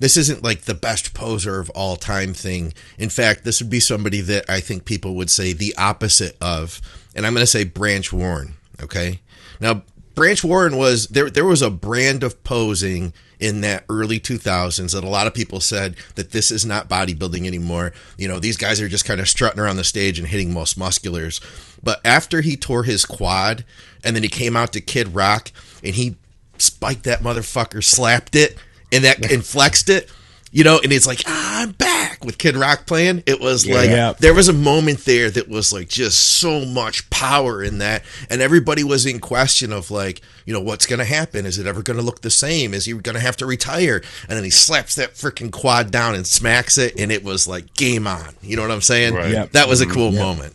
this 0.00 0.16
isn't 0.16 0.42
like 0.42 0.62
the 0.62 0.74
best 0.74 1.14
poser 1.14 1.60
of 1.60 1.70
all 1.70 1.96
time 1.96 2.34
thing. 2.34 2.74
In 2.98 3.08
fact, 3.10 3.44
this 3.44 3.60
would 3.60 3.70
be 3.70 3.80
somebody 3.80 4.20
that 4.22 4.44
I 4.48 4.60
think 4.60 4.84
people 4.84 5.14
would 5.14 5.30
say 5.30 5.52
the 5.52 5.74
opposite 5.76 6.36
of. 6.40 6.80
And 7.14 7.24
I'm 7.24 7.32
going 7.32 7.44
to 7.44 7.50
say 7.50 7.62
Branch 7.62 8.12
Warren, 8.12 8.54
okay? 8.82 9.20
Now, 9.60 9.84
Branch 10.16 10.42
Warren 10.42 10.76
was 10.76 11.06
there 11.08 11.30
there 11.30 11.44
was 11.44 11.62
a 11.62 11.70
brand 11.70 12.24
of 12.24 12.42
posing 12.42 13.12
in 13.40 13.60
that 13.62 13.84
early 13.88 14.20
2000s 14.20 14.92
that 14.92 15.04
a 15.04 15.08
lot 15.08 15.26
of 15.26 15.34
people 15.34 15.60
said 15.60 15.96
that 16.14 16.32
this 16.32 16.50
is 16.50 16.64
not 16.64 16.88
bodybuilding 16.88 17.46
anymore. 17.46 17.92
You 18.16 18.28
know, 18.28 18.38
these 18.38 18.56
guys 18.56 18.80
are 18.80 18.88
just 18.88 19.04
kind 19.04 19.20
of 19.20 19.28
strutting 19.28 19.60
around 19.60 19.76
the 19.76 19.84
stage 19.84 20.18
and 20.18 20.28
hitting 20.28 20.52
most 20.52 20.78
musculars. 20.78 21.40
But 21.82 22.00
after 22.04 22.40
he 22.40 22.56
tore 22.56 22.84
his 22.84 23.04
quad 23.04 23.64
and 24.02 24.14
then 24.14 24.22
he 24.22 24.28
came 24.28 24.56
out 24.56 24.72
to 24.72 24.80
Kid 24.80 25.14
Rock 25.14 25.50
and 25.82 25.94
he 25.94 26.16
spiked 26.58 27.04
that 27.04 27.20
motherfucker, 27.20 27.82
slapped 27.82 28.34
it, 28.34 28.56
and 28.92 29.04
that 29.04 29.30
and 29.32 29.44
flexed 29.44 29.88
it. 29.88 30.10
You 30.50 30.62
know, 30.62 30.78
and 30.82 30.92
it's 30.92 31.06
like, 31.06 31.22
ah, 31.26 31.62
I'm 31.62 31.72
back 31.72 31.93
with 32.24 32.38
Kid 32.38 32.56
Rock 32.56 32.86
playing. 32.86 33.22
It 33.26 33.40
was 33.40 33.66
like 33.66 33.88
Yeah. 33.90 34.14
there 34.18 34.34
was 34.34 34.48
a 34.48 34.52
moment 34.52 35.04
there 35.04 35.30
that 35.30 35.48
was 35.48 35.72
like 35.72 35.88
just 35.88 36.18
so 36.38 36.64
much 36.64 37.08
power 37.10 37.62
in 37.62 37.78
that, 37.78 38.02
and 38.30 38.40
everybody 38.42 38.82
was 38.84 39.06
in 39.06 39.20
question 39.20 39.72
of 39.72 39.90
like, 39.90 40.20
you 40.46 40.52
know, 40.52 40.60
what's 40.60 40.86
going 40.86 40.98
to 40.98 41.04
happen? 41.04 41.46
Is 41.46 41.58
it 41.58 41.66
ever 41.66 41.82
going 41.82 41.96
to 41.98 42.02
look 42.02 42.20
the 42.22 42.30
same? 42.30 42.74
Is 42.74 42.84
he 42.84 42.92
going 42.92 43.14
to 43.14 43.20
have 43.20 43.36
to 43.38 43.46
retire? 43.46 44.02
And 44.28 44.36
then 44.36 44.44
he 44.44 44.50
slaps 44.50 44.94
that 44.96 45.14
freaking 45.14 45.50
quad 45.52 45.90
down 45.90 46.14
and 46.14 46.26
smacks 46.26 46.76
it, 46.78 46.98
and 46.98 47.10
it 47.12 47.22
was 47.24 47.46
like 47.48 47.72
game 47.74 48.06
on. 48.06 48.34
You 48.42 48.56
know 48.56 48.62
what 48.62 48.70
I'm 48.70 48.80
saying? 48.80 49.14
Right. 49.14 49.30
Yep. 49.30 49.52
That 49.52 49.68
was 49.68 49.80
a 49.80 49.86
cool 49.86 50.12
moment. 50.12 50.54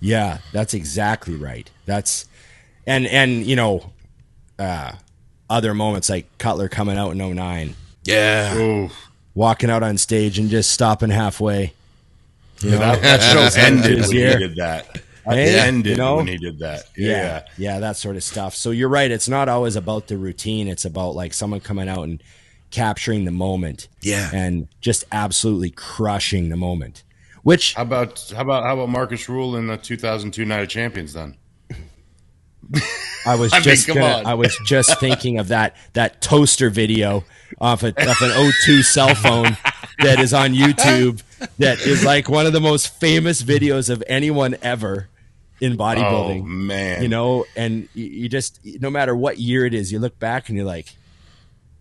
Yeah, 0.00 0.38
that's 0.52 0.74
exactly 0.74 1.34
right. 1.36 1.70
That's 1.86 2.26
and 2.86 3.06
and 3.06 3.44
you 3.46 3.56
know, 3.56 3.90
uh 4.58 4.92
other 5.48 5.74
moments 5.74 6.08
like 6.10 6.26
Cutler 6.38 6.68
coming 6.68 6.96
out 6.98 7.10
in 7.12 7.18
09, 7.18 7.74
Yeah. 8.04 8.56
Ooh, 8.56 8.90
walking 9.34 9.70
out 9.70 9.82
on 9.82 9.98
stage 9.98 10.38
and 10.38 10.48
just 10.50 10.70
stopping 10.70 11.10
halfway. 11.10 11.72
You 12.60 12.70
know, 12.70 12.78
that, 12.78 13.02
that 13.02 13.20
show 13.52 13.60
ended 13.60 14.00
when 14.02 14.10
he 14.12 14.22
Yeah. 14.22 14.36
did 14.38 14.56
that. 14.56 15.00
Hey, 15.26 15.54
It 15.54 15.58
ended 15.58 15.92
you 15.92 15.96
know? 15.96 16.16
when 16.16 16.26
he 16.26 16.36
did 16.36 16.58
that. 16.60 16.84
yeah, 16.96 17.08
Yeah. 17.08 17.42
yeah, 17.56 17.78
that 17.80 17.96
sort 17.96 18.16
of 18.16 18.22
stuff. 18.22 18.54
So 18.54 18.70
you're 18.70 18.88
right. 18.90 19.10
It's 19.10 19.28
not 19.28 19.48
always 19.48 19.74
about 19.76 20.06
the 20.08 20.16
routine. 20.18 20.68
It's 20.68 20.84
about 20.84 21.14
like 21.14 21.32
someone 21.32 21.60
coming 21.60 21.88
out 21.88 22.04
and 22.04 22.22
capturing 22.70 23.24
the 23.24 23.30
moment. 23.30 23.88
Yeah. 24.02 24.30
and 24.32 24.68
just 24.80 25.04
absolutely 25.12 25.70
crushing 25.70 26.48
the 26.50 26.56
moment. 26.56 27.02
Which 27.42 27.74
How 27.74 27.82
about 27.82 28.32
how 28.34 28.42
about 28.42 28.62
how 28.64 28.74
about 28.74 28.88
Markus 28.88 29.28
Ruhl 29.28 29.56
in 29.56 29.66
the 29.66 29.76
2002 29.76 30.44
Night 30.46 30.60
of 30.62 30.68
Champions 30.68 31.12
then? 31.12 31.36
I 33.26 33.36
was 33.36 33.52
I 33.54 33.60
just 33.60 33.86
come 33.86 33.96
gonna. 33.96 34.28
I 34.28 34.34
was 34.34 34.56
just 34.64 35.00
thinking 35.00 35.38
of 35.38 35.48
that 35.48 35.76
that 35.94 36.20
toaster 36.20 36.70
video 36.70 37.24
off, 37.60 37.82
a, 37.82 37.88
off 37.88 38.20
an 38.20 38.30
O2 38.30 38.82
cell 38.84 39.14
phone 39.14 39.56
that 40.00 40.18
is 40.20 40.34
on 40.34 40.52
YouTube 40.52 41.22
that 41.58 41.80
is 41.80 42.04
like 42.04 42.28
one 42.28 42.46
of 42.46 42.52
the 42.52 42.60
most 42.60 42.98
famous 42.98 43.42
videos 43.42 43.90
of 43.90 44.02
anyone 44.06 44.56
ever 44.62 45.08
in 45.60 45.72
Oh 45.72 45.76
bodybuilding. 45.76 46.44
man, 46.44 47.02
you 47.02 47.08
know, 47.08 47.44
and 47.56 47.88
you, 47.94 48.04
you 48.06 48.28
just 48.28 48.60
no 48.64 48.90
matter 48.90 49.14
what 49.14 49.38
year 49.38 49.64
it 49.64 49.74
is, 49.74 49.92
you 49.92 49.98
look 49.98 50.18
back 50.18 50.48
and 50.48 50.56
you're 50.56 50.66
like, 50.66 50.94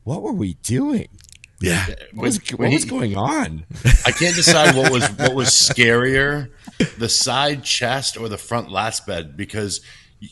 what 0.03 0.21
were 0.21 0.33
we 0.33 0.55
doing? 0.55 1.07
Yeah. 1.59 1.85
What 2.13 2.23
was, 2.23 2.39
what 2.51 2.71
was 2.71 2.85
going 2.85 3.15
on? 3.15 3.65
I 4.05 4.11
can't 4.11 4.35
decide 4.35 4.75
what 4.75 4.91
was 4.91 5.09
what 5.11 5.33
was 5.33 5.47
scarier, 5.47 6.49
the 6.97 7.07
side 7.07 7.63
chest 7.63 8.17
or 8.17 8.27
the 8.27 8.37
front 8.37 8.69
lat 8.69 8.95
spread, 8.95 9.37
because 9.37 9.79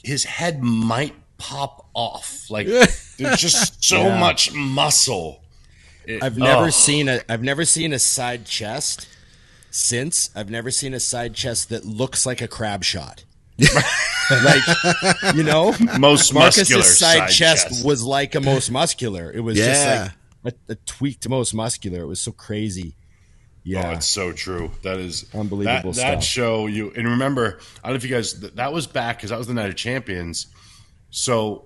his 0.03 0.23
head 0.23 0.61
might 0.63 1.13
pop 1.37 1.87
off. 1.93 2.49
Like 2.49 2.67
there's 3.17 3.39
just 3.39 3.83
so 3.83 4.03
Yeah. 4.03 4.19
much 4.19 4.53
muscle. 4.53 5.43
It- 6.05 6.23
I've 6.23 6.37
never 6.37 6.65
oh. 6.65 6.69
seen 6.69 7.09
a 7.09 7.21
I've 7.29 7.43
never 7.43 7.65
seen 7.65 7.93
a 7.93 7.99
side 7.99 8.45
chest 8.45 9.07
since. 9.69 10.29
I've 10.35 10.49
never 10.49 10.71
seen 10.71 10.93
a 10.93 10.99
side 10.99 11.33
chest 11.33 11.69
that 11.69 11.85
looks 11.85 12.25
like 12.25 12.41
a 12.41 12.47
crab 12.47 12.83
shot. 12.83 13.23
like 14.43 14.63
you 15.35 15.43
know, 15.43 15.73
most 15.99 16.33
muscular 16.33 16.79
Marcus's 16.79 16.97
side, 16.97 17.29
chest, 17.29 17.85
was 17.85 18.03
like 18.03 18.33
a 18.33 18.41
most 18.41 18.71
muscular. 18.71 19.31
It 19.31 19.41
was 19.41 19.57
just 19.57 19.85
Yeah. 19.85 20.11
like 20.43 20.55
a, 20.69 20.71
a 20.71 20.75
tweaked 20.75 21.27
most 21.29 21.53
muscular. 21.53 22.01
It 22.01 22.07
was 22.07 22.21
so 22.21 22.31
crazy. 22.31 22.95
Yeah, 23.63 23.89
Oh, 23.89 23.91
it's 23.93 24.07
so 24.07 24.31
true. 24.31 24.71
That 24.83 24.97
is 24.97 25.25
Unbelievable 25.33 25.91
That, 25.93 26.15
that 26.15 26.23
show 26.23 26.65
you 26.67 26.91
and 26.95 27.07
remember. 27.07 27.59
I 27.83 27.87
don't 27.87 27.93
know 27.93 27.97
if 27.97 28.03
you 28.03 28.09
guys 28.09 28.33
th- 28.33 28.53
that 28.55 28.73
was 28.73 28.87
back 28.87 29.17
because 29.17 29.29
that 29.29 29.37
was 29.37 29.47
the 29.47 29.53
night 29.53 29.69
of 29.69 29.75
champions. 29.75 30.47
So 31.11 31.65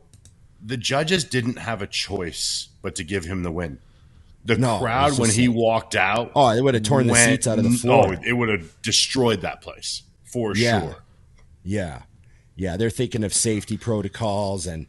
the 0.64 0.76
judges 0.78 1.24
didn't 1.24 1.58
have 1.58 1.82
a 1.82 1.88
choice 1.88 2.68
but 2.82 2.96
to 2.96 3.04
give 3.04 3.24
him 3.26 3.44
the 3.44 3.52
win. 3.52 3.80
The 4.44 4.58
No, 4.58 4.80
crowd 4.80 5.18
when 5.18 5.30
he 5.32 5.48
walked 5.48 5.96
out. 5.96 6.32
Oh, 6.36 6.50
it 6.50 6.62
would 6.62 6.74
have 6.76 6.84
torn 6.84 7.08
the 7.08 7.16
seats 7.16 7.48
out 7.48 7.58
of 7.60 7.64
the 7.64 7.72
floor. 7.72 8.16
Oh, 8.16 8.22
it 8.24 8.34
would 8.34 8.50
have 8.50 8.82
destroyed 8.82 9.42
that 9.42 9.62
place 9.62 10.04
for 10.26 10.56
Yeah. 10.56 10.82
sure. 10.82 10.96
Yeah. 11.64 12.02
Yeah. 12.56 12.78
They're 12.78 12.90
thinking 12.92 13.24
of 13.24 13.34
safety 13.34 13.78
protocols 13.78 14.68
and 14.68 14.86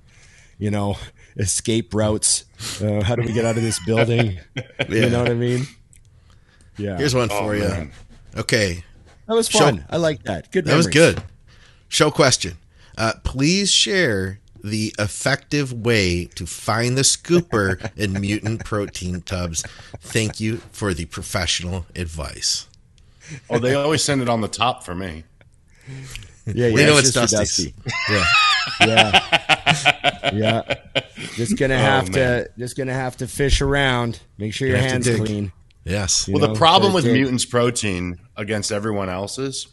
you 0.59 0.71
know, 0.71 0.97
escape 1.37 1.93
routes. 1.95 2.47
Uh, 2.83 3.03
how 3.05 3.15
do 3.15 3.23
we 3.23 3.33
get 3.33 3.45
out 3.45 3.57
of 3.57 3.63
this 3.63 3.79
building? 3.85 4.39
You 4.89 5.11
know 5.11 5.21
what 5.23 5.31
I 5.31 5.35
mean? 5.35 5.67
Yeah, 6.79 6.97
Here's 6.99 7.15
one 7.15 7.29
Oh, 7.31 7.39
for 7.39 7.55
you. 7.57 7.63
man. 7.69 7.93
Okay, 8.37 8.85
that 9.27 9.35
was 9.35 9.49
Show- 9.49 9.59
fun. 9.61 9.85
I 9.89 9.97
like 9.97 10.23
that. 10.25 10.51
Good. 10.53 10.65
that 10.67 10.77
was 10.77 10.87
good. 10.87 11.23
Show 11.89 12.11
question. 12.11 12.59
Uh, 12.99 13.13
please 13.25 13.71
share 13.71 14.41
the 14.65 14.95
effective 14.99 15.73
way 15.73 16.25
to 16.35 16.45
find 16.47 16.97
the 16.99 17.03
scooper 17.03 17.91
in 17.97 18.21
mutant 18.21 18.65
protein 18.65 19.21
tubs. 19.23 19.63
Thank 20.01 20.41
you 20.41 20.59
for 20.73 20.93
the 20.93 21.05
professional 21.07 21.87
advice. 21.95 22.67
Oh, 23.49 23.59
they 23.59 23.75
always 23.75 24.03
send 24.03 24.23
it 24.23 24.29
on 24.29 24.41
the 24.41 24.49
top 24.49 24.83
for 24.85 24.95
me. 24.95 25.25
Yeah, 26.47 26.67
yeah. 26.69 26.73
We 26.75 26.85
know 26.85 26.97
it's 26.99 27.13
just 27.13 27.33
for 27.35 27.39
Dusty's. 27.41 27.73
Yeah. 28.11 28.25
Yeah, 28.81 30.31
yeah. 30.33 30.75
Just 31.35 31.57
gonna 31.57 31.79
have 31.79 32.11
to, 32.11 32.51
just 32.59 32.77
gonna 32.77 32.93
have 32.93 33.17
to 33.19 33.27
fish 33.29 33.61
around. 33.61 34.21
Make 34.39 34.53
sure 34.53 34.69
your 34.69 34.77
have 34.79 34.91
hands 34.91 35.07
dig. 35.07 35.19
clean. 35.25 35.53
Yes. 35.87 36.29
Well, 36.29 36.41
know, 36.41 36.49
the 36.53 36.55
problem 36.59 36.93
with 36.93 37.07
it- 37.07 37.13
mutants 37.13 37.45
protein 37.45 38.19
against 38.37 38.73
everyone 38.73 39.09
else's 39.09 39.69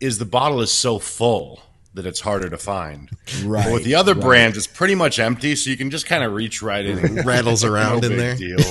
is 0.00 0.18
the 0.18 0.24
bottle 0.26 0.60
is 0.60 0.70
so 0.70 0.98
full 0.98 1.60
that 1.94 2.04
it's 2.06 2.20
harder 2.20 2.48
to 2.50 2.58
find. 2.58 3.08
Right, 3.42 3.64
But 3.64 3.72
with 3.72 3.84
the 3.84 3.94
other 3.94 4.14
right. 4.14 4.22
brands, 4.22 4.56
it's 4.58 4.66
pretty 4.66 4.94
much 4.94 5.18
empty, 5.18 5.56
so 5.56 5.70
you 5.70 5.76
can 5.76 5.90
just 5.90 6.06
kind 6.06 6.22
of 6.22 6.32
reach 6.34 6.62
right 6.62 6.84
in. 6.84 6.98
and 6.98 7.24
Rattles 7.26 7.64
around 7.64 8.02
no 8.02 8.08
in 8.08 8.16
big 8.16 8.18
there. 8.18 8.36
Deal. 8.36 8.58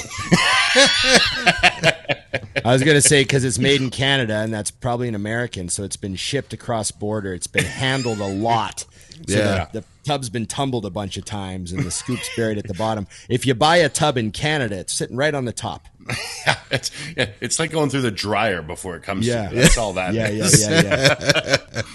I 2.65 2.71
was 2.73 2.83
gonna 2.83 3.01
say 3.01 3.21
because 3.23 3.43
it's 3.45 3.59
made 3.59 3.81
in 3.81 3.89
Canada 3.89 4.35
and 4.35 4.53
that's 4.53 4.71
probably 4.71 5.07
an 5.07 5.15
American, 5.15 5.69
so 5.69 5.83
it's 5.83 5.95
been 5.97 6.15
shipped 6.15 6.53
across 6.53 6.91
border. 6.91 7.33
It's 7.33 7.47
been 7.47 7.63
handled 7.65 8.19
a 8.19 8.27
lot. 8.27 8.85
So 9.27 9.37
Yeah. 9.37 9.67
the, 9.71 9.79
the 9.81 9.85
tub's 10.03 10.29
been 10.29 10.45
tumbled 10.45 10.85
a 10.85 10.89
bunch 10.89 11.17
of 11.17 11.25
times, 11.25 11.71
and 11.71 11.83
the 11.83 11.91
scoop's 11.91 12.29
buried 12.35 12.57
at 12.57 12.67
the 12.67 12.73
bottom. 12.73 13.07
If 13.29 13.45
you 13.45 13.53
buy 13.55 13.77
a 13.77 13.89
tub 13.89 14.17
in 14.17 14.31
Canada, 14.31 14.77
it's 14.79 14.93
sitting 14.93 15.15
right 15.17 15.33
on 15.33 15.45
the 15.45 15.51
top. 15.53 15.87
it's, 16.71 16.91
yeah, 17.15 17.29
it's 17.41 17.59
like 17.59 17.71
going 17.71 17.89
through 17.89 18.01
the 18.01 18.11
dryer 18.11 18.61
before 18.61 18.95
it 18.95 19.03
comes. 19.03 19.27
Yeah. 19.27 19.49
to 19.49 19.55
that's 19.55 19.77
all 19.77 19.93
that 19.93 20.13
Yeah, 20.13 20.29
yeah, 20.29 20.49
yeah, 20.57 21.15
yeah. 21.73 21.81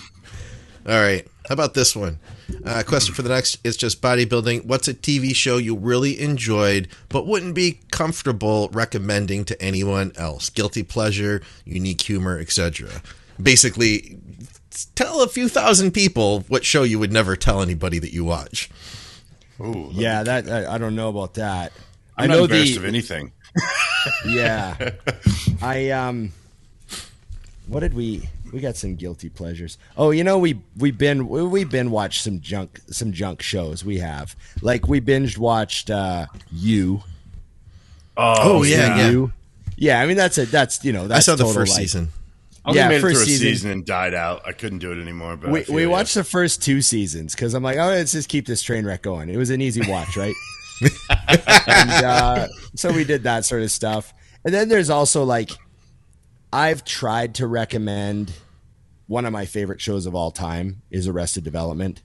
All 0.85 1.01
right. 1.01 1.27
How 1.49 1.53
about 1.53 1.75
this 1.75 1.95
one? 1.95 2.19
Uh, 2.65 2.83
question 2.87 3.15
for 3.15 3.23
the 3.23 3.29
next 3.29 3.59
is 3.65 3.77
just 3.77 4.03
bodybuilding. 4.03 4.65
What's 4.65 4.89
a 4.89 4.95
TV 4.95 5.35
show 5.35 5.57
you 5.57 5.77
really 5.77 6.21
enjoyed 6.21 6.89
but 7.09 7.27
wouldn't 7.27 7.55
be 7.55 7.81
comfortable 7.91 8.69
recommending 8.73 9.45
to 9.47 9.63
anyone 9.63 10.13
else? 10.17 10.51
Guilty 10.51 10.83
pleasure, 10.83 11.41
unique 11.65 12.01
humor, 12.01 12.39
etc. 12.39 13.03
Basically, 13.41 14.19
tell 14.95 15.23
a 15.23 15.29
few 15.29 15.49
thousand 15.49 15.93
people 15.93 16.41
what 16.49 16.65
show 16.65 16.83
you 16.83 16.99
would 16.99 17.13
never 17.13 17.37
tell 17.37 17.63
anybody 17.63 17.99
that 17.99 18.13
you 18.13 18.25
watch. 18.25 18.71
Ooh, 19.61 19.91
Yeah, 19.93 20.23
that 20.25 20.49
I, 20.49 20.75
I 20.75 20.79
don't 20.79 20.97
know 20.97 21.09
about 21.09 21.35
that. 21.35 21.73
I'm 22.17 22.25
I 22.25 22.27
not 22.27 22.37
know 22.37 22.45
embarrassed 22.45 22.73
the 22.73 22.79
of 22.79 22.85
anything. 22.85 23.33
Yeah. 24.27 24.91
I 25.63 25.91
um, 25.91 26.33
what 27.67 27.81
did 27.81 27.95
we? 27.95 28.29
We 28.53 28.61
got 28.61 28.77
some 28.77 28.97
guilty 28.97 29.29
pleasures. 29.31 29.79
Oh, 29.97 30.11
you 30.11 30.25
know 30.25 30.39
we 30.39 30.61
we 30.77 30.91
been 30.91 31.29
we, 31.29 31.43
we 31.43 31.65
been 31.65 31.91
watched 31.91 32.23
some 32.23 32.41
junk 32.41 32.81
some 32.91 33.13
junk 33.13 33.41
shows. 33.43 33.85
We 33.85 33.99
have 33.99 34.37
like 34.61 34.89
we 34.89 35.01
binged 35.01 35.39
watched 35.39 35.91
uh 35.91 36.27
you. 36.51 37.03
Oh, 38.17 38.63
yeah, 38.63 38.99
yeah. 38.99 39.11
You. 39.11 39.33
Yeah, 39.77 40.01
I 40.01 40.07
mean 40.07 40.17
that's 40.19 40.37
a 40.37 40.45
that's 40.45 40.85
you 40.85 40.93
know 40.93 41.05
I 41.05 41.07
that's 41.09 41.27
saw 41.27 41.33
the 41.35 41.45
total, 41.45 41.55
first 41.61 41.73
like- 41.73 41.81
season. 41.83 42.09
I 42.65 42.73
Yeah, 42.75 42.89
made 42.91 42.97
it 42.99 43.01
first 43.01 43.15
through 43.15 43.23
a 43.23 43.27
season. 43.27 43.47
season. 43.49 43.71
and 43.73 43.85
died 43.85 44.15
out. 44.15 44.43
I 44.47 44.53
couldn't 44.53 44.79
do 44.79 44.93
it 44.93 45.03
anymore. 45.03 45.37
But 45.37 45.51
We, 45.51 45.65
we 45.69 45.83
ya. 45.83 45.89
watched 45.91 46.15
the 46.15 46.23
first 46.23 46.63
two 46.63 46.81
seasons 46.81 47.35
because 47.35 47.55
I'm 47.55 47.63
like, 47.65 47.77
oh, 47.77 47.87
let's 47.89 48.13
just 48.13 48.29
keep 48.29 48.47
this 48.47 48.63
train 48.63 48.85
wreck 48.87 49.03
going. 49.03 49.29
It 49.31 49.37
was 49.37 49.51
an 49.51 49.61
easy 49.61 49.81
watch, 49.91 50.17
right? 50.17 50.35
and 50.83 52.05
uh, 52.05 52.49
so 52.75 52.93
we 52.93 53.05
did 53.05 53.23
that 53.25 53.45
sort 53.45 53.63
of 53.63 53.71
stuff. 53.71 54.13
And 54.45 54.53
then 54.53 54.69
there's 54.69 54.91
also 54.91 55.25
like, 55.25 55.51
I've 56.53 56.85
tried 56.85 57.37
to 57.37 57.47
recommend 57.47 58.33
one 59.07 59.25
of 59.25 59.33
my 59.33 59.47
favorite 59.47 59.81
shows 59.81 60.07
of 60.07 60.15
all 60.15 60.31
time 60.31 60.83
is 60.91 61.09
Arrested 61.09 61.45
Development. 61.45 62.03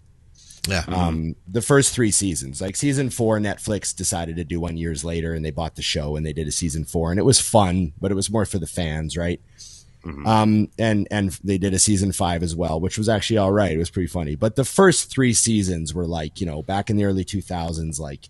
Yeah. 0.67 0.83
Um, 0.87 1.35
the 1.47 1.61
first 1.61 1.93
three 1.93 2.11
seasons, 2.11 2.59
like 2.61 2.75
season 2.75 3.09
four, 3.09 3.39
Netflix 3.39 3.95
decided 3.95 4.35
to 4.35 4.43
do 4.43 4.59
one 4.59 4.75
years 4.75 5.05
later, 5.05 5.33
and 5.33 5.43
they 5.43 5.51
bought 5.51 5.75
the 5.75 5.81
show 5.81 6.15
and 6.17 6.25
they 6.25 6.33
did 6.33 6.47
a 6.47 6.51
season 6.51 6.83
four, 6.83 7.11
and 7.11 7.19
it 7.19 7.23
was 7.23 7.39
fun, 7.39 7.93
but 8.01 8.11
it 8.11 8.15
was 8.15 8.29
more 8.29 8.45
for 8.45 8.59
the 8.59 8.67
fans, 8.67 9.15
right? 9.15 9.41
Um, 10.25 10.69
and 10.79 11.05
and 11.11 11.31
they 11.43 11.57
did 11.57 11.73
a 11.73 11.79
season 11.79 12.13
five 12.13 12.41
as 12.41 12.55
well, 12.55 12.79
which 12.79 12.97
was 12.97 13.09
actually 13.09 13.39
all 13.39 13.51
right. 13.51 13.73
It 13.73 13.77
was 13.77 13.89
pretty 13.89 14.07
funny, 14.07 14.35
but 14.35 14.55
the 14.55 14.63
first 14.63 15.09
three 15.09 15.33
seasons 15.33 15.93
were 15.93 16.05
like, 16.05 16.39
you 16.39 16.45
know, 16.45 16.61
back 16.61 16.89
in 16.89 16.95
the 16.95 17.03
early 17.03 17.25
two 17.25 17.41
thousands, 17.41 17.99
like 17.99 18.29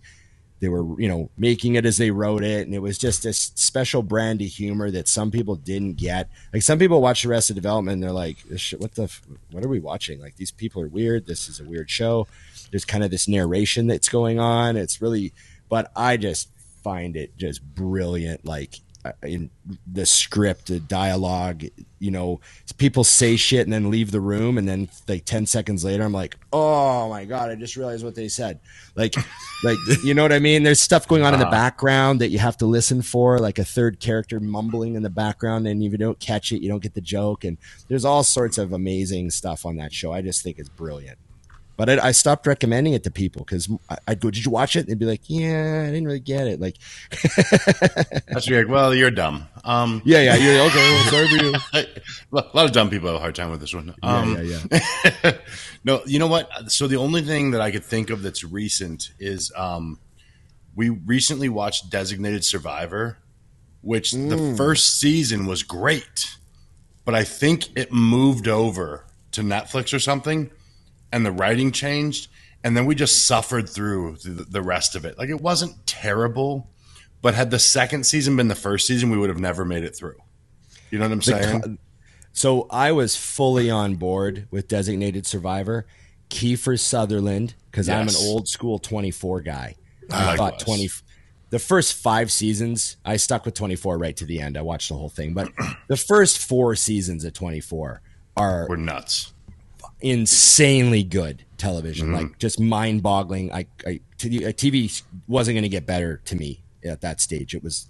they 0.60 0.70
were, 0.70 1.00
you 1.00 1.08
know, 1.08 1.30
making 1.38 1.76
it 1.76 1.86
as 1.86 1.98
they 1.98 2.10
wrote 2.12 2.44
it, 2.44 2.66
and 2.66 2.74
it 2.74 2.80
was 2.82 2.98
just 2.98 3.24
this 3.24 3.52
special 3.56 4.02
brand 4.02 4.42
of 4.42 4.48
humor 4.48 4.90
that 4.92 5.08
some 5.08 5.30
people 5.32 5.56
didn't 5.56 5.94
get. 5.98 6.30
Like 6.54 6.64
some 6.64 6.80
people 6.80 7.02
watch 7.02 7.26
Arrested 7.26 7.54
Development, 7.56 7.94
and 7.94 8.04
they're 8.04 8.12
like, 8.12 8.42
"This 8.50 8.62
shit, 8.62 8.80
"What 8.80 8.96
the? 8.96 9.04
f- 9.04 9.22
What 9.52 9.64
are 9.64 9.70
we 9.70 9.80
watching? 9.80 10.20
Like 10.20 10.36
these 10.38 10.52
people 10.52 10.82
are 10.82 10.88
weird. 10.88 11.28
This 11.28 11.48
is 11.48 11.60
a 11.60 11.64
weird 11.64 11.90
show." 11.90 12.28
There's 12.72 12.86
kind 12.86 13.04
of 13.04 13.12
this 13.12 13.28
narration 13.28 13.88
that's 13.88 14.10
going 14.10 14.40
on. 14.40 14.76
It's 14.78 15.02
really, 15.02 15.32
but 15.70 15.92
I 15.96 16.18
just 16.18 16.50
find 16.84 17.16
it 17.16 17.38
just 17.38 17.62
brilliant. 17.76 18.46
Like 18.46 18.80
Uh, 19.08 19.28
in 19.28 19.50
the 19.92 20.06
script, 20.06 20.68
the 20.68 20.80
dialogue, 20.80 21.64
you 22.00 22.12
know, 22.12 22.40
people 22.78 23.04
say 23.04 23.36
shit 23.36 23.66
and 23.66 23.72
then 23.72 23.90
leave 23.90 24.12
the 24.12 24.20
room, 24.20 24.58
and 24.58 24.68
then 24.68 24.90
like 25.08 25.26
ten 25.26 25.46
seconds 25.46 25.86
later, 25.86 26.04
I'm 26.04 26.14
like, 26.14 26.36
oh 26.52 27.10
my 27.10 27.26
god, 27.26 27.50
I 27.50 27.56
just 27.56 27.76
realized 27.76 28.04
what 28.04 28.16
they 28.16 28.28
said. 28.28 28.60
Like, 28.96 29.16
like 29.64 29.78
you 30.04 30.14
know 30.14 30.24
what 30.24 30.34
I 30.34 30.40
mean? 30.40 30.64
There's 30.64 30.82
stuff 30.82 31.08
going 31.08 31.24
on 31.24 31.34
in 31.34 31.40
the 31.40 31.46
uh-huh. 31.46 31.52
background 31.52 32.22
that 32.22 32.30
you 32.30 32.40
have 32.40 32.58
to 32.58 32.66
listen 32.66 33.02
for, 33.02 33.40
like 33.40 33.60
a 33.60 33.66
third 33.66 34.00
character 34.00 34.40
mumbling 34.40 34.96
in 34.96 35.04
the 35.04 35.10
background, 35.10 35.68
and 35.68 35.82
if 35.82 35.92
you 35.92 35.98
don't 35.98 36.20
catch 36.20 36.52
it, 36.52 36.62
you 36.62 36.70
don't 36.70 36.84
get 36.84 36.94
the 36.94 37.02
joke. 37.02 37.44
And 37.44 37.58
there's 37.88 38.06
all 38.06 38.24
sorts 38.24 38.58
of 38.58 38.74
amazing 38.74 39.30
stuff 39.32 39.66
on 39.66 39.78
that 39.78 39.94
show. 39.94 40.12
I 40.12 40.22
just 40.22 40.44
think 40.44 40.60
it's 40.60 40.70
brilliant. 40.70 41.18
But 41.78 41.90
I, 41.92 42.08
I 42.08 42.12
stopped 42.12 42.48
recommending 42.48 42.94
it 42.94 43.04
to 43.04 43.12
people 43.12 43.46
because 43.46 43.70
I'd 44.08 44.20
go, 44.20 44.30
"Did 44.32 44.44
you 44.44 44.52
watch 44.52 44.76
it?" 44.76 44.80
And 44.80 44.88
they'd 44.90 45.00
be 45.00 45.06
like, 45.06 45.22
"Yeah, 45.28 45.84
I 45.84 45.92
didn't 45.92 46.06
really 46.06 46.20
get 46.20 46.48
it." 46.48 46.60
Like, 46.60 46.76
That's 48.28 48.50
like, 48.50 48.68
well, 48.68 48.94
you're 48.96 49.12
dumb. 49.12 49.48
Um, 49.64 50.02
yeah, 50.04 50.22
yeah, 50.22 50.36
you're 50.36 50.62
okay. 50.66 50.76
Well, 50.92 51.12
sorry 51.12 51.28
for 51.28 51.44
you. 51.44 51.54
a 52.34 52.44
lot 52.54 52.66
of 52.66 52.72
dumb 52.72 52.90
people 52.90 53.08
have 53.10 53.18
a 53.18 53.20
hard 53.20 53.36
time 53.36 53.52
with 53.52 53.60
this 53.62 53.74
one. 53.74 53.94
Um, 54.04 54.36
yeah, 54.36 54.60
yeah, 54.72 54.80
yeah. 55.24 55.32
no, 55.84 56.02
you 56.06 56.20
know 56.20 56.28
what? 56.28 56.50
So 56.72 56.88
the 56.88 56.98
only 56.98 57.22
thing 57.22 57.52
that 57.52 57.62
I 57.62 57.72
could 57.72 57.84
think 57.84 58.10
of 58.10 58.22
that's 58.24 58.44
recent 58.44 59.12
is 59.20 59.52
um, 59.56 60.00
we 60.76 60.90
recently 60.90 61.50
watched 61.50 61.90
Designated 61.90 62.44
Survivor, 62.44 63.18
which 63.82 64.12
Mm. 64.14 64.30
the 64.30 64.58
first 64.58 65.00
season 65.00 65.46
was 65.46 65.64
great, 65.64 66.38
but 67.06 67.14
I 67.14 67.24
think 67.24 67.78
it 67.78 67.92
moved 67.92 68.48
over 68.48 69.06
to 69.34 69.42
Netflix 69.42 69.94
or 69.94 70.00
something, 70.00 70.50
and 71.12 71.26
the 71.26 71.32
writing 71.32 71.72
changed, 71.72 72.30
and 72.64 72.76
then 72.76 72.86
we 72.86 72.96
just 72.96 73.26
suffered 73.26 73.70
through 73.70 74.18
the, 74.18 74.62
rest 74.62 74.96
of 74.96 75.06
it. 75.06 75.18
Like 75.18 75.30
it 75.30 75.42
wasn't 75.42 75.86
terrible, 75.86 76.70
but 77.22 77.34
had 77.34 77.52
the 77.52 77.60
second 77.60 78.06
season 78.06 78.36
been 78.36 78.48
the 78.48 78.56
first 78.56 78.88
season, 78.88 79.10
we 79.10 79.18
would 79.18 79.30
have 79.30 79.40
never 79.40 79.66
made 79.66 79.84
it 79.84 79.96
through. 79.96 80.18
You 80.92 81.00
know 81.00 81.06
what 81.06 81.14
I'm 81.14 81.22
saying? 81.22 81.78
So 82.34 82.68
I 82.70 82.92
was 82.92 83.16
fully 83.16 83.70
on 83.70 83.96
board 83.96 84.48
with 84.52 84.68
Designated 84.68 85.26
Survivor. 85.26 85.88
Kiefer 86.30 86.80
Sutherland, 86.80 87.56
because 87.72 87.90
I'm 87.90 88.08
an 88.08 88.16
old 88.16 88.48
school 88.48 88.80
24 88.80 89.42
guy. 89.42 89.76
I 90.12 90.34
I 90.34 90.38
thought 90.38 90.60
likewise. 90.60 90.64
20. 90.64 90.90
The 91.50 91.60
first 91.60 91.94
five 91.94 92.32
seasons, 92.32 92.98
I 93.06 93.16
stuck 93.16 93.46
with 93.46 93.54
24 93.54 93.98
right 93.98 94.16
to 94.18 94.26
the 94.26 94.42
end. 94.42 94.58
I 94.58 94.62
watched 94.62 94.90
the 94.90 94.96
whole 94.96 95.10
thing, 95.10 95.34
but 95.34 95.50
the 95.88 95.96
first 95.96 96.40
four 96.40 96.76
seasons 96.76 97.24
of 97.24 97.34
24 97.34 98.02
are 98.36 98.68
We're 98.70 98.76
nuts. 98.76 99.34
Insanely 100.02 101.04
good 101.04 101.44
television, 101.58 102.08
Mm-hmm. 102.08 102.16
like 102.16 102.40
just 102.40 102.60
mind 102.60 103.04
boggling. 103.04 103.52
I, 103.52 103.66
I 103.86 104.00
t- 104.18 104.46
uh, 104.46 104.50
TV 104.50 105.02
wasn't 105.28 105.56
going 105.56 105.64
to 105.64 105.70
get 105.70 105.86
better 105.86 106.22
to 106.26 106.36
me 106.36 106.62
at 106.86 107.02
that 107.02 107.20
stage. 107.22 107.56
It 107.56 107.64
was, 107.64 107.88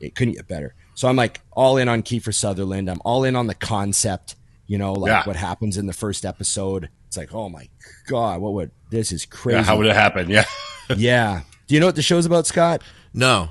it 0.00 0.14
couldn't 0.14 0.34
get 0.34 0.48
better. 0.48 0.74
So 0.94 1.08
I'm 1.08 1.16
like 1.16 1.40
all 1.52 1.76
in 1.76 1.88
on 1.88 2.02
Kiefer 2.02 2.34
Sutherland. 2.34 2.88
I'm 2.90 3.00
all 3.04 3.24
in 3.24 3.36
on 3.36 3.46
the 3.46 3.54
concept. 3.54 4.36
You 4.66 4.78
know, 4.78 4.92
like 4.94 5.10
Yeah. 5.10 5.24
what 5.24 5.36
happens 5.36 5.76
in 5.76 5.86
the 5.86 5.92
first 5.92 6.24
episode. 6.24 6.88
It's 7.06 7.16
like, 7.16 7.34
oh 7.34 7.48
my 7.50 7.68
god, 8.06 8.40
what 8.40 8.54
would 8.54 8.70
this 8.90 9.12
is 9.12 9.26
crazy. 9.26 9.58
Yeah, 9.58 9.62
how 9.64 9.76
would 9.76 9.86
it 9.86 9.94
happen? 9.94 10.30
Yeah. 10.30 10.44
yeah. 10.96 11.42
Do 11.66 11.74
you 11.74 11.80
know 11.80 11.86
what 11.86 11.96
the 11.96 12.02
show's 12.02 12.24
about, 12.26 12.46
Scott? 12.46 12.82
No. 13.12 13.50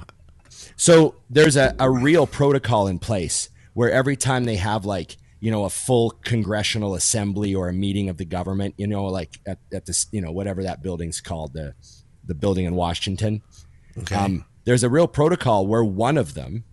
So 0.75 1.15
there's 1.29 1.55
a, 1.55 1.75
a 1.79 1.89
real 1.89 2.25
protocol 2.27 2.87
in 2.87 2.97
place 2.99 3.49
where 3.73 3.91
every 3.91 4.15
time 4.15 4.45
they 4.45 4.55
have 4.55 4.85
like, 4.85 5.17
you 5.43 5.51
know, 5.51 5.65
a 5.65 5.69
full 5.69 6.11
congressional 6.23 6.95
assembly 6.95 7.53
or 7.53 7.67
a 7.67 7.73
meeting 7.73 8.07
of 8.07 8.15
the 8.15 8.23
government, 8.23 8.73
you 8.77 8.87
know, 8.87 9.03
like 9.05 9.41
at, 9.45 9.59
at 9.73 9.85
this, 9.85 10.07
you 10.11 10.21
know, 10.21 10.31
whatever 10.31 10.63
that 10.63 10.81
building's 10.81 11.19
called, 11.19 11.51
the 11.51 11.73
the 12.25 12.33
building 12.33 12.63
in 12.65 12.75
Washington. 12.75 13.41
Okay. 13.97 14.15
Um, 14.15 14.45
there's 14.63 14.83
a 14.83 14.89
real 14.89 15.07
protocol 15.07 15.67
where 15.67 15.83
one 15.83 16.17
of 16.17 16.33
them, 16.33 16.63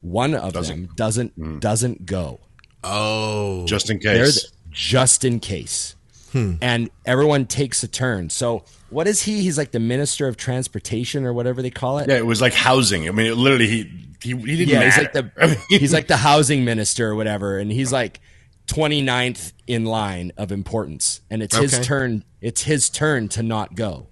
one 0.00 0.32
of 0.32 0.52
them 0.52 0.88
doesn't 0.94 1.60
doesn't 1.60 2.06
go. 2.06 2.38
oh. 2.84 3.66
Just 3.66 3.90
in 3.90 3.98
They're 4.00 4.26
case. 4.26 4.42
the- 4.44 4.48
just 4.70 5.24
in 5.24 5.40
case. 5.40 5.96
and 6.34 6.90
everyone 7.04 7.46
takes 7.46 7.82
a 7.82 7.88
turn. 7.88 8.30
So 8.30 8.62
what 8.90 9.08
is 9.08 9.22
he? 9.22 9.42
He's 9.42 9.58
like 9.58 9.72
the 9.72 9.80
minister 9.80 10.28
of 10.28 10.36
transportation 10.36 11.24
or 11.24 11.32
whatever 11.32 11.62
they 11.62 11.70
call 11.70 11.98
it. 11.98 12.08
Yeah, 12.08 12.18
it 12.18 12.26
was 12.26 12.40
like 12.40 12.52
housing. 12.52 13.08
I 13.08 13.10
mean, 13.12 13.26
it 13.26 13.34
literally 13.36 13.66
he 13.66 14.07
he, 14.22 14.30
he 14.36 14.56
didn't 14.56 14.68
Yeah, 14.68 14.80
matter. 14.80 14.90
he's 14.90 14.98
like 14.98 15.12
the 15.12 15.58
he's 15.78 15.92
like 15.92 16.06
the 16.08 16.16
housing 16.16 16.64
minister 16.64 17.08
or 17.08 17.14
whatever, 17.14 17.58
and 17.58 17.70
he's 17.70 17.92
like 17.92 18.20
29th 18.66 19.52
in 19.66 19.84
line 19.84 20.32
of 20.36 20.52
importance, 20.52 21.20
and 21.30 21.42
it's 21.42 21.56
his 21.56 21.78
turn. 21.80 22.24
It's 22.40 22.62
his 22.62 22.90
turn 22.90 23.28
to 23.30 23.42
not 23.42 23.74
go 23.74 24.08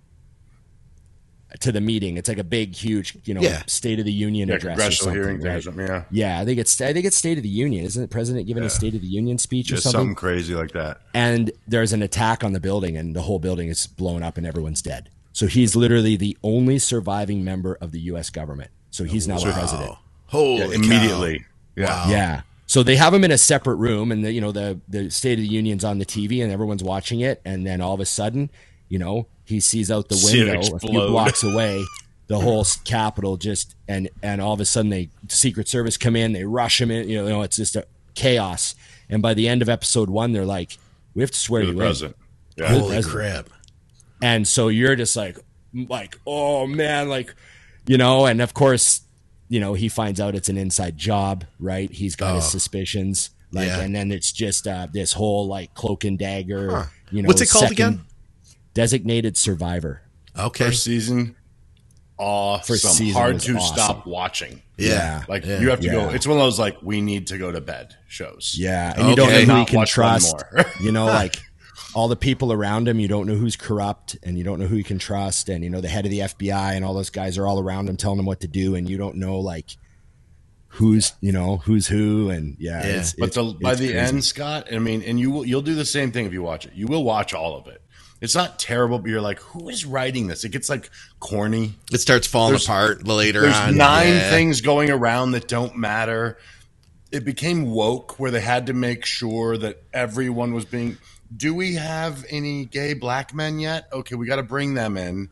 to 1.60 1.72
the 1.72 1.80
meeting. 1.80 2.16
It's 2.16 2.28
like 2.28 2.38
a 2.38 2.44
big, 2.44 2.74
huge, 2.74 3.16
you 3.24 3.32
know, 3.32 3.40
Yeah. 3.40 3.62
State 3.66 3.98
of 3.98 4.04
the 4.04 4.12
Union 4.12 4.48
yeah, 4.48 4.56
address 4.56 4.76
congressional 4.76 5.14
hearing 5.14 5.40
right? 5.40 5.62
something. 5.62 5.86
Yeah, 5.86 6.04
Yeah, 6.10 6.40
I 6.40 6.44
think 6.44 6.58
it's 6.58 6.78
I 6.80 6.92
think 6.92 7.06
it's 7.06 7.16
State 7.16 7.38
of 7.38 7.42
the 7.44 7.48
Union, 7.48 7.84
isn't 7.84 8.02
it? 8.02 8.10
President 8.10 8.46
giving 8.46 8.62
a 8.64 8.68
State 8.70 8.94
of 8.94 9.00
the 9.00 9.06
Union 9.06 9.38
speech 9.38 9.72
or 9.72 9.76
something? 9.76 9.98
something 10.00 10.14
crazy 10.16 10.54
like 10.54 10.72
that. 10.72 11.00
and 11.14 11.52
there's 11.66 11.92
an 11.92 12.02
attack 12.02 12.42
on 12.44 12.52
the 12.52 12.60
building 12.60 12.96
and 12.96 13.14
the 13.16 13.22
whole 13.22 13.38
building 13.38 13.68
is 13.68 13.86
blown 13.86 14.22
up 14.22 14.36
and 14.36 14.46
everyone's 14.46 14.82
dead. 14.82 15.08
So 15.32 15.46
he's 15.46 15.76
literally 15.76 16.16
the 16.16 16.36
only 16.42 16.78
surviving 16.78 17.44
member 17.44 17.78
of 17.80 17.92
the 17.92 18.00
US 18.00 18.28
government. 18.30 18.70
So 18.96 19.04
he's 19.04 19.28
now 19.28 19.38
the 19.38 19.52
president. 19.52 19.90
Oh, 19.90 19.98
holy 20.26 20.58
Yeah, 20.58 20.66
cow. 20.66 20.72
immediately. 20.72 21.44
Yeah. 21.76 21.86
Wow. 21.86 22.10
Yeah. 22.10 22.40
So 22.66 22.82
they 22.82 22.96
have 22.96 23.12
him 23.14 23.22
in 23.24 23.30
a 23.30 23.38
separate 23.38 23.76
room 23.76 24.10
and 24.10 24.24
the 24.24 24.32
you 24.32 24.40
know 24.40 24.52
the 24.52 24.80
the 24.88 25.10
State 25.10 25.38
of 25.38 25.42
the 25.44 25.48
Union's 25.48 25.84
on 25.84 25.98
the 25.98 26.06
TV 26.06 26.42
and 26.42 26.50
everyone's 26.52 26.82
watching 26.82 27.20
it 27.20 27.40
and 27.44 27.66
then 27.66 27.80
all 27.80 27.94
of 27.94 28.00
a 28.00 28.06
sudden, 28.06 28.50
you 28.88 28.98
know, 28.98 29.26
he 29.44 29.60
sees 29.60 29.90
out 29.90 30.08
the 30.08 30.20
window 30.24 30.76
a 30.76 30.78
few 30.80 30.90
blocks 31.08 31.42
away 31.52 31.84
the 32.28 32.40
whole 32.40 32.62
s- 32.62 32.76
Capitol 32.84 33.36
just 33.36 33.76
and 33.86 34.08
and 34.22 34.40
all 34.40 34.52
of 34.54 34.60
a 34.60 34.64
sudden 34.64 34.90
they 34.90 35.10
Secret 35.28 35.68
Service 35.68 35.96
come 35.96 36.16
in, 36.16 36.32
they 36.32 36.44
rush 36.44 36.80
him 36.80 36.90
in, 36.90 37.08
you 37.08 37.22
know, 37.22 37.42
it's 37.42 37.56
just 37.56 37.76
a 37.76 37.86
chaos. 38.14 38.74
And 39.10 39.20
by 39.22 39.34
the 39.34 39.46
end 39.46 39.60
of 39.62 39.68
episode 39.68 40.08
1 40.10 40.32
they're 40.32 40.44
like 40.46 40.76
we 41.14 41.22
have 41.22 41.30
to 41.30 41.38
swear 41.38 41.62
You're 41.62 41.72
you 41.72 41.76
the 41.78 41.84
president. 41.84 42.16
Yeah. 42.56 42.68
Holy 42.70 42.88
president. 42.94 43.14
crap. 43.46 43.48
and 44.22 44.48
so 44.48 44.68
you're 44.68 44.96
just 44.96 45.14
like 45.16 45.36
like 45.72 46.18
oh 46.26 46.66
man 46.66 47.08
like 47.10 47.34
you 47.86 47.96
know 47.98 48.26
and 48.26 48.40
of 48.40 48.52
course 48.54 49.02
you 49.48 49.60
know 49.60 49.74
he 49.74 49.88
finds 49.88 50.20
out 50.20 50.34
it's 50.34 50.48
an 50.48 50.56
inside 50.58 50.96
job 50.96 51.44
right 51.60 51.90
he's 51.90 52.16
got 52.16 52.34
his 52.34 52.44
Oh. 52.44 52.48
suspicions 52.48 53.30
like 53.52 53.68
Yeah. 53.68 53.80
and 53.80 53.94
then 53.94 54.10
it's 54.12 54.32
just 54.32 54.66
uh, 54.66 54.88
this 54.92 55.12
whole 55.12 55.46
like 55.46 55.72
cloak 55.74 56.04
and 56.04 56.18
dagger 56.18 56.70
Huh. 56.70 56.84
you 57.10 57.22
know 57.22 57.28
What's 57.28 57.40
it 57.40 57.50
called 57.50 57.70
again? 57.70 58.00
designated 58.74 59.36
survivor 59.36 60.02
Okay. 60.38 60.66
First 60.66 60.84
season, 60.84 61.34
awesome. 62.18 62.74
First 62.74 62.84
season 62.96 63.14
Hard 63.14 63.40
to 63.40 63.56
awesome. 63.56 63.74
stop 63.74 64.06
watching. 64.06 64.60
yeah. 64.76 65.22
Like 65.28 65.46
yeah. 65.46 65.60
you 65.60 65.70
have 65.70 65.80
to 65.80 65.88
go. 65.88 66.10
It's 66.10 66.26
one 66.26 66.36
of 66.36 66.42
those 66.44 66.58
like 66.58 66.76
we 66.82 67.00
need 67.00 67.28
to 67.28 67.38
go 67.38 67.50
to 67.52 67.60
bed 67.62 67.94
shows. 68.06 68.54
yeah 68.58 68.92
and 68.98 69.08
you 69.08 69.16
don't 69.16 69.28
know 69.28 69.34
who 69.34 69.40
you 69.40 69.46
Not 69.46 69.68
can 69.68 69.76
watch 69.78 69.96
one 69.96 70.08
trust 70.10 70.44
more. 70.52 70.64
you 70.82 70.92
know 70.92 71.06
like 71.06 71.36
all 71.96 72.08
the 72.08 72.16
people 72.16 72.52
around 72.52 72.86
him 72.86 73.00
you 73.00 73.08
don't 73.08 73.26
know 73.26 73.34
who's 73.34 73.56
corrupt 73.56 74.18
and 74.22 74.36
you 74.36 74.44
don't 74.44 74.58
know 74.60 74.66
who 74.66 74.76
you 74.76 74.84
can 74.84 74.98
trust 74.98 75.48
and 75.48 75.64
you 75.64 75.70
know 75.70 75.80
the 75.80 75.88
head 75.88 76.04
of 76.04 76.10
the 76.10 76.18
fbi 76.20 76.74
and 76.76 76.84
all 76.84 76.92
those 76.92 77.08
guys 77.08 77.38
are 77.38 77.46
all 77.46 77.58
around 77.58 77.88
him 77.88 77.96
telling 77.96 78.18
him 78.18 78.26
what 78.26 78.40
to 78.40 78.46
do 78.46 78.74
and 78.74 78.86
you 78.90 78.98
don't 78.98 79.16
know 79.16 79.38
like 79.40 79.70
who's 80.68 81.14
you 81.22 81.32
know 81.32 81.56
who's 81.58 81.86
who 81.86 82.28
and 82.28 82.56
yeah, 82.58 82.86
Yeah. 82.86 82.96
it's, 83.00 83.12
But 83.14 83.28
it's- 83.30 83.52
the, 83.52 83.58
by 83.58 83.74
the 83.74 83.86
crazy. 83.92 83.98
end, 83.98 84.24
Scott, 84.24 84.68
I 84.72 84.78
mean, 84.78 85.02
and 85.02 85.18
you 85.18 85.30
will 85.30 85.46
you'll 85.46 85.62
do 85.62 85.74
the 85.74 85.86
same 85.86 86.12
thing 86.12 86.26
if 86.26 86.32
you 86.34 86.42
watch 86.42 86.66
it. 86.66 86.72
You 86.74 86.86
will 86.86 87.02
watch 87.04 87.32
all 87.32 87.56
of 87.56 87.66
it. 87.66 87.80
It's 88.20 88.34
not 88.34 88.58
terrible, 88.58 88.98
but 88.98 89.10
you're 89.10 89.20
like, 89.22 89.38
who 89.40 89.68
is 89.68 89.84
writing 89.86 90.26
this? 90.26 90.44
It 90.44 90.50
gets 90.50 90.68
like 90.68 90.90
corny. 91.20 91.78
It 91.92 91.98
starts 91.98 92.26
falling 92.26 92.52
There's- 92.52 92.64
apart 92.66 93.06
later 93.06 93.40
There's 93.42 93.56
on. 93.56 93.76
nine 93.76 94.08
Yeah. 94.14 94.30
things 94.30 94.60
going 94.60 94.90
around 94.90 95.30
that 95.32 95.48
don't 95.48 95.76
matter. 95.76 96.36
It 97.12 97.24
became 97.24 97.70
woke 97.70 98.18
where 98.18 98.30
they 98.30 98.40
had 98.40 98.66
to 98.66 98.72
make 98.74 99.06
sure 99.06 99.56
that 99.56 99.82
everyone 99.94 100.52
was 100.52 100.64
being. 100.66 100.98
Do 101.34 101.54
we 101.54 101.74
have 101.74 102.24
any 102.30 102.64
gay 102.66 102.92
black 102.94 103.32
men 103.34 103.58
yet? 103.58 103.88
Okay, 103.92 104.14
we 104.14 104.26
got 104.26 104.36
to 104.36 104.42
bring 104.42 104.74
them 104.74 104.96
in. 104.96 105.28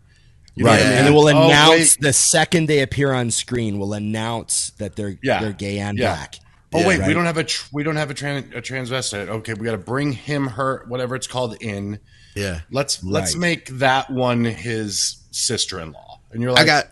You 0.56 0.64
right 0.66 0.72
what 0.78 0.80
I 0.80 0.88
mean? 0.88 0.98
and 0.98 1.06
it 1.08 1.10
will 1.10 1.24
Oh, 1.28 1.46
announce 1.48 1.70
wait. 1.70 1.96
the 2.00 2.12
second 2.12 2.66
they 2.68 2.80
appear 2.80 3.12
on 3.12 3.32
screen 3.32 3.78
We'll 3.78 3.92
announce 3.94 4.70
that 4.78 4.94
they're 4.94 5.18
Yeah. 5.20 5.40
they're 5.40 5.52
gay 5.52 5.78
and 5.80 5.98
Yeah. 5.98 6.14
black 6.14 6.36
Oh 6.72 6.78
Yeah, 6.80 6.86
wait, 6.88 6.98
right. 7.00 7.08
we 7.08 7.14
don't 7.14 7.24
have 7.26 7.38
a 7.38 7.44
tr- 7.44 7.66
we 7.72 7.82
don't 7.82 7.96
have 7.96 8.10
a, 8.10 8.14
tran- 8.14 8.54
a 8.56 8.60
transvestite. 8.62 9.28
Okay, 9.28 9.54
we 9.54 9.64
got 9.64 9.72
to 9.72 9.78
bring 9.78 10.12
him, 10.12 10.46
her, 10.48 10.84
whatever 10.88 11.14
it's 11.16 11.26
called, 11.28 11.56
in. 11.60 11.98
Yeah. 12.36 12.60
Let's 12.70 13.02
let's 13.04 13.36
make 13.36 13.66
that 13.78 14.10
one 14.10 14.44
his 14.44 15.18
sister 15.30 15.78
in 15.80 15.92
law. 15.92 16.20
And 16.32 16.42
you're 16.42 16.50
like, 16.52 16.62
I 16.62 16.66
got 16.66 16.86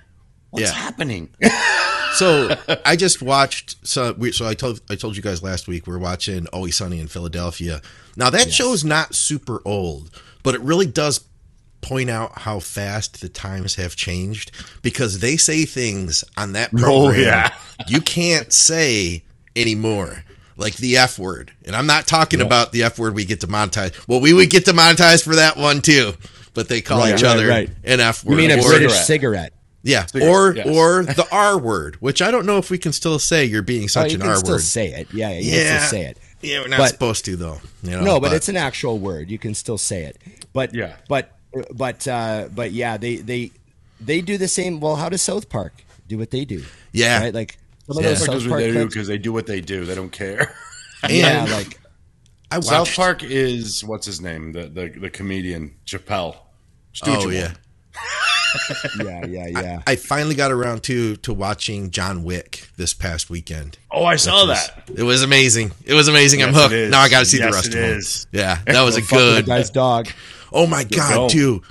what's 0.51 0.71
happening? 0.71 1.31
so 2.15 2.55
I 2.85 2.97
just 2.97 3.23
watched 3.23 3.77
so 3.87 4.13
we, 4.17 4.33
so 4.33 4.47
I 4.47 4.55
told 4.55 4.81
I 4.91 4.95
told 4.97 5.17
you 5.17 5.23
guys 5.23 5.43
last 5.43 5.69
week 5.69 5.87
we're 5.87 5.99
watching 5.99 6.47
Always 6.49 6.77
Sunny 6.77 7.01
in 7.01 7.09
Philadelphia. 7.09 7.81
Now 8.17 8.31
that 8.31 8.53
show's 8.53 8.85
not 8.85 9.15
super 9.15 9.61
old, 9.65 10.11
but 10.43 10.55
it 10.55 10.61
really 10.61 10.87
does 10.87 11.25
point 11.81 12.09
out 12.11 12.39
how 12.39 12.61
fast 12.61 13.21
the 13.21 13.29
times 13.29 13.75
have 13.75 13.97
changed 13.97 14.53
because 14.83 15.19
they 15.21 15.37
say 15.37 15.65
things 15.65 16.23
on 16.37 16.53
that 16.53 16.71
oh, 16.75 16.79
program 16.79 17.17
Oh, 17.17 17.21
yeah. 17.21 17.51
you 17.89 18.01
can't 18.01 18.53
say 18.53 19.25
anymore. 19.57 20.23
Like 20.57 20.77
the 20.77 20.99
F 20.99 21.19
word. 21.19 21.51
And 21.65 21.75
I'm 21.75 21.87
not 21.87 22.07
talking 22.07 22.41
about 22.41 22.71
the 22.73 22.85
F 22.85 22.99
word 22.99 23.15
we 23.15 23.25
get 23.25 23.41
demonetized. 23.41 23.97
Well, 24.07 24.21
we 24.21 24.33
would 24.33 24.51
get 24.51 24.65
demonetized 24.67 25.25
for 25.25 25.35
that 25.37 25.57
one 25.57 25.81
too. 25.81 26.13
But 26.55 26.69
they 26.69 26.83
call 26.83 26.99
Right, 27.01 27.15
each 27.15 27.23
right, 27.23 27.31
other 27.35 27.49
right. 27.49 27.71
an 27.83 27.99
F 28.01 28.23
word. 28.25 28.33
you 28.33 28.37
mean 28.37 28.51
a 28.51 28.63
or- 28.63 28.69
british 28.69 28.93
cigarette. 28.93 29.55
Cigarette 29.85 30.03
yeah, 30.03 30.07
Cigarette, 30.07 30.29
or 30.35 30.55
yes. 30.55 30.67
or 30.67 31.03
the 31.15 31.27
R 31.33 31.59
word, 31.59 31.97
which 31.97 32.23
I 32.23 32.31
don't 32.31 32.47
know 32.47 32.59
if 32.59 32.71
we 32.71 32.79
can 32.79 32.93
still 32.93 33.19
say. 33.19 33.45
You're 33.45 33.63
being 33.63 33.85
oh, 33.85 33.89
such 33.89 34.13
you 34.13 34.17
an 34.17 34.23
can 34.23 34.31
R 34.31 34.37
still 34.37 34.55
word. 34.55 34.63
say 34.63 34.89
it 34.89 35.13
yeah, 35.13 35.31
yeah 35.31 35.39
you 35.39 35.51
Yeah. 35.53 35.57
can 35.57 35.79
still 35.79 35.91
say 35.91 36.05
it 36.07 36.19
Yeah, 36.41 36.61
we're 36.61 36.69
not 36.69 36.79
But- 36.79 36.89
supposed 36.89 37.25
to 37.27 37.37
though. 37.37 37.61
You 37.83 37.91
know, 37.93 38.01
no, 38.03 38.21
but, 38.21 38.33
it's 38.33 38.49
an 38.49 38.57
actual 38.57 38.99
word. 38.99 39.31
You 39.31 39.39
can 39.39 39.55
still 39.55 39.79
say 39.79 40.05
it. 40.05 40.19
But 40.53 40.75
Yeah. 40.75 40.97
but 41.09 41.33
but 41.75 42.07
uh, 42.09 42.49
but 42.55 42.73
yeah, 42.73 42.97
they 42.97 43.17
they 43.17 43.51
they 44.01 44.21
do 44.21 44.39
the 44.39 44.49
same. 44.49 44.81
Well, 44.81 44.97
how 44.97 45.09
does 45.09 45.23
South 45.23 45.49
Park 45.49 45.85
do 46.09 46.19
what 46.19 46.31
they 46.31 46.45
do? 46.45 46.65
Yeah. 46.93 47.21
right. 47.21 47.35
Like 47.35 47.59
some 47.87 47.99
of 47.99 48.05
Yeah. 48.05 48.11
those 48.11 48.25
South 48.25 48.49
Park 48.49 48.61
they 48.61 48.73
do 48.73 48.87
because 48.87 49.07
they 49.07 49.19
do 49.19 49.33
what 49.33 49.47
they 49.47 49.61
do. 49.61 49.85
They 49.85 49.95
don't 49.95 50.13
care. 50.13 50.55
Yeah, 51.11 51.47
like 51.51 51.81
I 52.53 52.59
watched, 52.59 52.69
South 52.69 52.95
Park 52.95 53.25
is 53.25 53.83
what's 53.83 54.07
his 54.07 54.21
name? 54.21 54.53
The 54.53 54.69
the, 54.69 54.89
the 55.01 55.11
comedian 55.11 55.75
Chappelle. 55.85 56.37
Oh 57.05 57.29
yeah, 57.29 57.55
yeah, 58.99 59.27
yeah, 59.27 59.47
yeah. 59.49 59.83
I 59.87 59.97
finally 59.97 60.35
got 60.35 60.51
around 60.53 60.83
to 60.85 61.17
to 61.17 61.33
watching 61.33 61.91
John 61.91 62.25
Wick 62.25 62.69
this 62.77 62.95
past 62.95 63.31
weekend. 63.31 63.79
Oh, 63.91 64.05
I 64.05 64.17
saw 64.17 64.47
that. 64.47 64.91
It 64.95 65.03
was 65.03 65.23
amazing. 65.23 65.73
It 65.85 65.95
was 65.95 66.09
amazing. 66.09 66.43
I'm 66.43 66.53
hooked. 66.55 66.91
Now 66.91 67.01
I 67.01 67.09
got 67.09 67.21
to 67.21 67.27
see 67.27 67.39
the 67.39 67.45
rest 67.45 67.69
it 67.69 67.75
of 67.75 67.81
them. 67.81 67.99
is. 67.99 68.27
Yeah, 68.33 68.59
that 68.67 68.83
was 68.83 68.97
a 68.97 69.03
good. 69.03 69.45
the 69.45 69.49
guy's 69.49 69.71
dog. 69.71 70.09
Oh 70.53 70.67
my 70.67 70.85
god, 70.85 71.15
go. 71.15 71.29
too. 71.29 71.63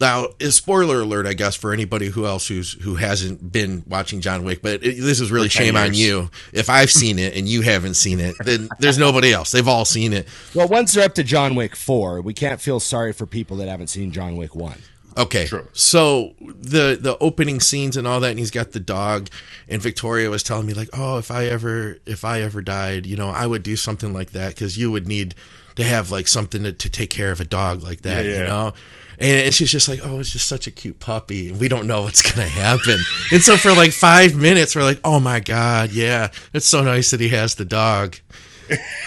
Now, 0.00 0.28
spoiler 0.50 1.00
alert, 1.00 1.26
I 1.26 1.32
guess, 1.32 1.56
for 1.56 1.72
anybody 1.72 2.06
who 2.06 2.24
else 2.24 2.46
who's 2.46 2.74
who 2.84 2.94
hasn't 2.94 3.50
been 3.50 3.82
watching 3.88 4.20
John 4.20 4.44
Wick, 4.44 4.62
but 4.62 4.84
it, 4.84 5.00
this 5.00 5.18
is 5.18 5.32
really 5.32 5.48
For 5.48 5.58
10 5.58 5.66
shame 5.66 5.76
on 5.76 5.92
you. 5.92 6.30
If 6.52 6.70
I've 6.70 6.90
seen 6.90 7.18
it 7.18 7.36
and 7.36 7.48
you 7.48 7.62
haven't 7.62 7.94
seen 7.94 8.20
it, 8.20 8.36
then 8.44 8.68
there's 8.78 8.96
nobody 8.96 9.32
else. 9.32 9.50
They've 9.50 9.66
all 9.66 9.84
seen 9.84 10.12
it. 10.12 10.28
Well, 10.54 10.68
once 10.68 10.92
they're 10.92 11.04
up 11.04 11.14
to 11.16 11.24
John 11.24 11.56
Wick 11.56 11.74
four, 11.74 12.20
we 12.20 12.32
can't 12.32 12.60
feel 12.60 12.78
sorry 12.78 13.12
for 13.12 13.26
people 13.26 13.56
that 13.56 13.68
haven't 13.68 13.88
seen 13.88 14.12
John 14.12 14.36
Wick 14.36 14.54
one. 14.54 14.78
Okay. 15.18 15.46
True. 15.46 15.66
So 15.72 16.34
the 16.40 16.96
the 17.00 17.18
opening 17.20 17.60
scenes 17.60 17.96
and 17.96 18.06
all 18.06 18.20
that, 18.20 18.30
and 18.30 18.38
he's 18.38 18.52
got 18.52 18.72
the 18.72 18.80
dog, 18.80 19.28
and 19.68 19.82
Victoria 19.82 20.30
was 20.30 20.42
telling 20.44 20.66
me 20.66 20.74
like, 20.74 20.90
oh, 20.92 21.18
if 21.18 21.30
I 21.30 21.46
ever 21.46 21.98
if 22.06 22.24
I 22.24 22.40
ever 22.42 22.62
died, 22.62 23.04
you 23.04 23.16
know, 23.16 23.28
I 23.30 23.46
would 23.46 23.62
do 23.64 23.74
something 23.76 24.12
like 24.12 24.30
that 24.30 24.54
because 24.54 24.78
you 24.78 24.92
would 24.92 25.08
need 25.08 25.34
to 25.74 25.84
have 25.84 26.10
like 26.10 26.28
something 26.28 26.62
to, 26.62 26.72
to 26.72 26.88
take 26.88 27.10
care 27.10 27.32
of 27.32 27.40
a 27.40 27.44
dog 27.44 27.82
like 27.82 28.02
that, 28.02 28.24
Yeah, 28.24 28.32
you 28.32 28.44
know. 28.44 28.72
And, 29.20 29.46
and 29.46 29.54
she's 29.54 29.72
just 29.72 29.88
like, 29.88 29.98
oh, 30.04 30.20
it's 30.20 30.30
just 30.30 30.46
such 30.46 30.68
a 30.68 30.70
cute 30.70 31.00
puppy, 31.00 31.48
and 31.48 31.58
we 31.58 31.66
don't 31.66 31.88
know 31.88 32.02
what's 32.02 32.22
gonna 32.22 32.46
happen. 32.46 32.98
and 33.32 33.42
so 33.42 33.56
for 33.56 33.72
like 33.72 33.90
five 33.92 34.36
minutes, 34.36 34.76
we're 34.76 34.82
like, 34.82 35.00
oh 35.02 35.18
my 35.18 35.40
god, 35.40 35.90
yeah, 35.90 36.30
it's 36.52 36.66
so 36.66 36.82
nice 36.84 37.10
that 37.10 37.18
he 37.20 37.30
has 37.30 37.56
the 37.56 37.64
dog. 37.64 38.16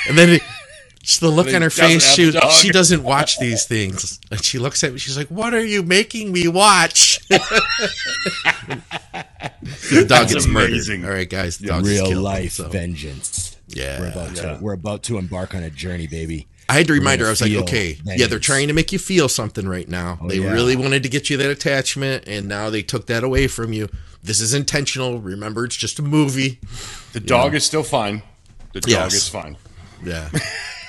And 0.09 0.18
then 0.18 0.39
it, 1.12 1.14
just 1.20 1.22
the 1.22 1.30
look 1.30 1.53
on 1.53 1.62
her 1.62 1.70
face, 1.70 2.03
she 2.14 2.32
she 2.51 2.72
doesn't 2.72 3.03
watch 3.03 3.39
these 3.39 3.66
things, 3.66 4.20
and 4.32 4.43
she 4.43 4.59
looks 4.59 4.84
at 4.84 4.93
me. 4.93 4.99
She's 4.99 5.18
like, 5.18 5.28
"What 5.28 5.53
are 5.53 5.66
you 5.66 5.84
making 5.84 6.32
me 6.32 6.47
watch?" 6.47 7.20
the 7.28 7.39
dog 9.91 10.07
That's 10.07 10.34
gets 10.34 10.45
amazing. 10.45 11.01
murdered. 11.01 11.12
All 11.12 11.18
right, 11.18 11.30
guys, 11.30 11.57
the 11.57 11.68
dog 11.68 11.86
Real 11.86 12.07
killed, 12.07 12.24
life 12.24 12.53
so. 12.53 12.70
vengeance. 12.70 13.57
Yeah. 13.68 13.99
We're 13.99 14.09
about 14.12 14.36
Yeah. 14.36 14.41
to 14.55 14.59
we're 14.62 14.74
about 14.74 15.03
to 15.03 15.18
embark 15.18 15.55
on 15.55 15.64
a 15.64 15.70
journey, 15.70 16.07
baby. 16.07 16.47
I 16.70 16.74
had 16.76 16.88
to 16.88 16.93
remind 16.93 17.20
her. 17.22 17.28
I 17.28 17.32
was 17.32 17.41
like, 17.41 17.51
feel 17.51 17.64
"Okay, 17.64 17.97
yeah, 18.05 18.28
they're 18.28 18.39
trying 18.39 18.68
to 18.70 18.74
make 18.74 18.91
you 18.93 18.99
feel 18.99 19.28
something 19.28 19.68
right 19.68 19.88
now. 19.89 20.20
Oh, 20.22 20.28
they 20.30 20.38
yeah. 20.39 20.51
really 20.51 20.76
wanted 20.76 21.03
to 21.03 21.09
get 21.09 21.30
you 21.30 21.38
that 21.38 21.49
attachment, 21.49 22.26
and 22.28 22.47
now 22.47 22.70
they 22.70 22.82
took 22.82 23.07
that 23.07 23.24
away 23.24 23.47
from 23.47 23.74
you. 23.74 23.89
This 24.24 24.39
is 24.39 24.53
intentional. 24.53 25.20
Remember, 25.20 25.66
it's 25.66 25.76
just 25.76 25.99
a 25.99 26.01
movie. 26.01 26.59
The 27.14 27.20
dog 27.20 27.55
is 27.55 27.66
still 27.66 27.84
fine. 27.84 28.22
The 28.74 28.82
dog 28.82 28.89
Yes. 28.89 29.14
is 29.16 29.28
fine. 29.28 29.57
Yeah, 30.05 30.30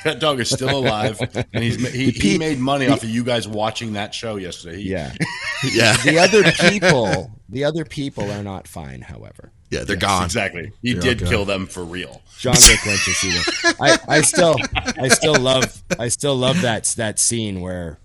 That 0.05 0.21
dog 0.21 0.41
is 0.41 0.51
still 0.51 0.77
alive, 0.79 1.21
and 1.53 1.63
he's 1.65 1.93
he, 1.93 2.11
he 2.11 2.39
made 2.39 2.59
money 2.59 2.89
off 2.89 3.03
of 3.03 3.09
you 3.11 3.23
guys 3.25 3.47
watching 3.47 3.93
that 3.95 4.15
show 4.15 4.37
yesterday. 4.37 4.77
He- 4.83 4.91
Yeah. 4.91 5.13
yeah, 5.73 5.97
the 6.05 6.19
other 6.19 6.43
people, 6.71 7.31
the 7.49 7.65
other 7.65 7.85
people 7.85 8.31
are 8.31 8.43
not 8.43 8.67
fine. 8.67 9.01
However, 9.03 9.53
Yeah, 9.71 9.85
they're 9.85 9.97
gone. 9.97 10.25
Exactly. 10.25 10.73
He 10.83 10.95
They're 10.95 11.15
did 11.15 11.29
kill 11.29 11.45
them 11.45 11.67
for 11.67 11.85
real. 11.85 12.21
John 12.39 12.55
Wick 12.55 12.85
went 12.85 12.99
to 13.01 13.13
see 13.13 13.31
them. 13.31 13.75
I, 13.81 13.99
I 14.09 14.21
still, 14.23 14.57
I 14.75 15.07
still 15.09 15.37
love, 15.37 15.83
I 15.99 16.09
still 16.09 16.35
love 16.35 16.61
that 16.63 16.85
that 16.97 17.19
scene 17.21 17.61
where, 17.61 17.99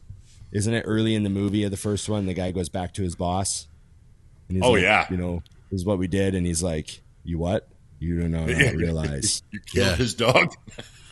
isn't 0.52 0.74
it 0.74 0.84
early 0.86 1.16
in 1.16 1.24
the 1.24 1.30
movie 1.30 1.64
of 1.64 1.72
the 1.72 1.78
first 1.78 2.08
one? 2.08 2.26
The 2.28 2.34
guy 2.36 2.52
goes 2.52 2.70
back 2.70 2.94
to 2.96 3.02
his 3.04 3.16
boss. 3.16 3.68
And 4.48 4.58
he's 4.58 4.64
Oh, 4.66 4.72
like, 4.74 4.84
yeah. 4.84 5.08
you 5.10 5.18
know, 5.18 5.42
this 5.72 5.82
is 5.82 5.86
what 5.86 5.98
we 5.98 6.08
did, 6.08 6.36
and 6.36 6.46
he's 6.46 6.62
like, 6.64 7.02
"You 7.26 7.38
what? 7.40 7.68
You 8.00 8.22
do 8.22 8.28
not 8.28 8.48
realize? 8.76 9.44
You 9.52 9.60
killed 9.60 9.88
Yeah. 9.88 9.96
his 9.96 10.14
dog. 10.14 10.54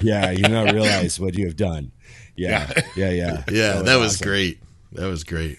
yeah, 0.01 0.31
you 0.31 0.43
do 0.43 0.51
not 0.51 0.71
realize 0.73 1.19
what 1.19 1.35
you 1.35 1.45
have 1.47 1.55
done." 1.55 1.91
Yeah, 2.35 2.69
yeah, 2.95 3.11
yeah, 3.11 3.43
Yeah, 3.49 3.81
that 3.83 3.95
was, 3.97 4.15
awesome. 4.15 4.27
great. 4.27 4.59
That 4.91 5.07
was 5.07 5.23
great. 5.23 5.57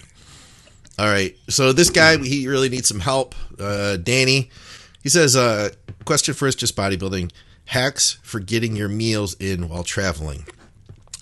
All 0.99 1.07
right. 1.07 1.35
So 1.49 1.73
this 1.73 1.91
guy, 1.91 2.17
he 2.19 2.47
really 2.49 2.69
needs 2.69 2.89
some 2.89 3.01
help. 3.01 3.35
Uh, 3.59 3.97
Danny, 3.97 4.51
he 5.03 5.09
says, 5.09 5.37
uh, 5.37 5.71
question 6.05 6.35
first, 6.35 6.59
just 6.59 6.77
bodybuilding. 6.77 7.31
Hacks 7.67 8.19
for 8.23 8.41
getting 8.41 8.77
your 8.77 8.89
meals 8.89 9.35
in 9.41 9.69
while 9.69 9.83
traveling. 9.85 10.47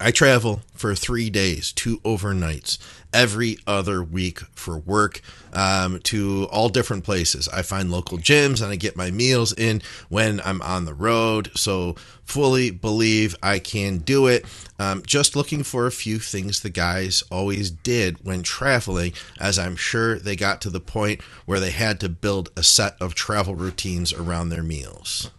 I 0.00 0.10
travel 0.10 0.60
for 0.74 0.96
three 0.96 1.30
days, 1.30 1.70
two 1.70 1.98
overnights, 2.00 2.78
every 3.12 3.58
other 3.64 4.02
week 4.02 4.40
for 4.52 4.76
work 4.76 5.20
um, 5.52 6.00
to 6.00 6.48
all 6.50 6.68
different 6.68 7.04
places. 7.04 7.48
I 7.48 7.62
find 7.62 7.92
local 7.92 8.18
gyms 8.18 8.60
and 8.60 8.72
I 8.72 8.76
get 8.76 8.96
my 8.96 9.12
meals 9.12 9.52
in 9.52 9.82
when 10.08 10.40
I'm 10.44 10.60
on 10.62 10.84
the 10.84 10.94
road. 10.94 11.52
So, 11.54 11.94
fully 12.24 12.72
believe 12.72 13.36
I 13.40 13.60
can 13.60 13.98
do 13.98 14.26
it. 14.26 14.44
Um, 14.80 15.02
just 15.06 15.36
looking 15.36 15.62
for 15.62 15.86
a 15.86 15.92
few 15.92 16.18
things 16.18 16.60
the 16.60 16.70
guys 16.70 17.22
always 17.30 17.70
did 17.70 18.24
when 18.24 18.42
traveling, 18.42 19.12
as 19.38 19.60
I'm 19.60 19.76
sure 19.76 20.18
they 20.18 20.34
got 20.34 20.60
to 20.62 20.70
the 20.70 20.80
point 20.80 21.22
where 21.46 21.60
they 21.60 21.70
had 21.70 22.00
to 22.00 22.08
build 22.08 22.50
a 22.56 22.64
set 22.64 22.96
of 23.00 23.14
travel 23.14 23.54
routines 23.54 24.12
around 24.12 24.48
their 24.48 24.64
meals. 24.64 25.30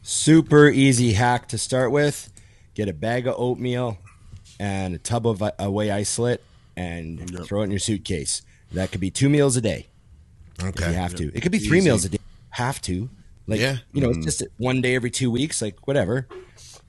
Super 0.00 0.68
easy 0.70 1.12
hack 1.12 1.46
to 1.48 1.58
start 1.58 1.90
with. 1.90 2.32
Get 2.76 2.90
a 2.90 2.92
bag 2.92 3.26
of 3.26 3.34
oatmeal 3.38 3.96
and 4.60 4.94
a 4.94 4.98
tub 4.98 5.26
of 5.26 5.42
uh, 5.42 5.50
a 5.58 5.70
whey 5.70 5.90
isolate 5.90 6.42
and 6.76 7.46
throw 7.46 7.62
it 7.62 7.64
in 7.64 7.70
your 7.70 7.78
suitcase. 7.78 8.42
That 8.72 8.92
could 8.92 9.00
be 9.00 9.10
two 9.10 9.30
meals 9.30 9.56
a 9.56 9.62
day. 9.62 9.86
Okay. 10.62 10.90
You 10.90 10.94
have 10.94 11.14
to. 11.14 11.34
It 11.34 11.40
could 11.40 11.52
be 11.52 11.58
three 11.58 11.78
Easy. 11.78 11.88
meals 11.88 12.04
a 12.04 12.10
day. 12.10 12.18
Have 12.50 12.82
to. 12.82 13.08
Like 13.46 13.60
Yeah. 13.60 13.78
you 13.94 14.02
know, 14.02 14.10
it's 14.10 14.18
mm-hmm. 14.18 14.24
just 14.26 14.42
one 14.58 14.82
day 14.82 14.94
every 14.94 15.10
two 15.10 15.30
weeks, 15.30 15.62
like 15.62 15.86
whatever. 15.86 16.28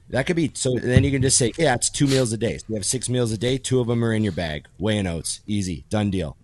That 0.09 0.25
could 0.25 0.35
be 0.35 0.51
so 0.53 0.75
then 0.77 1.05
you 1.05 1.11
can 1.11 1.21
just 1.21 1.37
say, 1.37 1.53
Yeah, 1.57 1.75
it's 1.75 1.89
two 1.89 2.07
meals 2.07 2.33
a 2.33 2.37
day. 2.37 2.57
So 2.57 2.65
you 2.67 2.75
have 2.75 2.85
six 2.85 3.07
meals 3.07 3.31
a 3.31 3.37
day, 3.37 3.57
two 3.57 3.79
of 3.79 3.87
them 3.87 4.03
are 4.03 4.13
in 4.13 4.25
your 4.25 4.33
bag. 4.33 4.67
Whey 4.77 4.97
and 4.97 5.07
oats. 5.07 5.39
Easy. 5.47 5.85
Done 5.89 6.11
deal. 6.11 6.35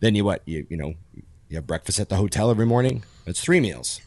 Then 0.00 0.14
you 0.14 0.26
what? 0.26 0.42
You 0.44 0.66
you 0.68 0.76
know, 0.76 0.92
you 1.48 1.56
have 1.56 1.66
breakfast 1.66 1.98
at 1.98 2.10
the 2.10 2.16
hotel 2.16 2.50
every 2.50 2.66
morning. 2.66 3.04
That's 3.24 3.40
three 3.40 3.60
meals. 3.60 4.02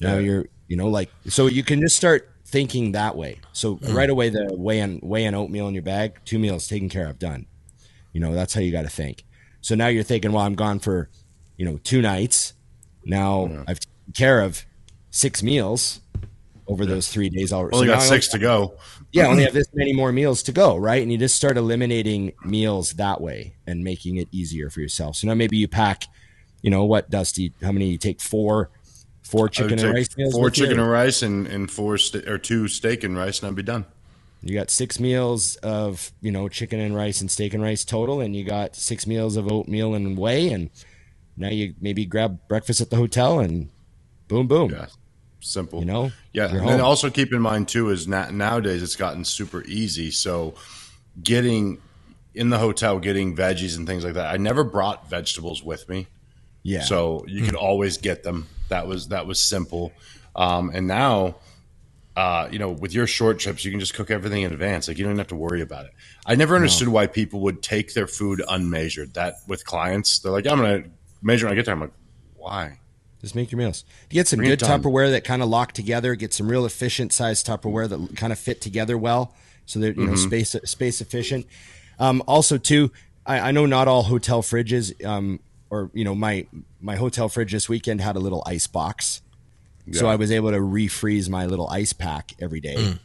Now 0.00 0.14
Yeah. 0.14 0.20
you're 0.20 0.46
you 0.68 0.76
know, 0.78 0.88
like 0.88 1.10
so 1.26 1.48
you 1.48 1.62
can 1.62 1.80
just 1.82 1.96
start 1.98 2.30
thinking 2.48 2.92
that 2.92 3.16
way. 3.16 3.40
So 3.52 3.76
hmm. 3.76 3.94
right 3.94 4.08
away 4.08 4.30
the 4.30 4.48
whey 4.52 4.80
and 4.80 5.00
whey 5.02 5.24
and 5.24 5.36
oatmeal 5.36 5.68
in 5.68 5.74
your 5.74 5.82
bag, 5.82 6.18
two 6.24 6.38
meals 6.38 6.66
taken 6.66 6.88
care 6.88 7.08
of, 7.08 7.18
done. 7.18 7.46
You 8.12 8.20
know, 8.20 8.34
that's 8.34 8.54
how 8.54 8.60
you 8.60 8.72
got 8.72 8.82
to 8.82 8.88
think. 8.88 9.24
So 9.60 9.74
now 9.74 9.88
you're 9.88 10.02
thinking, 10.02 10.32
well, 10.32 10.44
I'm 10.44 10.54
gone 10.54 10.78
for, 10.78 11.10
you 11.56 11.64
know, 11.64 11.78
two 11.84 12.00
nights. 12.00 12.54
Now 13.04 13.64
I've 13.68 13.80
taken 13.80 14.12
care 14.14 14.40
of 14.40 14.64
six 15.10 15.42
meals 15.42 16.00
over 16.66 16.84
those 16.84 17.08
three 17.08 17.28
days 17.28 17.52
already. 17.52 17.76
Only 17.76 17.88
so 17.88 17.94
got 17.94 18.02
six 18.02 18.28
to 18.28 18.38
go. 18.38 18.74
yeah, 19.12 19.26
only 19.26 19.44
have 19.44 19.54
this 19.54 19.68
many 19.72 19.92
more 19.92 20.12
meals 20.12 20.42
to 20.44 20.52
go, 20.52 20.76
right? 20.76 21.02
And 21.02 21.10
you 21.10 21.18
just 21.18 21.34
start 21.34 21.56
eliminating 21.56 22.32
meals 22.44 22.92
that 22.92 23.20
way 23.20 23.54
and 23.66 23.82
making 23.82 24.16
it 24.16 24.28
easier 24.32 24.70
for 24.70 24.80
yourself. 24.80 25.16
So 25.16 25.26
now 25.26 25.34
maybe 25.34 25.56
you 25.56 25.68
pack, 25.68 26.04
you 26.62 26.70
know, 26.70 26.84
what, 26.84 27.10
Dusty? 27.10 27.52
How 27.62 27.72
many? 27.72 27.86
You 27.88 27.98
take 27.98 28.20
four, 28.20 28.70
four 29.30 29.48
chicken 29.48 29.78
and 29.78 29.94
rice 29.94 30.16
meals. 30.16 30.32
Four 30.32 30.44
with 30.44 30.58
you? 30.58 30.64
chicken 30.64 30.80
and 30.80 30.90
rice 30.90 31.22
and, 31.22 31.46
and 31.46 31.70
four 31.70 31.98
sta- 31.98 32.26
or 32.28 32.38
two 32.38 32.68
steak 32.68 33.04
and 33.04 33.16
rice, 33.16 33.40
and 33.40 33.48
I'd 33.48 33.54
be 33.54 33.62
done. 33.62 33.84
You 34.42 34.54
got 34.54 34.70
six 34.70 35.00
meals 35.00 35.56
of 35.56 36.12
you 36.20 36.30
know 36.30 36.48
chicken 36.48 36.78
and 36.80 36.94
rice 36.94 37.20
and 37.20 37.30
steak 37.30 37.54
and 37.54 37.62
rice 37.62 37.84
total, 37.84 38.20
and 38.20 38.34
you 38.36 38.44
got 38.44 38.76
six 38.76 39.06
meals 39.06 39.36
of 39.36 39.50
oatmeal 39.50 39.94
and 39.94 40.16
whey, 40.16 40.50
and 40.50 40.70
now 41.36 41.48
you 41.48 41.74
maybe 41.80 42.04
grab 42.04 42.38
breakfast 42.48 42.80
at 42.80 42.90
the 42.90 42.96
hotel 42.96 43.40
and 43.40 43.68
boom, 44.28 44.46
boom. 44.46 44.70
Yeah, 44.70 44.86
simple. 45.40 45.80
You 45.80 45.86
know, 45.86 46.12
Yeah, 46.32 46.48
and 46.50 46.60
home. 46.60 46.80
also 46.80 47.10
keep 47.10 47.32
in 47.32 47.40
mind 47.42 47.68
too 47.68 47.90
is 47.90 48.06
na- 48.06 48.30
nowadays 48.30 48.82
it's 48.82 48.96
gotten 48.96 49.24
super 49.24 49.62
easy. 49.64 50.10
So 50.12 50.54
getting 51.22 51.80
in 52.34 52.50
the 52.50 52.58
hotel, 52.58 53.00
getting 53.00 53.34
veggies 53.36 53.76
and 53.76 53.86
things 53.88 54.04
like 54.04 54.14
that. 54.14 54.32
I 54.32 54.36
never 54.36 54.62
brought 54.62 55.10
vegetables 55.10 55.64
with 55.64 55.88
me, 55.88 56.06
yeah. 56.62 56.82
so 56.82 57.24
you 57.26 57.42
could 57.44 57.54
always 57.68 57.98
get 57.98 58.22
them. 58.22 58.46
That 58.68 58.86
was 58.86 59.08
that 59.08 59.26
was 59.26 59.40
simple. 59.40 59.92
Um, 60.36 60.70
and 60.72 60.86
now, 60.86 61.36
uh, 62.16 62.48
you 62.50 62.58
know, 62.58 62.70
with 62.70 62.92
your 62.92 63.06
short 63.06 63.38
trips, 63.38 63.64
you 63.64 63.70
can 63.70 63.80
just 63.80 63.94
cook 63.94 64.10
everything 64.10 64.42
in 64.42 64.52
advance. 64.52 64.88
Like 64.88 64.98
you 64.98 65.04
don't 65.04 65.12
even 65.12 65.18
have 65.18 65.28
to 65.28 65.36
worry 65.36 65.62
about 65.62 65.86
it. 65.86 65.92
I 66.26 66.34
never 66.34 66.54
understood 66.54 66.88
why 66.88 67.06
people 67.06 67.40
would 67.40 67.62
take 67.62 67.94
their 67.94 68.06
food 68.06 68.42
unmeasured. 68.48 69.14
That 69.14 69.36
with 69.46 69.64
clients, 69.64 70.18
they're 70.20 70.32
like, 70.32 70.46
"I'm 70.46 70.58
going 70.58 70.82
to 70.84 70.90
measure 71.22 71.46
when 71.46 71.52
I 71.52 71.56
get 71.56 71.64
there." 71.64 71.74
I'm 71.74 71.80
like, 71.80 71.92
"Why?" 72.34 72.78
Just 73.20 73.34
make 73.34 73.50
your 73.50 73.58
meals. 73.58 73.84
You 74.10 74.14
get 74.14 74.28
some 74.28 74.38
Bring 74.38 74.50
good. 74.50 74.60
Tupperware 74.60 75.10
that 75.10 75.24
kind 75.24 75.42
of 75.42 75.48
lock 75.48 75.72
together. 75.72 76.14
Get 76.14 76.32
some 76.32 76.48
real 76.48 76.64
efficient 76.64 77.12
size 77.12 77.42
Tupperware 77.42 77.88
that 77.88 78.16
kind 78.16 78.32
of 78.32 78.38
fit 78.38 78.60
together 78.60 78.96
well, 78.96 79.34
so 79.66 79.80
they're 79.80 79.92
you 79.92 80.06
know 80.06 80.12
Mm-hmm. 80.12 80.28
space 80.28 80.54
space 80.64 81.00
efficient. 81.00 81.46
Um, 81.98 82.22
also, 82.28 82.58
too, 82.58 82.92
I, 83.26 83.48
I 83.48 83.50
know 83.50 83.66
not 83.66 83.88
all 83.88 84.04
hotel 84.04 84.40
fridges, 84.42 85.04
um, 85.04 85.40
or 85.70 85.90
you 85.92 86.04
know 86.04 86.14
my 86.14 86.46
my 86.80 86.96
hotel 86.96 87.28
fridge 87.28 87.52
this 87.52 87.68
weekend 87.68 88.00
had 88.00 88.16
a 88.16 88.20
little 88.20 88.42
ice 88.46 88.66
box, 88.66 89.22
so 89.92 90.08
I 90.08 90.16
was 90.16 90.30
able 90.30 90.50
to 90.50 90.58
refreeze 90.58 91.28
my 91.28 91.46
little 91.46 91.68
ice 91.68 91.92
pack 91.92 92.32
every 92.40 92.60
day. 92.60 92.76
Mm. 92.76 92.98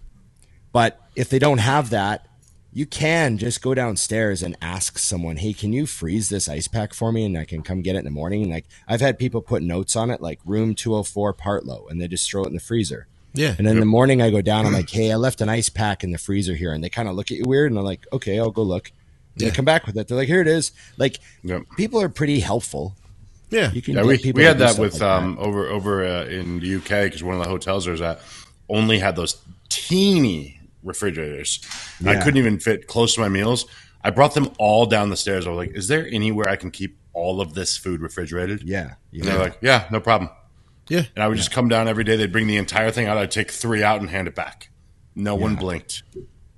But 0.71 0.99
if 1.15 1.29
they 1.29 1.39
don't 1.39 1.59
have 1.59 1.91
that, 1.91 2.27
you 2.73 2.85
can 2.85 3.37
just 3.37 3.61
go 3.61 3.73
downstairs 3.73 4.41
and 4.41 4.57
ask 4.61 4.97
someone, 4.97 5.37
"Hey, 5.37 5.53
can 5.53 5.71
you 5.71 5.85
freeze 5.85 6.29
this 6.29 6.49
ice 6.49 6.67
pack 6.67 6.93
for 6.93 7.11
me, 7.11 7.25
and 7.25 7.37
I 7.37 7.45
can 7.45 7.61
come 7.61 7.81
get 7.81 7.95
it 7.95 7.99
in 7.99 8.05
the 8.05 8.11
morning?" 8.11 8.43
And 8.43 8.51
like 8.51 8.65
I've 8.87 9.01
had 9.01 9.19
people 9.19 9.41
put 9.41 9.61
notes 9.61 9.95
on 9.95 10.09
it, 10.09 10.21
like 10.21 10.39
room 10.45 10.73
two 10.73 10.93
hundred 10.93 11.05
four, 11.05 11.33
Partlow, 11.33 11.89
and 11.89 12.01
they 12.01 12.07
just 12.07 12.29
throw 12.29 12.43
it 12.43 12.47
in 12.47 12.53
the 12.53 12.59
freezer. 12.59 13.07
Yeah. 13.35 13.55
And 13.57 13.65
then 13.65 13.75
in 13.75 13.79
the 13.79 13.85
morning, 13.85 14.21
I 14.21 14.29
go 14.29 14.41
down. 14.41 14.65
I'm 14.65 14.73
like, 14.73 14.89
"Hey, 14.89 15.11
I 15.11 15.15
left 15.15 15.41
an 15.41 15.49
ice 15.49 15.69
pack 15.69 16.03
in 16.03 16.11
the 16.11 16.17
freezer 16.17 16.55
here," 16.55 16.73
and 16.73 16.83
they 16.83 16.89
kind 16.89 17.07
of 17.07 17.15
look 17.15 17.31
at 17.31 17.37
you 17.37 17.43
weird, 17.45 17.71
and 17.71 17.77
I'm 17.79 17.85
like, 17.85 18.05
"Okay, 18.11 18.39
I'll 18.39 18.51
go 18.51 18.63
look." 18.63 18.91
Yeah. 19.35 19.49
They 19.49 19.55
come 19.55 19.65
back 19.65 19.85
with 19.87 19.97
it. 19.97 20.07
They're 20.07 20.17
like, 20.17 20.27
"Here 20.27 20.41
it 20.41 20.47
is." 20.47 20.71
Like 20.97 21.19
Yep. 21.43 21.63
people 21.77 22.01
are 22.01 22.09
pretty 22.09 22.39
helpful. 22.39 22.95
Yeah. 23.49 23.71
You 23.71 23.81
can 23.81 23.95
Yeah, 23.95 24.03
we, 24.03 24.17
people 24.17 24.39
we 24.39 24.45
had 24.45 24.57
that 24.59 24.77
with 24.79 24.93
like 24.93 24.99
that. 24.99 25.23
um, 25.23 25.37
over 25.39 25.67
over 25.67 26.05
uh, 26.05 26.25
in 26.25 26.59
the 26.59 26.75
UK 26.75 27.05
because 27.05 27.23
one 27.23 27.35
of 27.35 27.43
the 27.43 27.49
hotels 27.49 27.87
I 27.87 27.91
was 27.91 28.01
at 28.01 28.19
only 28.69 28.99
had 28.99 29.15
those 29.15 29.37
teeny 29.69 30.59
refrigerators. 30.83 31.59
And 31.99 32.09
I 32.09 32.21
couldn't 32.23 32.37
even 32.37 32.59
fit 32.59 32.87
close 32.87 33.15
to 33.15 33.21
my 33.21 33.29
meals. 33.29 33.65
I 34.03 34.09
brought 34.09 34.33
them 34.33 34.49
all 34.59 34.85
down 34.85 35.09
the 35.09 35.17
stairs. 35.17 35.45
I 35.47 35.49
was 35.49 35.57
like, 35.67 35.75
"Is 35.75 35.87
there 35.87 36.05
anywhere 36.07 36.49
I 36.49 36.55
can 36.55 36.71
keep 36.71 36.97
all 37.13 37.39
of 37.41 37.53
this 37.53 37.77
food 37.77 38.01
refrigerated?" 38.01 38.63
Yeah, 38.63 38.95
And 39.13 39.23
they're 39.23 39.39
like, 39.39 39.57
"Yeah, 39.61 39.87
no 39.91 39.99
problem." 39.99 40.29
Yeah. 40.89 41.03
And 41.15 41.23
I 41.23 41.27
would 41.29 41.37
just 41.37 41.51
come 41.51 41.69
down 41.69 41.87
every 41.87 42.03
day. 42.03 42.17
They'd 42.17 42.31
bring 42.31 42.47
the 42.47 42.57
entire 42.57 42.91
thing 42.91 43.07
out. 43.07 43.17
I'd 43.17 43.31
take 43.31 43.49
three 43.51 43.81
out 43.81 44.01
and 44.01 44.09
hand 44.09 44.27
it 44.27 44.35
back. 44.35 44.69
No 45.15 45.33
one 45.35 45.55
blinked. 45.55 46.03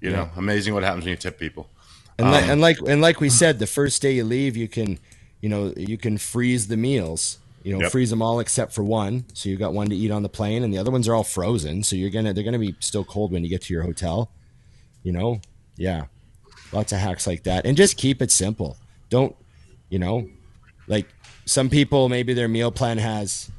You 0.01 0.11
know, 0.11 0.29
amazing 0.35 0.73
what 0.73 0.83
happens 0.83 1.03
when 1.05 1.11
you 1.11 1.17
tip 1.17 1.37
people. 1.39 1.69
And, 2.17 2.27
Um, 2.27 2.33
like, 2.33 2.47
and 2.47 2.61
like 2.61 2.77
and 2.87 3.01
like 3.01 3.19
we 3.19 3.29
said, 3.29 3.59
the 3.59 3.67
first 3.67 4.01
day 4.01 4.13
you 4.13 4.23
leave, 4.23 4.55
you 4.55 4.67
can, 4.67 4.99
you 5.41 5.49
know, 5.49 5.73
you 5.75 5.97
can 5.97 6.17
freeze 6.17 6.67
the 6.67 6.77
meals. 6.77 7.39
You 7.63 7.73
know, 7.73 7.81
Yep. 7.81 7.91
freeze 7.91 8.11
them 8.11 8.21
all 8.21 8.39
except 8.39 8.73
for 8.73 8.83
one. 8.83 9.25
So 9.33 9.49
you've 9.49 9.59
got 9.59 9.73
one 9.73 9.89
to 9.89 9.95
eat 9.95 10.11
on 10.11 10.21
the 10.21 10.29
plane, 10.29 10.63
and 10.63 10.71
the 10.71 10.77
other 10.77 10.91
ones 10.91 11.07
are 11.07 11.15
all 11.15 11.23
frozen. 11.23 11.81
So 11.83 11.95
you're 11.95 12.11
gonna 12.11 12.31
they're 12.31 12.43
gonna 12.43 12.59
be 12.59 12.75
still 12.79 13.03
cold 13.03 13.31
when 13.31 13.43
you 13.43 13.49
get 13.49 13.63
to 13.63 13.73
your 13.73 13.81
hotel. 13.83 14.29
You 15.03 15.11
know, 15.11 15.41
yeah, 15.75 16.05
lots 16.71 16.91
of 16.91 16.99
hacks 16.99 17.25
like 17.27 17.43
that, 17.43 17.65
and 17.65 17.75
just 17.75 17.97
keep 17.97 18.21
it 18.21 18.31
simple. 18.31 18.77
Don't, 19.09 19.35
you 19.89 19.97
know, 19.99 20.29
like 20.87 21.09
some 21.45 21.69
people 21.69 22.07
maybe 22.07 22.33
their 22.33 22.47
meal 22.47 22.71
plan 22.71 22.97
has, 22.99 23.49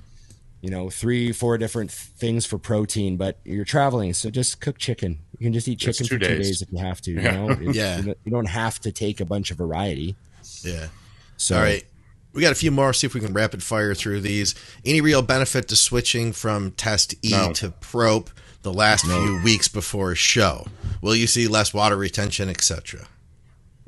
you 0.67 0.73
know, 0.73 0.91
three 0.91 1.31
four 1.31 1.57
different 1.59 1.93
things 1.93 2.45
for 2.45 2.59
protein, 2.59 3.17
but 3.17 3.39
you're 3.45 3.65
traveling, 3.65 4.13
so 4.15 4.31
just 4.31 4.61
cook 4.61 4.79
chicken. 4.79 5.21
You 5.39 5.45
can 5.47 5.53
just 5.53 5.69
eat 5.69 5.79
chicken 5.79 6.05
two 6.07 6.17
for 6.17 6.19
two 6.19 6.27
days. 6.29 6.47
days 6.49 6.63
if 6.63 6.73
you 6.73 6.79
have 6.79 7.01
to. 7.03 7.13
You 7.13 7.21
Yeah. 7.21 7.31
know, 7.37 7.51
It's- 7.53 7.75
Yeah. 7.77 8.01
you 8.01 8.31
don't- 8.33 8.49
have 8.49 8.81
to 8.81 8.91
take 8.91 9.21
a 9.21 9.25
bunch 9.25 9.53
of 9.53 9.59
variety. 9.59 10.17
Yeah. 10.63 10.89
So 11.37 11.57
All 11.57 11.63
right. 11.63 11.85
We 12.33 12.43
got 12.43 12.51
a 12.51 12.57
few 12.57 12.73
more. 12.73 12.93
See 12.93 13.07
if 13.07 13.15
we 13.15 13.21
can 13.21 13.33
rapid 13.33 13.63
fire 13.63 13.95
through 13.95 14.23
these. 14.23 14.57
Any 14.85 15.01
real 15.01 15.23
benefit 15.23 15.69
to 15.69 15.77
switching 15.77 16.33
from 16.33 16.73
Test 16.73 17.15
E 17.25 17.31
No. 17.31 17.53
to 17.55 17.71
Prop 17.71 18.29
the 18.63 18.73
last 18.73 19.05
few 19.07 19.41
weeks 19.45 19.69
before 19.69 20.11
a 20.13 20.17
show? 20.17 20.67
Will 21.01 21.15
you 21.15 21.29
see 21.29 21.47
less 21.47 21.73
water 21.73 21.97
retention, 21.97 22.49
etc.? 22.49 23.07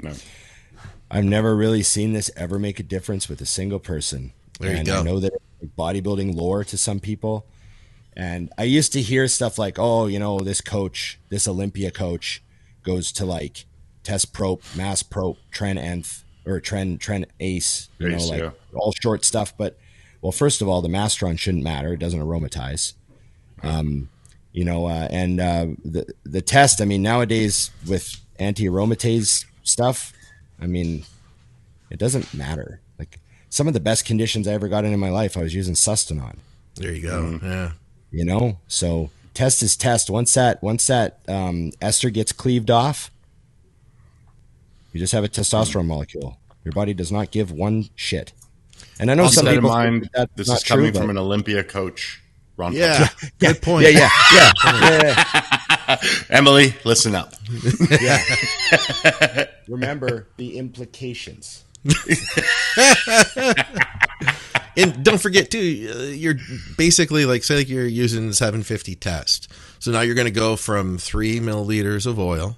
No. 0.00 0.14
I've 1.10 1.24
never 1.24 1.56
really 1.56 1.82
seen 1.82 2.12
this 2.12 2.30
ever 2.36 2.58
make 2.58 2.78
a 2.78 2.82
difference 2.84 3.28
with 3.28 3.40
a 3.40 3.46
single 3.46 3.80
person. 3.80 4.32
There 4.60 4.70
you 4.70 4.76
and 4.78 4.86
go. 4.86 5.00
I 5.00 5.02
know 5.02 5.20
that 5.20 5.32
it's 5.34 5.44
like 5.60 5.74
bodybuilding 5.76 6.34
lore 6.34 6.64
to 6.64 6.76
some 6.76 7.00
people. 7.00 7.46
And 8.16 8.52
I 8.58 8.64
used 8.64 8.92
to 8.94 9.02
hear 9.02 9.28
stuff 9.28 9.58
like, 9.58 9.78
oh, 9.78 10.06
you 10.06 10.18
know, 10.18 10.40
this 10.40 10.60
coach, 10.60 11.18
this 11.28 11.46
Olympia 11.46 11.90
coach 11.90 12.42
goes 12.82 13.12
to 13.12 13.24
like 13.24 13.64
test 14.02 14.32
prop, 14.32 14.60
mast 14.76 15.10
prop, 15.10 15.36
tren 15.52 15.78
nth 15.78 16.24
or 16.46 16.60
tren 16.60 16.98
tren 16.98 17.26
ace, 17.38 17.88
you 17.98 18.08
Ace, 18.08 18.24
know, 18.24 18.30
like 18.30 18.40
yeah. 18.40 18.50
all 18.74 18.92
short 19.00 19.24
stuff. 19.24 19.56
But 19.56 19.78
well, 20.20 20.32
first 20.32 20.62
of 20.62 20.68
all, 20.68 20.82
the 20.82 20.88
Masteron 20.88 21.38
shouldn't 21.38 21.62
matter; 21.62 21.92
it 21.92 21.98
doesn't 21.98 22.20
aromatize. 22.20 22.94
Um, 23.62 24.08
you 24.52 24.64
know, 24.64 24.86
uh, 24.86 25.06
and 25.10 25.40
uh, 25.40 25.66
the 25.84 26.12
the 26.24 26.40
test. 26.40 26.80
I 26.80 26.84
mean, 26.84 27.02
nowadays 27.02 27.70
with 27.86 28.16
anti 28.38 28.64
aromatase 28.64 29.44
stuff, 29.62 30.12
I 30.60 30.66
mean, 30.66 31.04
it 31.90 31.98
doesn't 31.98 32.34
matter. 32.34 32.80
Like 33.48 33.52
some 33.52 33.66
of 33.66 33.74
the 33.74 33.80
best 33.80 34.04
conditions 34.04 34.46
I 34.46 34.52
ever 34.52 34.68
got 34.68 34.84
in 34.84 34.92
in 34.92 35.00
my 35.00 35.10
life, 35.10 35.36
I 35.36 35.42
was 35.42 35.54
using 35.54 35.74
Sustanon. 35.74 36.36
There 36.76 36.92
you 36.92 37.02
go. 37.02 37.22
Mm-hmm. 37.22 37.46
Yeah. 37.46 37.70
You 38.10 38.24
know, 38.24 38.58
so 38.68 39.10
test 39.34 39.62
is 39.62 39.76
test. 39.76 40.08
Once 40.10 40.34
that 40.34 40.62
once 40.62 40.86
that 40.86 41.18
um, 41.28 41.72
ester 41.80 42.10
gets 42.10 42.32
cleaved 42.32 42.70
off, 42.70 43.10
you 44.92 45.00
just 45.00 45.12
have 45.12 45.24
a 45.24 45.28
testosterone 45.28 45.86
molecule. 45.86 46.38
Your 46.64 46.72
body 46.72 46.94
does 46.94 47.10
not 47.12 47.30
give 47.30 47.50
one 47.50 47.88
shit. 47.96 48.32
And 49.00 49.10
I 49.10 49.14
know 49.14 49.24
Also, 49.24 49.42
some 49.42 49.54
people 49.54 49.70
mind, 49.70 50.02
think 50.02 50.12
that's 50.12 50.32
this 50.34 50.48
is 50.48 50.64
coming 50.64 50.86
true, 50.92 51.00
from 51.00 51.06
but- 51.08 51.12
an 51.12 51.18
Olympia 51.18 51.62
coach, 51.64 52.20
Ron. 52.56 52.72
Yeah. 52.72 53.08
Patrick. 53.08 53.32
Good 53.38 53.62
point. 53.62 53.84
Yeah, 53.92 54.08
yeah, 54.34 54.52
yeah, 54.64 55.24
yeah, 55.88 55.96
Emily, 56.30 56.74
listen 56.84 57.14
up. 57.14 57.34
yeah. 58.00 58.22
yeah. 59.02 59.44
Remember 59.68 60.28
the 60.36 60.56
implications. 60.58 61.64
And 64.76 65.02
don't 65.04 65.20
forget 65.20 65.50
too, 65.50 65.92
uh, 65.92 66.02
you're 66.14 66.36
basically 66.76 67.24
like 67.26 67.42
say 67.42 67.56
like 67.56 67.68
you're 67.68 67.84
using 67.86 68.28
the 68.28 68.34
750 68.34 68.94
test. 68.94 69.50
So 69.80 69.90
now 69.90 70.02
you're 70.02 70.14
going 70.14 70.26
to 70.26 70.30
go 70.30 70.54
from 70.54 70.98
three 70.98 71.40
milliliters 71.40 72.06
of 72.06 72.18
oil 72.20 72.56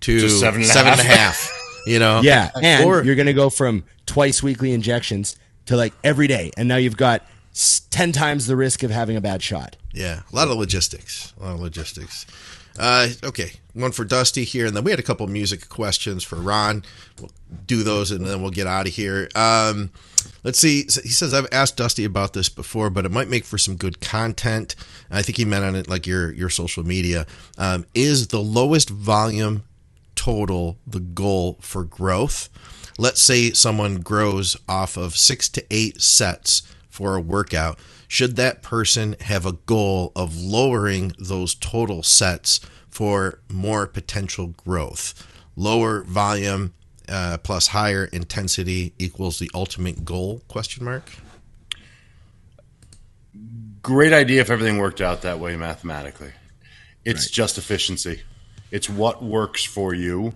to, 0.00 0.20
To 0.20 0.28
seven 0.28 0.62
and 0.62 0.70
a 0.70 0.72
seven 0.72 0.92
and 0.92 1.00
a 1.00 1.04
half. 1.04 1.16
half. 1.48 1.50
You 1.86 2.00
know, 2.00 2.20
Yeah, 2.24 2.50
and 2.60 2.84
Or- 2.84 3.04
you're 3.04 3.14
going 3.14 3.26
to 3.26 3.32
go 3.32 3.50
from 3.50 3.84
twice 4.06 4.42
weekly 4.42 4.72
injections 4.72 5.36
to 5.66 5.76
like 5.76 5.92
every 6.02 6.26
day, 6.26 6.50
and 6.56 6.66
now 6.68 6.76
you've 6.76 6.96
got 6.96 7.22
ten 7.90 8.10
times 8.10 8.48
the 8.48 8.56
risk 8.56 8.82
of 8.82 8.90
having 8.90 9.16
a 9.16 9.20
bad 9.20 9.40
shot. 9.40 9.76
Yeah, 9.92 10.20
a 10.32 10.36
lot 10.36 10.48
of 10.48 10.56
logistics. 10.56 11.32
A 11.40 11.44
lot 11.44 11.54
of 11.54 11.60
logistics. 11.60 12.26
Uh, 12.78 13.08
okay, 13.24 13.52
one 13.74 13.92
for 13.92 14.04
Dusty 14.04 14.44
here, 14.44 14.66
and 14.66 14.76
then 14.76 14.84
we 14.84 14.90
had 14.90 15.00
a 15.00 15.04
couple 15.04 15.26
music 15.26 15.68
questions 15.68 16.22
for 16.22 16.36
Ron. 16.36 16.84
We'll 17.20 17.30
do 17.66 17.82
those, 17.82 18.10
and 18.10 18.24
then 18.24 18.40
we'll 18.40 18.52
get 18.52 18.66
out 18.66 18.86
of 18.86 18.94
here. 18.94 19.28
Um, 19.34 19.90
let's 20.44 20.58
see. 20.58 20.82
He 20.82 21.08
says 21.08 21.34
I've 21.34 21.48
asked 21.50 21.76
Dusty 21.76 22.04
about 22.04 22.32
this 22.32 22.48
before, 22.48 22.88
but 22.88 23.04
it 23.04 23.10
might 23.10 23.28
make 23.28 23.44
for 23.44 23.58
some 23.58 23.76
good 23.76 24.00
content. 24.00 24.76
I 25.10 25.22
think 25.22 25.36
he 25.38 25.44
meant 25.44 25.64
on 25.64 25.74
it 25.74 25.88
like 25.88 26.06
your 26.06 26.32
your 26.32 26.48
social 26.50 26.84
media. 26.84 27.26
Um, 27.58 27.86
is 27.94 28.28
the 28.28 28.40
lowest 28.40 28.88
volume 28.90 29.64
total 30.14 30.78
the 30.86 31.00
goal 31.00 31.58
for 31.60 31.84
growth? 31.84 32.48
Let's 32.98 33.20
say 33.22 33.50
someone 33.52 33.96
grows 34.00 34.56
off 34.68 34.96
of 34.96 35.16
six 35.16 35.48
to 35.50 35.64
eight 35.70 36.00
sets 36.00 36.62
for 36.88 37.16
a 37.16 37.20
workout. 37.20 37.78
Should 38.10 38.34
that 38.34 38.60
person 38.60 39.14
have 39.20 39.46
a 39.46 39.52
goal 39.52 40.10
of 40.16 40.36
lowering 40.36 41.12
those 41.16 41.54
total 41.54 42.02
sets 42.02 42.58
for 42.88 43.38
more 43.48 43.86
potential 43.86 44.48
growth? 44.48 45.14
Lower 45.54 46.02
volume 46.02 46.74
uh, 47.08 47.38
plus 47.38 47.68
higher 47.68 48.06
intensity 48.06 48.94
equals 48.98 49.38
the 49.38 49.48
ultimate 49.54 50.04
goal? 50.04 50.42
Question 50.48 50.86
mark. 50.86 51.08
Great 53.80 54.12
idea 54.12 54.40
if 54.40 54.50
everything 54.50 54.78
worked 54.78 55.00
out 55.00 55.22
that 55.22 55.38
way 55.38 55.54
mathematically. 55.54 56.32
It's 57.04 57.30
just 57.30 57.58
efficiency. 57.58 58.22
It's 58.72 58.90
what 58.90 59.22
works 59.22 59.64
for 59.64 59.94
you, 59.94 60.34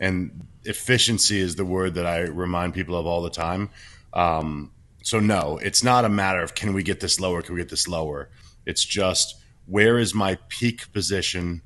and 0.00 0.46
efficiency 0.64 1.38
is 1.38 1.56
the 1.56 1.66
word 1.66 1.96
that 1.96 2.06
I 2.06 2.20
remind 2.20 2.72
people 2.72 2.96
of 2.96 3.04
all 3.04 3.20
the 3.20 3.28
time. 3.28 3.68
Um, 4.14 4.70
so 5.02 5.20
no, 5.20 5.58
it's 5.62 5.82
not 5.82 6.04
a 6.04 6.08
matter 6.08 6.42
of 6.42 6.54
can 6.54 6.72
we 6.72 6.82
get 6.82 7.00
this 7.00 7.20
lower, 7.20 7.42
can 7.42 7.54
we 7.54 7.60
get 7.60 7.70
this 7.70 7.88
lower. 7.88 8.28
It's 8.66 8.84
just 8.84 9.36
where 9.66 9.98
is 9.98 10.14
my 10.14 10.38
peak 10.48 10.92
position 10.92 11.62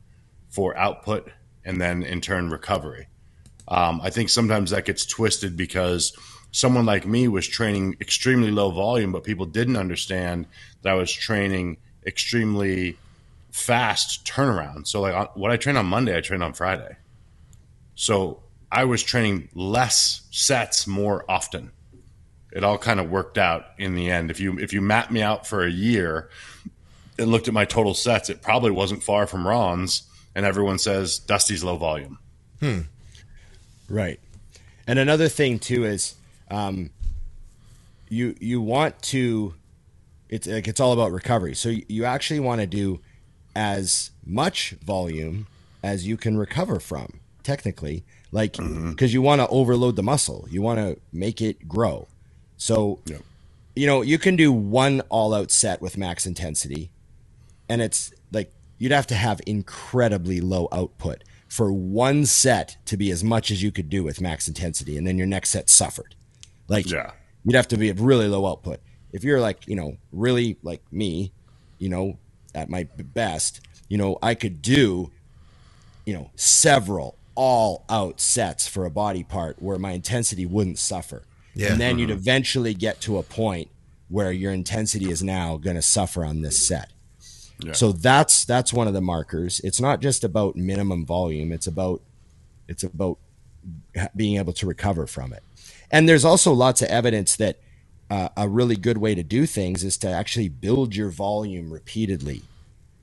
for 0.48 0.76
output, 0.76 1.30
and 1.64 1.80
then 1.80 2.02
in 2.02 2.20
turn 2.20 2.50
recovery. 2.50 3.08
Um, 3.66 4.00
I 4.02 4.10
think 4.10 4.28
sometimes 4.28 4.70
that 4.70 4.84
gets 4.84 5.06
twisted 5.06 5.56
because 5.56 6.16
someone 6.52 6.86
like 6.86 7.06
me 7.06 7.26
was 7.28 7.48
training 7.48 7.96
extremely 8.00 8.50
low 8.50 8.70
volume, 8.70 9.10
but 9.10 9.24
people 9.24 9.46
didn't 9.46 9.76
understand 9.76 10.46
that 10.82 10.92
I 10.92 10.94
was 10.94 11.10
training 11.10 11.78
extremely 12.06 12.98
fast 13.50 14.24
turnaround. 14.26 14.86
So, 14.86 15.00
like 15.00 15.34
what 15.36 15.50
I 15.50 15.56
train 15.56 15.76
on 15.76 15.86
Monday, 15.86 16.16
I 16.16 16.20
train 16.20 16.42
on 16.42 16.52
Friday. 16.52 16.96
So 17.94 18.42
I 18.70 18.84
was 18.84 19.02
training 19.02 19.48
less 19.54 20.22
sets 20.30 20.86
more 20.86 21.24
often. 21.28 21.70
It 22.54 22.62
all 22.62 22.78
kind 22.78 23.00
of 23.00 23.10
worked 23.10 23.36
out 23.36 23.66
in 23.78 23.94
the 23.94 24.10
end. 24.10 24.30
If 24.30 24.38
you 24.38 24.58
if 24.58 24.72
you 24.72 24.80
map 24.80 25.10
me 25.10 25.20
out 25.20 25.46
for 25.46 25.64
a 25.64 25.70
year 25.70 26.30
and 27.18 27.30
looked 27.30 27.48
at 27.48 27.54
my 27.54 27.64
total 27.64 27.94
sets, 27.94 28.30
it 28.30 28.42
probably 28.42 28.70
wasn't 28.70 29.02
far 29.02 29.26
from 29.26 29.46
Ron's. 29.46 30.04
And 30.36 30.46
everyone 30.46 30.78
says 30.78 31.18
Dusty's 31.18 31.62
low 31.62 31.76
volume. 31.76 32.18
Hmm. 32.60 32.80
Right. 33.88 34.20
And 34.86 34.98
another 34.98 35.28
thing 35.28 35.58
too 35.58 35.84
is 35.84 36.14
um, 36.50 36.90
you 38.08 38.36
you 38.40 38.60
want 38.60 39.00
to 39.02 39.54
it's 40.28 40.46
like 40.46 40.68
it's 40.68 40.80
all 40.80 40.92
about 40.92 41.10
recovery. 41.10 41.54
So 41.54 41.70
you, 41.70 41.84
you 41.88 42.04
actually 42.04 42.40
want 42.40 42.60
to 42.60 42.66
do 42.66 43.00
as 43.56 44.10
much 44.24 44.70
volume 44.82 45.46
as 45.82 46.06
you 46.06 46.16
can 46.16 46.36
recover 46.36 46.80
from 46.80 47.20
technically 47.42 48.04
like 48.32 48.56
because 48.56 49.12
you 49.14 49.22
want 49.22 49.40
to 49.40 49.48
overload 49.48 49.96
the 49.96 50.02
muscle. 50.02 50.46
You 50.50 50.62
want 50.62 50.78
to 50.78 51.00
make 51.12 51.40
it 51.40 51.68
grow. 51.68 52.08
So 52.56 53.00
Yeah. 53.06 53.18
you 53.76 53.86
know, 53.86 54.02
you 54.02 54.18
can 54.18 54.36
do 54.36 54.52
one 54.52 55.00
all 55.10 55.34
out 55.34 55.50
set 55.50 55.80
with 55.82 55.96
max 55.98 56.26
intensity 56.26 56.90
and 57.68 57.80
it's 57.82 58.12
like 58.32 58.52
you'd 58.78 58.92
have 58.92 59.06
to 59.08 59.14
have 59.14 59.40
incredibly 59.46 60.40
low 60.40 60.68
output 60.72 61.24
for 61.48 61.72
one 61.72 62.26
set 62.26 62.76
to 62.86 62.96
be 62.96 63.10
as 63.10 63.22
much 63.24 63.50
as 63.50 63.62
you 63.62 63.70
could 63.72 63.88
do 63.88 64.02
with 64.02 64.20
max 64.20 64.48
intensity 64.48 64.96
and 64.96 65.06
then 65.06 65.16
your 65.18 65.26
next 65.26 65.50
set 65.50 65.70
suffered 65.70 66.14
like 66.68 66.88
Yeah. 66.90 67.12
you'd 67.44 67.54
have 67.56 67.68
to 67.68 67.76
be 67.76 67.90
a 67.90 67.94
really 67.94 68.28
low 68.28 68.46
output 68.46 68.80
if 69.12 69.24
you're 69.24 69.40
like 69.40 69.66
you 69.66 69.76
know 69.76 69.96
really 70.12 70.56
like 70.62 70.82
me 70.92 71.32
you 71.78 71.88
know 71.88 72.18
at 72.54 72.68
my 72.68 72.84
best 73.14 73.60
you 73.88 73.96
know 73.98 74.18
i 74.22 74.34
could 74.34 74.62
do 74.62 75.10
you 76.06 76.14
know 76.14 76.30
several 76.36 77.16
all 77.34 77.84
out 77.88 78.20
sets 78.20 78.66
for 78.68 78.84
a 78.84 78.90
body 78.90 79.24
part 79.24 79.60
where 79.60 79.78
my 79.78 79.92
intensity 79.92 80.46
wouldn't 80.46 80.78
suffer 80.78 81.22
Yeah. 81.54 81.72
and 81.72 81.80
then 81.80 81.98
you'd 81.98 82.10
eventually 82.10 82.74
get 82.74 83.00
to 83.02 83.18
a 83.18 83.22
point 83.22 83.68
where 84.08 84.32
your 84.32 84.52
intensity 84.52 85.10
is 85.10 85.22
now 85.22 85.56
going 85.56 85.76
to 85.76 85.82
suffer 85.82 86.24
on 86.24 86.42
this 86.42 86.66
set. 86.66 86.90
Yeah. 87.62 87.72
so 87.72 87.92
that's 87.92 88.44
that's 88.44 88.72
one 88.72 88.88
of 88.88 88.94
the 88.94 89.00
markers. 89.00 89.60
It's 89.62 89.80
not 89.80 90.00
just 90.00 90.24
about 90.24 90.56
minimum 90.56 91.06
volume. 91.06 91.52
It's 91.52 91.66
about 91.66 92.02
it's 92.68 92.82
about 92.82 93.18
being 94.16 94.36
able 94.38 94.52
to 94.54 94.66
recover 94.66 95.06
from 95.06 95.32
it. 95.32 95.42
And 95.90 96.08
there's 96.08 96.24
also 96.24 96.52
lots 96.52 96.82
of 96.82 96.88
evidence 96.88 97.36
that 97.36 97.58
uh, 98.10 98.28
a 98.36 98.48
really 98.48 98.76
good 98.76 98.98
way 98.98 99.14
to 99.14 99.22
do 99.22 99.46
things 99.46 99.84
is 99.84 99.96
to 99.98 100.08
actually 100.08 100.48
build 100.48 100.94
your 100.96 101.10
volume 101.10 101.72
repeatedly. 101.72 102.42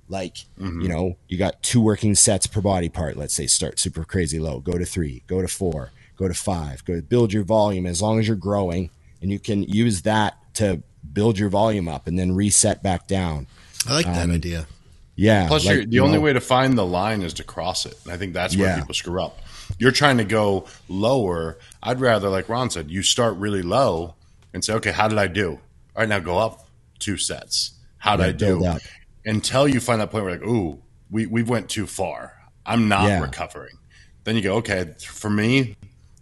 Like 0.09 0.39
you 0.59 0.89
know 0.89 1.15
you 1.29 1.37
got 1.37 1.63
two 1.63 1.79
working 1.79 2.15
sets 2.15 2.45
per 2.45 2.59
body 2.59 2.89
part. 2.89 3.15
Let's 3.15 3.33
say 3.33 3.47
start 3.47 3.79
super 3.79 4.03
crazy 4.03 4.39
low 4.39 4.59
go 4.59 4.77
to 4.77 4.85
three 4.85 5.23
go 5.27 5.41
to 5.41 5.47
four 5.47 5.91
go 6.21 6.27
to 6.27 6.33
five 6.33 6.85
go 6.85 6.93
to 6.95 7.01
build 7.01 7.33
your 7.33 7.43
volume 7.43 7.85
as 7.87 8.01
long 8.01 8.19
as 8.19 8.27
you're 8.27 8.37
growing 8.37 8.89
and 9.21 9.31
you 9.31 9.39
can 9.39 9.63
use 9.63 10.03
that 10.03 10.35
to 10.53 10.81
build 11.13 11.37
your 11.39 11.49
volume 11.49 11.87
up 11.87 12.05
and 12.07 12.17
then 12.19 12.31
reset 12.35 12.83
back 12.83 13.07
down 13.07 13.47
I 13.87 13.93
like 13.93 14.05
that 14.05 14.25
um, 14.29 14.31
idea. 14.31 14.67
yeah 15.15 15.47
Plus, 15.47 15.65
like, 15.65 15.75
you're, 15.75 15.85
the 15.85 15.95
you 15.95 16.03
only 16.03 16.17
know, 16.19 16.21
way 16.23 16.33
to 16.33 16.39
find 16.41 16.77
the 16.77 16.85
line 16.85 17.23
is 17.23 17.33
to 17.35 17.43
cross 17.43 17.85
it. 17.87 17.95
And 18.03 18.13
I 18.13 18.17
think 18.17 18.33
that's 18.33 18.55
where 18.55 18.67
Yeah. 18.69 18.79
people 18.79 18.93
screw 18.93 19.19
up. 19.21 19.39
You're 19.79 19.91
trying 19.91 20.17
to 20.19 20.23
go 20.23 20.65
lower. 20.87 21.57
I'd 21.81 21.99
rather, 21.99 22.29
like 22.29 22.47
Ron 22.49 22.69
said, 22.69 22.91
you 22.91 23.01
start 23.01 23.35
really 23.37 23.63
low 23.63 24.13
and 24.53 24.63
say, 24.63 24.73
okay, 24.73 24.91
how 24.91 25.07
did 25.07 25.17
I 25.17 25.25
do? 25.27 25.53
All 25.95 26.01
right, 26.01 26.09
now 26.09 26.19
go 26.19 26.37
up 26.37 26.67
two 26.99 27.17
sets. 27.17 27.71
How 27.97 28.15
did 28.15 28.23
Yeah, 28.23 28.29
I 28.29 28.31
do? 28.33 28.45
build 28.59 28.65
up. 28.75 28.81
Until 29.25 29.67
you 29.67 29.79
find 29.79 29.99
that 30.01 30.11
point 30.11 30.25
where, 30.25 30.33
like, 30.37 30.47
ooh, 30.47 30.79
we, 31.09 31.25
we 31.25 31.41
went 31.41 31.67
too 31.69 31.87
far. 31.87 32.33
I'm 32.65 32.87
not 32.87 33.07
Yeah. 33.07 33.21
recovering. 33.21 33.77
Then 34.23 34.35
you 34.35 34.43
go, 34.43 34.55
okay, 34.57 34.93
for 35.07 35.29
me, 35.31 35.75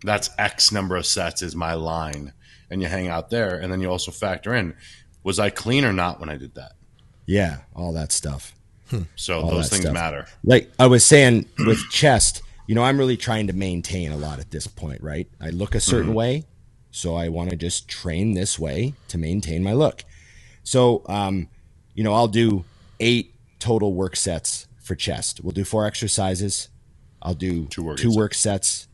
that's 0.03 0.29
X 0.37 0.71
number 0.71 0.95
of 0.95 1.05
sets 1.05 1.41
is 1.41 1.55
my 1.55 1.73
line. 1.73 2.33
And 2.71 2.81
you 2.81 2.87
hang 2.87 3.07
out 3.07 3.29
there. 3.29 3.57
And 3.57 3.71
then 3.71 3.81
you 3.81 3.89
also 3.89 4.11
factor 4.11 4.53
in, 4.53 4.75
was 5.23 5.39
I 5.39 5.49
clean 5.49 5.83
or 5.85 5.93
not 5.93 6.19
when 6.19 6.29
I 6.29 6.37
did 6.37 6.55
that? 6.55 6.73
yeah 7.25 7.57
all 7.75 7.93
that 7.93 8.11
stuff 8.11 8.55
So 9.15 9.41
All 9.41 9.51
those 9.51 9.69
things 9.69 9.83
stuff. 9.83 9.93
matter. 9.93 10.25
like 10.43 10.71
I 10.79 10.87
was 10.87 11.05
saying 11.05 11.45
with 11.59 11.77
chest, 11.91 12.41
you 12.65 12.73
know, 12.73 12.83
I'm 12.83 12.97
really 12.97 13.17
trying 13.17 13.45
to 13.47 13.53
maintain 13.53 14.11
a 14.11 14.17
lot 14.17 14.39
at 14.39 14.49
this 14.49 14.65
point, 14.65 15.03
right? 15.03 15.27
I 15.39 15.51
look 15.51 15.75
a 15.75 15.79
certain 15.79 16.15
way, 16.15 16.45
so 16.89 17.15
I 17.15 17.29
want 17.29 17.51
to 17.51 17.55
just 17.55 17.87
train 17.87 18.33
this 18.33 18.57
way 18.57 18.95
to 19.09 19.19
maintain 19.19 19.61
my 19.63 19.73
look. 19.73 20.03
So, 20.63 21.03
um, 21.05 21.49
you 21.93 22.03
know, 22.03 22.13
I'll 22.15 22.27
do 22.27 22.65
eight 22.99 23.35
total 23.59 23.93
work 23.93 24.15
sets 24.15 24.65
for 24.81 24.95
chest. 24.95 25.39
We'll 25.43 25.51
do 25.51 25.63
four 25.63 25.85
exercises. 25.85 26.69
I'll 27.21 27.35
do 27.35 27.67
Two 27.67 27.83
work 27.83 27.97
two 27.97 28.09
sets. 28.09 28.17
work 28.17 28.33
sets, 28.33 28.87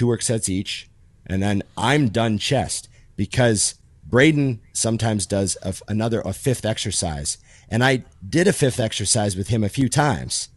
two 0.00 0.06
work 0.06 0.22
sets 0.22 0.48
each, 0.48 0.88
and 1.26 1.42
then 1.42 1.62
I'm 1.76 2.08
done 2.08 2.38
chest 2.38 2.88
because 3.16 3.74
Braden 4.02 4.60
sometimes 4.72 5.26
does 5.26 5.58
a, 5.62 5.74
another 5.88 6.22
a 6.22 6.32
fifth 6.32 6.64
exercise, 6.64 7.36
and 7.68 7.84
I 7.84 8.04
did 8.26 8.48
a 8.48 8.54
fifth 8.54 8.80
exercise 8.80 9.36
with 9.36 9.48
him 9.48 9.62
a 9.62 9.68
few 9.68 9.90
times, 9.90 10.48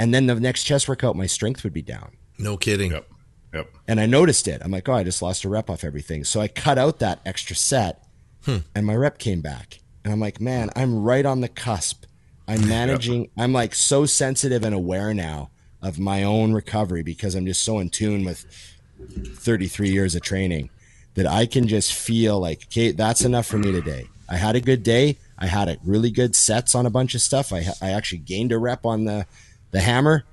and 0.00 0.12
then 0.12 0.26
the 0.26 0.34
next 0.34 0.64
chest 0.64 0.88
workout, 0.88 1.14
my 1.14 1.26
strength 1.26 1.62
would 1.62 1.72
be 1.72 1.80
down. 1.80 2.16
No 2.38 2.56
kidding. 2.56 2.90
Yep. 2.90 3.08
Yep. 3.54 3.70
And 3.86 4.00
I 4.00 4.06
noticed 4.06 4.48
it. 4.48 4.60
I'm 4.64 4.72
like, 4.72 4.88
oh, 4.88 4.94
I 4.94 5.04
just 5.04 5.22
lost 5.22 5.44
a 5.44 5.48
rep 5.48 5.70
off 5.70 5.84
everything. 5.84 6.24
So 6.24 6.40
I 6.40 6.48
cut 6.48 6.76
out 6.76 6.98
that 6.98 7.20
extra 7.24 7.54
set, 7.54 8.04
hmm. 8.44 8.58
and 8.74 8.84
my 8.84 8.96
rep 8.96 9.18
came 9.18 9.42
back. 9.42 9.78
And 10.02 10.12
I'm 10.12 10.18
like, 10.18 10.40
man, 10.40 10.70
I'm 10.74 11.04
right 11.04 11.24
on 11.24 11.40
the 11.40 11.48
cusp. 11.48 12.06
I'm 12.48 12.66
managing. 12.66 13.30
I'm 13.38 13.52
like 13.52 13.76
so 13.76 14.06
sensitive 14.06 14.64
and 14.64 14.74
aware 14.74 15.14
now 15.14 15.50
of 15.80 16.00
my 16.00 16.22
own 16.24 16.52
recovery 16.52 17.04
because 17.04 17.36
I'm 17.36 17.46
just 17.46 17.62
so 17.62 17.78
in 17.78 17.90
tune 17.90 18.24
with 18.24 18.71
33 19.08 19.90
years 19.90 20.14
of 20.14 20.22
training 20.22 20.70
that 21.14 21.26
I 21.26 21.46
can 21.46 21.68
just 21.68 21.92
feel 21.92 22.40
like, 22.40 22.64
okay, 22.64 22.92
that's 22.92 23.22
enough 23.22 23.46
for 23.46 23.58
me 23.58 23.72
today. 23.72 24.08
I 24.28 24.36
had 24.36 24.56
a 24.56 24.60
good 24.60 24.82
day. 24.82 25.18
I 25.38 25.46
had 25.46 25.68
a 25.68 25.76
really 25.84 26.10
good 26.10 26.34
sets 26.34 26.74
on 26.74 26.86
a 26.86 26.90
bunch 26.90 27.14
of 27.14 27.20
stuff. 27.20 27.52
I, 27.52 27.66
I 27.82 27.90
actually 27.90 28.18
gained 28.18 28.52
a 28.52 28.58
rep 28.58 28.86
on 28.86 29.04
the, 29.04 29.26
the 29.72 29.80
hammer 29.80 30.24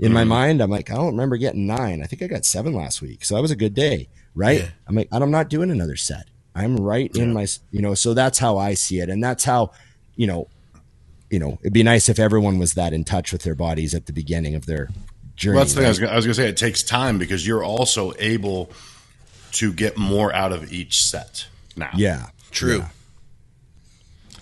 in 0.00 0.12
my 0.12 0.22
mm-hmm. 0.22 0.28
mind. 0.30 0.60
I'm 0.60 0.70
like, 0.70 0.90
I 0.90 0.94
don't 0.94 1.12
remember 1.12 1.36
getting 1.36 1.66
nine. 1.66 2.02
I 2.02 2.06
think 2.06 2.22
I 2.22 2.26
got 2.26 2.44
seven 2.44 2.74
last 2.74 3.02
week. 3.02 3.24
So 3.24 3.34
that 3.34 3.42
was 3.42 3.50
a 3.50 3.56
good 3.56 3.74
day. 3.74 4.08
Right. 4.34 4.60
Yeah. 4.60 4.68
I'm 4.88 4.96
like, 4.96 5.08
I'm 5.12 5.30
not 5.30 5.48
doing 5.48 5.70
another 5.70 5.96
set. 5.96 6.26
I'm 6.54 6.76
right 6.76 7.14
in 7.14 7.34
my, 7.34 7.46
you 7.70 7.82
know, 7.82 7.94
so 7.94 8.14
that's 8.14 8.38
how 8.38 8.56
I 8.56 8.74
see 8.74 9.00
it. 9.00 9.10
And 9.10 9.22
that's 9.22 9.44
how, 9.44 9.72
you 10.16 10.26
know, 10.26 10.48
you 11.30 11.38
know, 11.38 11.58
it'd 11.60 11.72
be 11.72 11.82
nice 11.82 12.08
if 12.08 12.18
everyone 12.18 12.58
was 12.58 12.74
that 12.74 12.92
in 12.92 13.04
touch 13.04 13.32
with 13.32 13.42
their 13.42 13.54
bodies 13.54 13.94
at 13.94 14.06
the 14.06 14.12
beginning 14.12 14.54
of 14.54 14.66
their 14.66 14.88
journey. 15.36 15.56
Well, 15.56 15.64
that's 15.64 15.74
the 15.74 15.80
thing 15.80 15.84
I 15.84 15.88
right? 15.88 15.90
was, 15.90 15.98
gonna, 16.00 16.12
I 16.12 16.16
was 16.16 16.24
gonna 16.26 16.34
say. 16.34 16.48
It 16.48 16.56
takes 16.56 16.82
time 16.82 17.18
because 17.18 17.46
you're 17.46 17.62
also 17.64 18.12
able 18.18 18.70
to 19.52 19.72
get 19.72 19.96
more 19.96 20.32
out 20.34 20.52
of 20.52 20.72
each 20.72 21.04
set 21.06 21.46
now. 21.76 21.90
yeah. 21.96 22.26
True. 22.50 22.78
Yeah. 22.78 22.88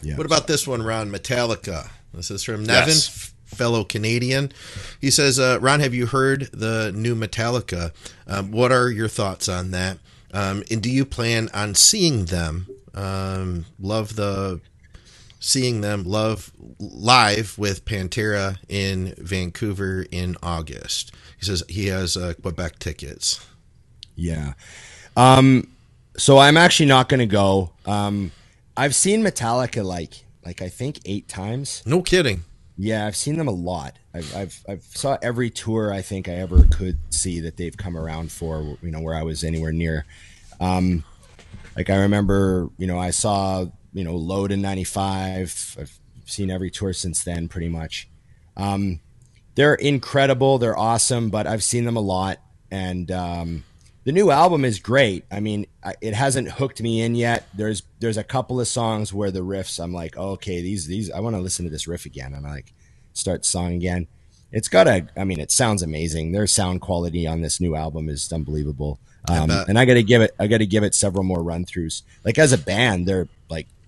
Yeah. 0.02 0.16
What 0.16 0.26
about 0.26 0.46
this 0.46 0.66
one, 0.66 0.82
Ron? 0.82 1.10
Metallica. 1.10 1.88
This 2.12 2.30
is 2.30 2.44
from 2.44 2.64
Nevin, 2.64 2.88
Yes. 2.90 3.32
fellow 3.46 3.84
Canadian. 3.84 4.52
He 5.00 5.10
says, 5.10 5.38
uh, 5.38 5.58
Ron, 5.60 5.80
have 5.80 5.94
you 5.94 6.06
heard 6.06 6.42
the 6.52 6.92
new 6.94 7.14
Metallica? 7.16 7.92
Um, 8.26 8.52
what 8.52 8.70
are 8.70 8.90
your 8.90 9.08
thoughts 9.08 9.48
on 9.48 9.70
that? 9.72 9.98
Um, 10.32 10.62
and 10.70 10.82
do 10.82 10.90
you 10.90 11.04
plan 11.04 11.48
on 11.54 11.74
seeing 11.74 12.26
them? 12.26 12.66
Um, 12.94 13.64
love 13.80 14.14
the 14.16 14.60
seeing 15.44 15.82
them 15.82 16.04
love 16.04 16.50
live 16.78 17.58
with 17.58 17.84
Pantera 17.84 18.56
in 18.66 19.14
Vancouver 19.18 20.06
in 20.10 20.36
August. 20.42 21.12
He 21.38 21.44
says 21.44 21.62
he 21.68 21.88
has 21.88 22.16
uh, 22.16 22.32
Quebec 22.40 22.78
tickets. 22.78 23.46
Yeah. 24.16 24.54
Um, 25.18 25.68
so 26.16 26.38
I'm 26.38 26.56
actually 26.56 26.86
not 26.86 27.10
going 27.10 27.20
to 27.20 27.26
go. 27.26 27.72
Um, 27.84 28.32
I've 28.74 28.94
seen 28.94 29.22
Metallica 29.22 29.84
like, 29.84 30.24
like 30.46 30.62
I 30.62 30.70
think 30.70 31.00
eight 31.04 31.28
times. 31.28 31.82
No 31.84 32.00
kidding. 32.00 32.44
Yeah, 32.78 33.06
I've 33.06 33.14
seen 33.14 33.36
them 33.36 33.46
a 33.46 33.52
lot. 33.52 33.98
I've, 34.14 34.34
I've, 34.34 34.64
I've 34.66 34.82
saw 34.82 35.18
every 35.20 35.50
tour 35.50 35.92
I 35.92 36.00
think 36.00 36.26
I 36.26 36.32
ever 36.32 36.64
could 36.70 36.96
see 37.10 37.40
that 37.40 37.58
they've 37.58 37.76
come 37.76 37.96
around 37.96 38.32
for. 38.32 38.78
You 38.80 38.90
know, 38.90 39.00
where 39.00 39.14
I 39.14 39.22
was 39.22 39.44
anywhere 39.44 39.72
near. 39.72 40.06
Um, 40.58 41.04
like 41.76 41.90
I 41.90 41.96
remember, 41.96 42.70
you 42.78 42.86
know, 42.86 42.98
I 42.98 43.10
saw 43.10 43.66
you 43.94 44.04
know 44.04 44.16
Load 44.16 44.52
in 44.52 44.60
'95. 44.60 45.76
I've 45.80 45.98
seen 46.26 46.50
every 46.50 46.70
tour 46.70 46.92
since 46.92 47.24
then, 47.24 47.48
pretty 47.48 47.68
much. 47.68 48.08
Um, 48.56 49.00
they're 49.54 49.74
incredible. 49.74 50.58
They're 50.58 50.78
awesome, 50.78 51.30
but 51.30 51.46
I've 51.46 51.64
seen 51.64 51.84
them 51.84 51.96
a 51.96 52.00
lot, 52.00 52.38
and 52.70 53.10
um, 53.10 53.64
the 54.04 54.12
new 54.12 54.30
album 54.30 54.64
is 54.64 54.80
great. 54.80 55.24
I 55.30 55.40
mean, 55.40 55.66
it 56.00 56.14
hasn't 56.14 56.50
hooked 56.50 56.82
me 56.82 57.00
in 57.00 57.14
yet. 57.14 57.48
There's 57.54 57.82
there's 58.00 58.18
a 58.18 58.24
couple 58.24 58.60
of 58.60 58.68
songs 58.68 59.14
where 59.14 59.30
the 59.30 59.40
riffs, 59.40 59.82
I'm 59.82 59.92
like, 59.92 60.16
oh, 60.16 60.32
okay, 60.32 60.60
these 60.60 60.86
these 60.86 61.10
I 61.10 61.20
want 61.20 61.36
to 61.36 61.42
listen 61.42 61.64
to 61.64 61.70
this 61.70 61.88
riff 61.88 62.04
again, 62.04 62.34
and 62.34 62.46
I 62.46 62.50
like 62.50 62.74
start 63.14 63.42
the 63.42 63.48
song 63.48 63.72
again. 63.74 64.08
It's 64.52 64.68
got 64.68 64.86
a, 64.86 65.08
I 65.16 65.24
mean, 65.24 65.40
it 65.40 65.50
sounds 65.50 65.82
amazing. 65.82 66.30
Their 66.30 66.46
sound 66.46 66.80
quality 66.80 67.26
on 67.26 67.40
this 67.40 67.60
new 67.60 67.74
album 67.74 68.08
is 68.08 68.32
unbelievable. 68.32 69.00
Um, 69.28 69.48
bet. 69.48 69.68
and 69.68 69.78
I 69.78 69.84
got 69.84 69.94
to 69.94 70.02
give 70.02 70.22
it, 70.22 70.32
I 70.38 70.46
got 70.46 70.58
to 70.58 70.66
give 70.66 70.84
it 70.84 70.94
several 70.94 71.24
more 71.24 71.42
run 71.42 71.64
throughs. 71.64 72.02
Like 72.24 72.38
as 72.38 72.52
a 72.52 72.58
band, 72.58 73.08
they're 73.08 73.26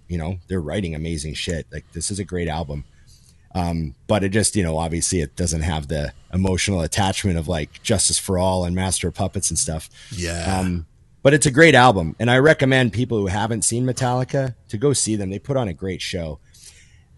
you 0.08 0.18
know, 0.18 0.38
they're 0.48 0.60
writing 0.60 0.94
amazing 0.94 1.34
shit. 1.34 1.66
Like 1.72 1.90
this 1.92 2.10
is 2.10 2.18
a 2.18 2.24
great 2.24 2.48
album. 2.48 2.84
Um, 3.54 3.94
but 4.06 4.22
it 4.22 4.30
just, 4.30 4.54
you 4.54 4.62
know, 4.62 4.76
obviously 4.76 5.20
it 5.20 5.34
doesn't 5.34 5.62
have 5.62 5.88
the 5.88 6.12
emotional 6.32 6.82
attachment 6.82 7.38
of 7.38 7.48
like 7.48 7.82
Justice 7.82 8.18
for 8.18 8.38
All 8.38 8.64
and 8.64 8.76
Master 8.76 9.08
of 9.08 9.14
Puppets 9.14 9.50
and 9.50 9.58
stuff. 9.58 9.88
Yeah. 10.10 10.58
Um, 10.60 10.86
but 11.26 11.34
it's 11.34 11.46
a 11.46 11.50
great 11.50 11.74
album, 11.74 12.14
and 12.20 12.30
I 12.30 12.38
recommend 12.38 12.92
people 12.92 13.18
who 13.18 13.26
haven't 13.26 13.62
seen 13.62 13.84
Metallica 13.84 14.54
to 14.68 14.78
go 14.78 14.92
see 14.92 15.16
them. 15.16 15.28
They 15.28 15.40
put 15.40 15.56
on 15.56 15.66
a 15.66 15.72
great 15.72 16.00
show. 16.00 16.38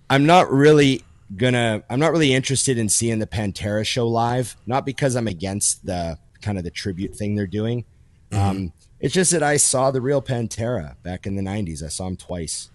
I'm 0.09 0.25
not 0.25 0.51
really 0.51 1.05
gonna. 1.37 1.83
I'm 1.91 2.01
not 2.01 2.13
really 2.13 2.33
interested 2.33 2.79
in 2.79 2.89
seeing 2.89 3.19
the 3.19 3.27
Pantera 3.27 3.85
show 3.85 4.09
live. 4.09 4.57
Not 4.65 4.87
because 4.87 5.15
I'm 5.15 5.29
against 5.29 5.85
the 5.85 6.19
kind 6.41 6.57
of 6.57 6.65
the 6.65 6.71
tribute 6.71 7.17
thing 7.17 7.35
they're 7.35 7.47
doing. 7.47 7.85
Um, 8.33 8.73
it's 8.99 9.13
just 9.13 9.31
that 9.33 9.43
I 9.43 9.59
saw 9.59 9.91
the 9.91 10.01
real 10.01 10.23
Pantera 10.23 10.95
back 11.03 11.27
in 11.27 11.37
the 11.37 11.43
'90s. 11.43 11.83
I 11.83 11.89
saw 11.89 12.07
him 12.07 12.17
twice. 12.17 12.71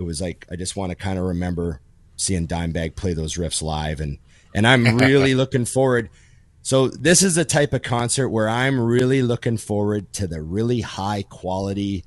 It 0.00 0.04
was 0.04 0.20
like 0.20 0.46
I 0.50 0.56
just 0.56 0.76
want 0.76 0.90
to 0.90 0.96
kind 0.96 1.18
of 1.18 1.24
remember 1.26 1.80
seeing 2.16 2.46
Dimebag 2.48 2.96
play 2.96 3.12
those 3.14 3.34
riffs 3.36 3.62
live, 3.62 4.00
and 4.00 4.18
and 4.54 4.66
I'm 4.66 4.98
really 4.98 5.34
looking 5.36 5.64
forward. 5.64 6.10
So 6.62 6.88
this 6.88 7.22
is 7.22 7.34
the 7.36 7.44
type 7.44 7.72
of 7.72 7.82
concert 7.82 8.28
where 8.28 8.48
I'm 8.48 8.78
really 8.78 9.22
looking 9.22 9.56
forward 9.56 10.12
to 10.14 10.26
the 10.26 10.42
really 10.42 10.80
high 10.82 11.22
quality 11.22 12.04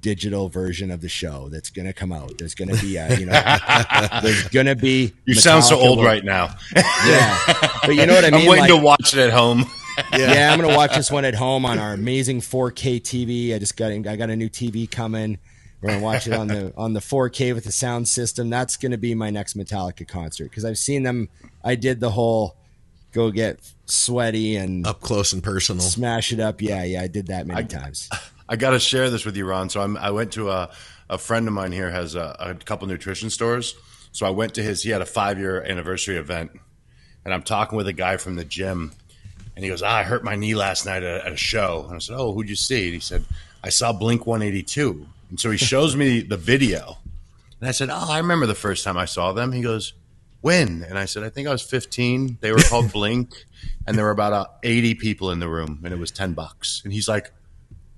digital 0.00 0.48
version 0.48 0.90
of 0.90 1.00
the 1.00 1.08
show 1.08 1.48
that's 1.48 1.70
going 1.70 1.86
to 1.86 1.92
come 1.92 2.12
out. 2.12 2.38
There's 2.38 2.54
going 2.54 2.74
to 2.74 2.80
be 2.80 2.96
a, 2.96 3.18
you 3.18 3.26
know, 3.26 3.32
there's 4.22 4.48
going 4.48 4.66
to 4.66 4.76
be. 4.76 5.12
You 5.24 5.34
sound 5.34 5.64
so 5.64 5.76
old 5.78 5.98
will- 5.98 6.04
right 6.04 6.24
now. 6.24 6.54
Yeah, 6.74 7.38
but 7.82 7.94
you 7.96 8.06
know 8.06 8.14
what 8.14 8.24
I 8.24 8.30
mean. 8.30 8.42
I'm 8.42 8.46
waiting 8.46 8.60
Like- 8.60 8.68
to 8.70 8.76
watch 8.76 9.14
it 9.14 9.18
at 9.20 9.32
home. 9.32 9.64
yeah. 10.12 10.52
I'm 10.52 10.60
gonna 10.60 10.76
watch 10.76 10.94
this 10.94 11.10
one 11.10 11.24
at 11.24 11.34
home 11.34 11.64
on 11.64 11.78
our 11.78 11.94
amazing 11.94 12.42
4K 12.42 13.00
TV. 13.00 13.54
I 13.54 13.58
just 13.58 13.78
got 13.78 13.90
I 13.92 14.16
got 14.16 14.28
a 14.28 14.36
new 14.36 14.50
TV 14.50 14.90
coming. 14.90 15.38
We're 15.86 15.92
gonna 15.94 16.04
watch 16.04 16.26
it 16.26 16.32
on 16.32 16.48
the 16.48 16.72
on 16.76 16.92
the 16.92 17.00
4K 17.00 17.54
with 17.54 17.64
the 17.64 17.72
sound 17.72 18.08
system. 18.08 18.50
That's 18.50 18.76
gonna 18.76 18.98
be 18.98 19.14
my 19.14 19.30
next 19.30 19.56
Metallica 19.56 20.06
concert 20.06 20.44
because 20.50 20.64
I've 20.64 20.78
seen 20.78 21.02
them. 21.04 21.28
I 21.62 21.76
did 21.76 22.00
the 22.00 22.10
whole 22.10 22.56
go 23.12 23.30
get 23.30 23.60
sweaty 23.86 24.56
and 24.56 24.86
Up 24.86 25.00
close 25.00 25.32
and 25.32 25.42
personal. 25.42 25.80
smash 25.82 26.32
it 26.32 26.40
up. 26.40 26.60
Yeah, 26.60 26.82
yeah, 26.84 27.02
I 27.02 27.06
did 27.06 27.28
that 27.28 27.46
many 27.46 27.66
times. 27.66 28.10
I 28.48 28.56
got 28.56 28.70
to 28.70 28.78
share 28.78 29.10
this 29.10 29.24
with 29.24 29.36
you, 29.36 29.44
Ron. 29.44 29.70
So 29.70 29.80
I'm, 29.80 29.96
I 29.96 30.10
went 30.12 30.32
to 30.34 30.50
a, 30.50 30.70
a 31.10 31.18
friend 31.18 31.48
of 31.48 31.54
mine 31.54 31.72
here 31.72 31.90
has 31.90 32.14
a, 32.14 32.36
a 32.38 32.54
couple 32.54 32.86
nutrition 32.86 33.28
stores. 33.30 33.74
So 34.12 34.24
I 34.26 34.30
went 34.30 34.54
to 34.54 34.62
his. 34.62 34.82
He 34.82 34.90
had 34.90 35.02
a 35.02 35.06
five 35.06 35.38
year 35.38 35.62
anniversary 35.62 36.16
event, 36.16 36.50
and 37.24 37.32
I'm 37.34 37.42
talking 37.42 37.76
with 37.76 37.86
a 37.88 37.92
guy 37.92 38.16
from 38.16 38.36
the 38.36 38.44
gym, 38.44 38.92
and 39.54 39.64
he 39.64 39.70
goes, 39.70 39.82
ah, 39.82 39.96
"I 39.96 40.02
hurt 40.04 40.24
my 40.24 40.36
knee 40.36 40.54
last 40.54 40.84
night 40.86 41.02
at, 41.02 41.26
at 41.26 41.32
a 41.32 41.36
show." 41.36 41.84
And 41.86 41.96
I 41.96 41.98
said, 41.98 42.16
"Oh, 42.16 42.32
who'd 42.32 42.48
you 42.48 42.56
see?" 42.56 42.84
And 42.86 42.94
he 42.94 43.00
said, 43.00 43.24
"I 43.62 43.68
saw 43.68 43.92
Blink 43.92 44.26
182." 44.26 45.06
And 45.30 45.40
so 45.40 45.50
he 45.50 45.56
shows 45.56 45.96
me 45.96 46.20
the 46.20 46.36
video, 46.36 46.98
and 47.60 47.68
I 47.68 47.72
said, 47.72 47.88
"Oh, 47.90 48.10
I 48.10 48.18
remember 48.18 48.46
the 48.46 48.54
first 48.54 48.84
time 48.84 48.96
I 48.96 49.06
saw 49.06 49.32
them." 49.32 49.52
He 49.52 49.62
goes, 49.62 49.92
"When?" 50.40 50.84
And 50.88 50.98
I 50.98 51.04
said, 51.06 51.22
"I 51.24 51.30
think 51.30 51.48
I 51.48 51.52
was 51.52 51.62
15. 51.62 52.38
They 52.40 52.52
were 52.52 52.58
called 52.58 52.92
Blink, 52.92 53.44
and 53.86 53.96
there 53.98 54.04
were 54.04 54.10
about 54.12 54.32
uh, 54.32 54.46
80 54.62 54.94
people 54.94 55.30
in 55.32 55.40
the 55.40 55.48
room, 55.48 55.80
and 55.84 55.92
it 55.92 55.98
was 55.98 56.10
10 56.10 56.32
bucks." 56.34 56.80
And 56.84 56.92
he's 56.92 57.08
like, 57.08 57.32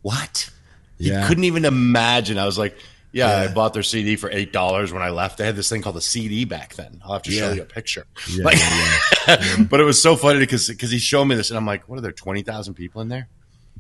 "What?" 0.03 0.51
He 0.99 1.11
couldn't 1.11 1.45
even 1.45 1.64
imagine. 1.64 2.39
I 2.39 2.45
was 2.47 2.59
like, 2.59 2.76
yeah, 3.12 3.29
I 3.49 3.49
bought 3.55 3.72
their 3.72 3.83
CD 3.85 4.16
for 4.16 4.29
eight 4.31 4.53
dollars 4.53 4.93
when 4.93 5.01
I 5.01 5.11
left. 5.11 5.39
They 5.39 5.47
had 5.47 5.55
this 5.57 5.68
thing 5.68 5.81
called 5.81 5.97
a 5.97 6.01
CD 6.01 6.45
back 6.45 6.74
then. 6.74 7.01
I'll 7.05 7.12
have 7.12 7.22
to 7.22 7.31
show 7.31 7.53
you 7.53 7.62
a 7.62 7.64
picture. 7.64 8.05
Yeah, 8.29 8.45
Like- 8.45 8.59
yeah, 9.29 9.62
but 9.70 9.81
it 9.81 9.85
was 9.85 10.03
so 10.03 10.16
funny 10.16 10.41
because 10.41 10.68
because 10.68 10.91
he 10.91 10.99
showed 10.99 11.24
me 11.26 11.37
this, 11.37 11.51
and 11.51 11.57
I'm 11.57 11.66
like, 11.66 11.89
what 11.89 11.99
are 11.99 12.03
there 12.03 12.12
twenty 12.12 12.43
thousand 12.43 12.74
people 12.74 13.01
in 13.01 13.09
there? 13.09 13.29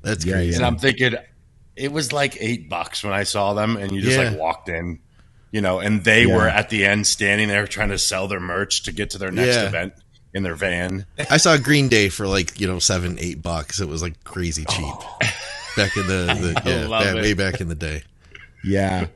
That's 0.00 0.24
Yeah, 0.24 0.34
crazy. 0.34 0.56
And 0.56 0.64
I'm 0.64 0.78
thinking, 0.78 1.14
it 1.78 1.92
was 1.92 2.12
like 2.12 2.36
eight 2.40 2.68
bucks 2.68 3.02
when 3.04 3.12
I 3.12 3.22
saw 3.24 3.54
them, 3.54 3.76
and 3.76 3.92
you 3.92 4.00
just 4.02 4.18
Yeah. 4.18 4.30
like 4.30 4.38
walked 4.38 4.68
in, 4.68 4.98
you 5.52 5.60
know, 5.60 5.78
and 5.80 6.04
they 6.04 6.24
Yeah. 6.26 6.36
were 6.36 6.48
at 6.48 6.68
the 6.70 6.84
end 6.84 7.06
standing 7.06 7.48
there 7.48 7.66
trying 7.66 7.90
to 7.90 7.98
sell 7.98 8.28
their 8.28 8.40
merch 8.40 8.82
to 8.84 8.92
get 8.92 9.10
to 9.10 9.18
their 9.18 9.30
next 9.30 9.56
Yeah. 9.56 9.66
event 9.68 9.92
in 10.34 10.42
their 10.42 10.54
van. 10.54 11.06
I 11.30 11.36
saw 11.38 11.56
Green 11.56 11.88
Day 11.88 12.08
for 12.08 12.26
like 12.26 12.60
you 12.60 12.66
know 12.66 12.78
seven, 12.78 13.16
eight 13.20 13.40
bucks. 13.42 13.80
It 13.80 13.88
was 13.88 14.02
like 14.02 14.22
crazy 14.24 14.64
cheap 14.66 14.94
back 15.76 15.96
in 15.96 16.06
the, 16.06 16.60
the 16.64 16.70
yeah, 16.70 16.86
love 16.86 17.04
back- 17.04 17.14
way 17.14 17.32
back 17.34 17.60
in 17.60 17.68
the 17.68 17.74
day. 17.74 18.02
yeah. 18.64 19.06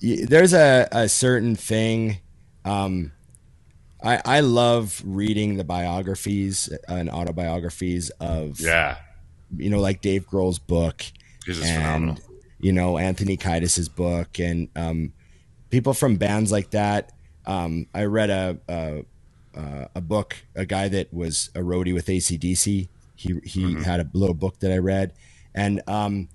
There's 0.00 0.52
a, 0.52 0.86
a 0.92 1.08
certain 1.08 1.56
thing. 1.56 2.18
Um, 2.64 3.12
I 4.02 4.20
I 4.24 4.40
love 4.40 5.02
reading 5.06 5.56
the 5.56 5.64
biographies 5.64 6.68
and 6.86 7.08
autobiographies 7.08 8.10
of 8.20 8.60
Yeah, 8.60 8.96
you 9.56 9.70
know 9.70 9.80
like 9.80 10.00
Dave 10.02 10.28
Grohl's 10.28 10.58
book 10.58 11.02
is 11.48 11.60
and 11.60 11.68
phenomenal. 11.82 12.18
you 12.58 12.72
know 12.72 12.98
Anthony 12.98 13.36
Kiedis's 13.36 13.88
book 13.88 14.38
and 14.38 14.68
um, 14.76 15.12
people 15.70 15.94
from 15.94 16.16
bands 16.16 16.52
like 16.52 16.70
that. 16.70 17.12
Um, 17.46 17.86
I 17.94 18.04
read 18.04 18.30
a, 18.30 18.58
a 18.68 19.04
a 19.94 20.00
book, 20.00 20.36
a 20.54 20.66
guy 20.66 20.88
that 20.88 21.12
was 21.12 21.50
a 21.54 21.60
roadie 21.60 21.94
with 21.94 22.06
ACDC. 22.06 22.88
He 23.14 23.40
he 23.44 23.74
had 23.82 24.00
a 24.00 24.10
little 24.12 24.34
book 24.34 24.58
that 24.60 24.70
I 24.72 24.78
read, 24.78 25.12
and 25.54 25.82
um, 25.86 26.28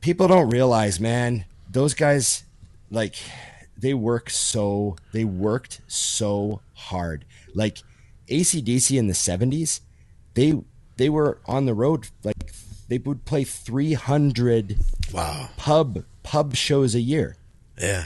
people 0.00 0.28
don't 0.28 0.50
realize, 0.50 1.00
man, 1.00 1.44
those 1.70 1.94
guys, 1.94 2.44
like, 2.90 3.16
they 3.76 3.94
work 3.94 4.30
so, 4.30 4.96
they 5.12 5.24
worked 5.24 5.80
so 5.86 6.60
hard. 6.74 7.24
Like, 7.54 7.78
ACDC 8.28 8.98
in 8.98 9.06
the 9.06 9.14
70s, 9.14 9.80
they, 10.34 10.54
they 10.96 11.08
were 11.08 11.38
on 11.46 11.66
the 11.66 11.74
road, 11.74 12.08
like, 12.24 12.52
they 12.90 12.98
would 12.98 13.24
play 13.24 13.44
300 13.44 14.76
Wow. 15.12 15.48
pub 15.56 16.04
pub 16.22 16.54
shows 16.54 16.94
a 16.94 17.00
year 17.00 17.36
Yeah. 17.80 18.04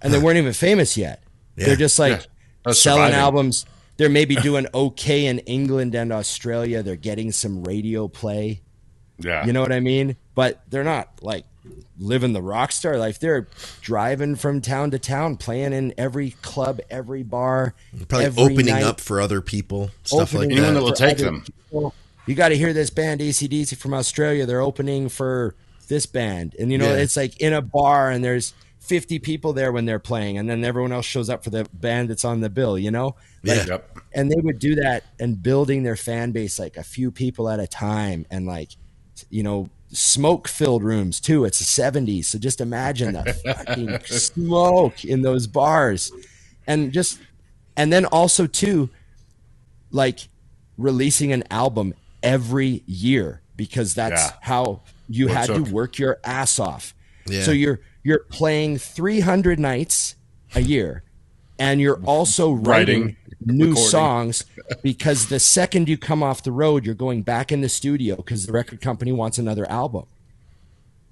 and 0.00 0.12
they 0.12 0.18
weren't 0.18 0.38
even 0.38 0.52
famous 0.52 0.96
yet. 0.96 1.22
Yeah. 1.56 1.66
They're 1.66 1.76
just 1.76 1.98
like 1.98 2.26
Yeah. 2.66 2.72
Selling 2.72 3.02
surviving. 3.08 3.14
albums. 3.18 3.66
They're 3.96 4.08
maybe 4.08 4.36
doing 4.36 4.66
okay 4.74 5.26
in 5.26 5.38
England 5.40 5.94
and 5.94 6.12
Australia. 6.12 6.82
They're 6.82 6.96
getting 6.96 7.30
some 7.32 7.62
radio 7.64 8.08
play. 8.08 8.60
Yeah. 9.18 9.44
You 9.46 9.52
know 9.52 9.60
what 9.60 9.72
I 9.72 9.80
mean? 9.80 10.16
But 10.34 10.62
they're 10.68 10.82
not 10.84 11.08
like 11.22 11.44
living 11.98 12.32
the 12.32 12.42
rock 12.42 12.72
star 12.72 12.96
life. 12.98 13.18
They're 13.20 13.46
driving 13.80 14.34
from 14.36 14.60
town 14.60 14.90
to 14.92 14.98
town, 14.98 15.36
playing 15.36 15.72
in 15.72 15.94
every 15.96 16.30
club, 16.42 16.80
every 16.90 17.22
bar, 17.22 17.74
Probably 18.08 18.26
every 18.26 18.42
opening 18.42 18.66
night, 18.74 18.82
up 18.82 19.00
for 19.00 19.20
other 19.20 19.40
people, 19.40 19.90
stuff 20.02 20.34
opening 20.34 20.50
like 20.50 20.58
Anyone 20.58 20.74
that. 20.74 20.80
that 20.80 20.84
will 20.84 20.92
take 20.92 21.14
other 21.14 21.24
them. 21.24 21.42
people. 21.70 21.94
You 22.26 22.34
got 22.34 22.48
to 22.50 22.56
hear 22.56 22.72
this 22.72 22.90
band 22.90 23.20
ACDC 23.20 23.76
from 23.76 23.92
Australia. 23.94 24.46
They're 24.46 24.60
opening 24.62 25.08
for 25.08 25.54
this 25.88 26.06
band, 26.06 26.54
and 26.58 26.72
you 26.72 26.78
know 26.78 26.94
Yeah. 26.94 27.02
it's 27.02 27.16
like 27.16 27.38
in 27.40 27.52
a 27.52 27.60
bar, 27.60 28.10
and 28.10 28.24
there's 28.24 28.54
50 28.80 29.18
people 29.18 29.52
there 29.52 29.72
when 29.72 29.84
they're 29.84 29.98
playing, 29.98 30.38
and 30.38 30.48
then 30.48 30.64
everyone 30.64 30.92
else 30.92 31.06
shows 31.06 31.28
up 31.30 31.42
for 31.44 31.50
the 31.50 31.66
band 31.74 32.08
that's 32.10 32.24
on 32.24 32.40
the 32.40 32.48
bill. 32.50 32.78
You 32.78 32.90
know, 32.90 33.16
Yeah. 33.42 33.78
And 34.14 34.30
they 34.30 34.40
would 34.40 34.58
do 34.58 34.74
that 34.76 35.04
and 35.20 35.42
building 35.42 35.82
their 35.82 35.96
fan 35.96 36.32
base 36.32 36.58
like 36.58 36.76
a 36.78 36.82
few 36.82 37.10
people 37.10 37.48
at 37.50 37.60
a 37.60 37.66
time, 37.66 38.26
and 38.30 38.46
like 38.46 38.70
you 39.30 39.42
know 39.42 39.68
smoke 39.92 40.48
filled 40.48 40.82
rooms 40.82 41.20
too. 41.20 41.44
It's 41.44 41.58
the 41.58 41.64
70s, 41.82 42.24
so 42.24 42.38
just 42.38 42.60
imagine 42.60 43.12
the 43.12 43.32
fucking 43.44 44.00
smoke 44.06 45.04
in 45.04 45.20
those 45.22 45.46
bars, 45.46 46.10
and 46.66 46.90
just 46.92 47.18
and 47.76 47.92
then 47.92 48.06
also 48.06 48.46
too 48.46 48.88
like 49.90 50.28
releasing 50.78 51.30
an 51.32 51.44
album 51.50 51.92
every 52.24 52.82
year 52.86 53.42
because 53.56 53.94
that's 53.94 54.20
Yeah. 54.20 54.32
how 54.40 54.80
you 55.08 55.28
had 55.28 55.46
to 55.46 55.60
work 55.62 55.98
your 55.98 56.18
ass 56.24 56.58
off. 56.58 56.94
Yeah. 57.28 57.42
So 57.44 57.52
you're 57.52 57.80
you're 58.02 58.20
playing 58.30 58.78
300 58.78 59.58
nights 59.60 60.16
a 60.54 60.60
year 60.60 61.04
and 61.58 61.80
you're 61.80 62.00
also 62.04 62.52
writing, 62.52 63.00
Writing, 63.02 63.16
new 63.46 63.68
recording. 63.70 63.90
songs 63.90 64.44
because 64.82 65.28
the 65.28 65.38
second 65.40 65.88
you 65.88 65.96
come 65.96 66.22
off 66.22 66.42
the 66.42 66.52
road 66.52 66.84
you're 66.84 66.94
going 66.94 67.22
back 67.22 67.50
in 67.52 67.60
the 67.60 67.68
studio 67.68 68.16
because 68.16 68.46
the 68.46 68.52
record 68.52 68.80
company 68.80 69.12
wants 69.12 69.38
another 69.38 69.68
album. 69.70 70.04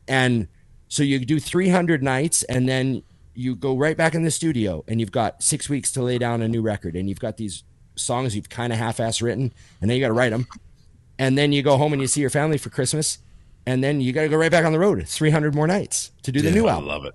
And 0.09 0.49
so 0.89 1.03
you 1.03 1.19
do 1.21 1.39
300 1.41 2.03
nights 2.03 2.43
and 2.45 2.69
then 2.69 3.03
you 3.35 3.55
go 3.57 3.77
right 3.77 3.97
back 3.97 4.15
in 4.15 4.25
the 4.25 4.31
studio 4.31 4.85
and 4.89 5.01
you've 5.01 5.13
got 5.13 5.43
6 5.43 5.69
weeks 5.69 5.91
to 5.93 6.03
lay 6.03 6.19
down 6.19 6.43
a 6.43 6.49
new 6.49 6.61
record 6.61 6.97
and 6.97 7.09
you've 7.09 7.21
got 7.21 7.37
these 7.39 7.63
songs 7.95 8.35
you've 8.37 8.49
kind 8.51 8.73
of 8.73 8.79
half-ass 8.79 9.23
written 9.23 9.53
and 9.81 9.89
then 9.89 9.97
you 9.97 10.03
got 10.03 10.09
to 10.09 10.13
write 10.15 10.31
them. 10.31 10.47
And 11.23 11.39
then 11.39 11.53
you 11.53 11.63
go 11.63 11.77
home 11.77 11.93
and 11.93 12.03
you 12.03 12.09
see 12.09 12.21
your 12.21 12.31
family 12.31 12.59
for 12.59 12.71
Christmas 12.71 13.19
and 13.67 13.83
then 13.83 14.01
you 14.01 14.13
got 14.13 14.23
to 14.23 14.29
go 14.29 14.37
right 14.37 14.51
back 14.51 14.65
on 14.65 14.73
the 14.73 14.79
road 14.79 15.07
300 15.07 15.55
more 15.55 15.67
nights 15.67 16.11
to 16.23 16.33
do 16.33 16.41
the 16.41 16.51
new 16.51 16.67
I 16.67 16.73
album. 16.73 16.89
love 16.89 17.05
it. 17.05 17.15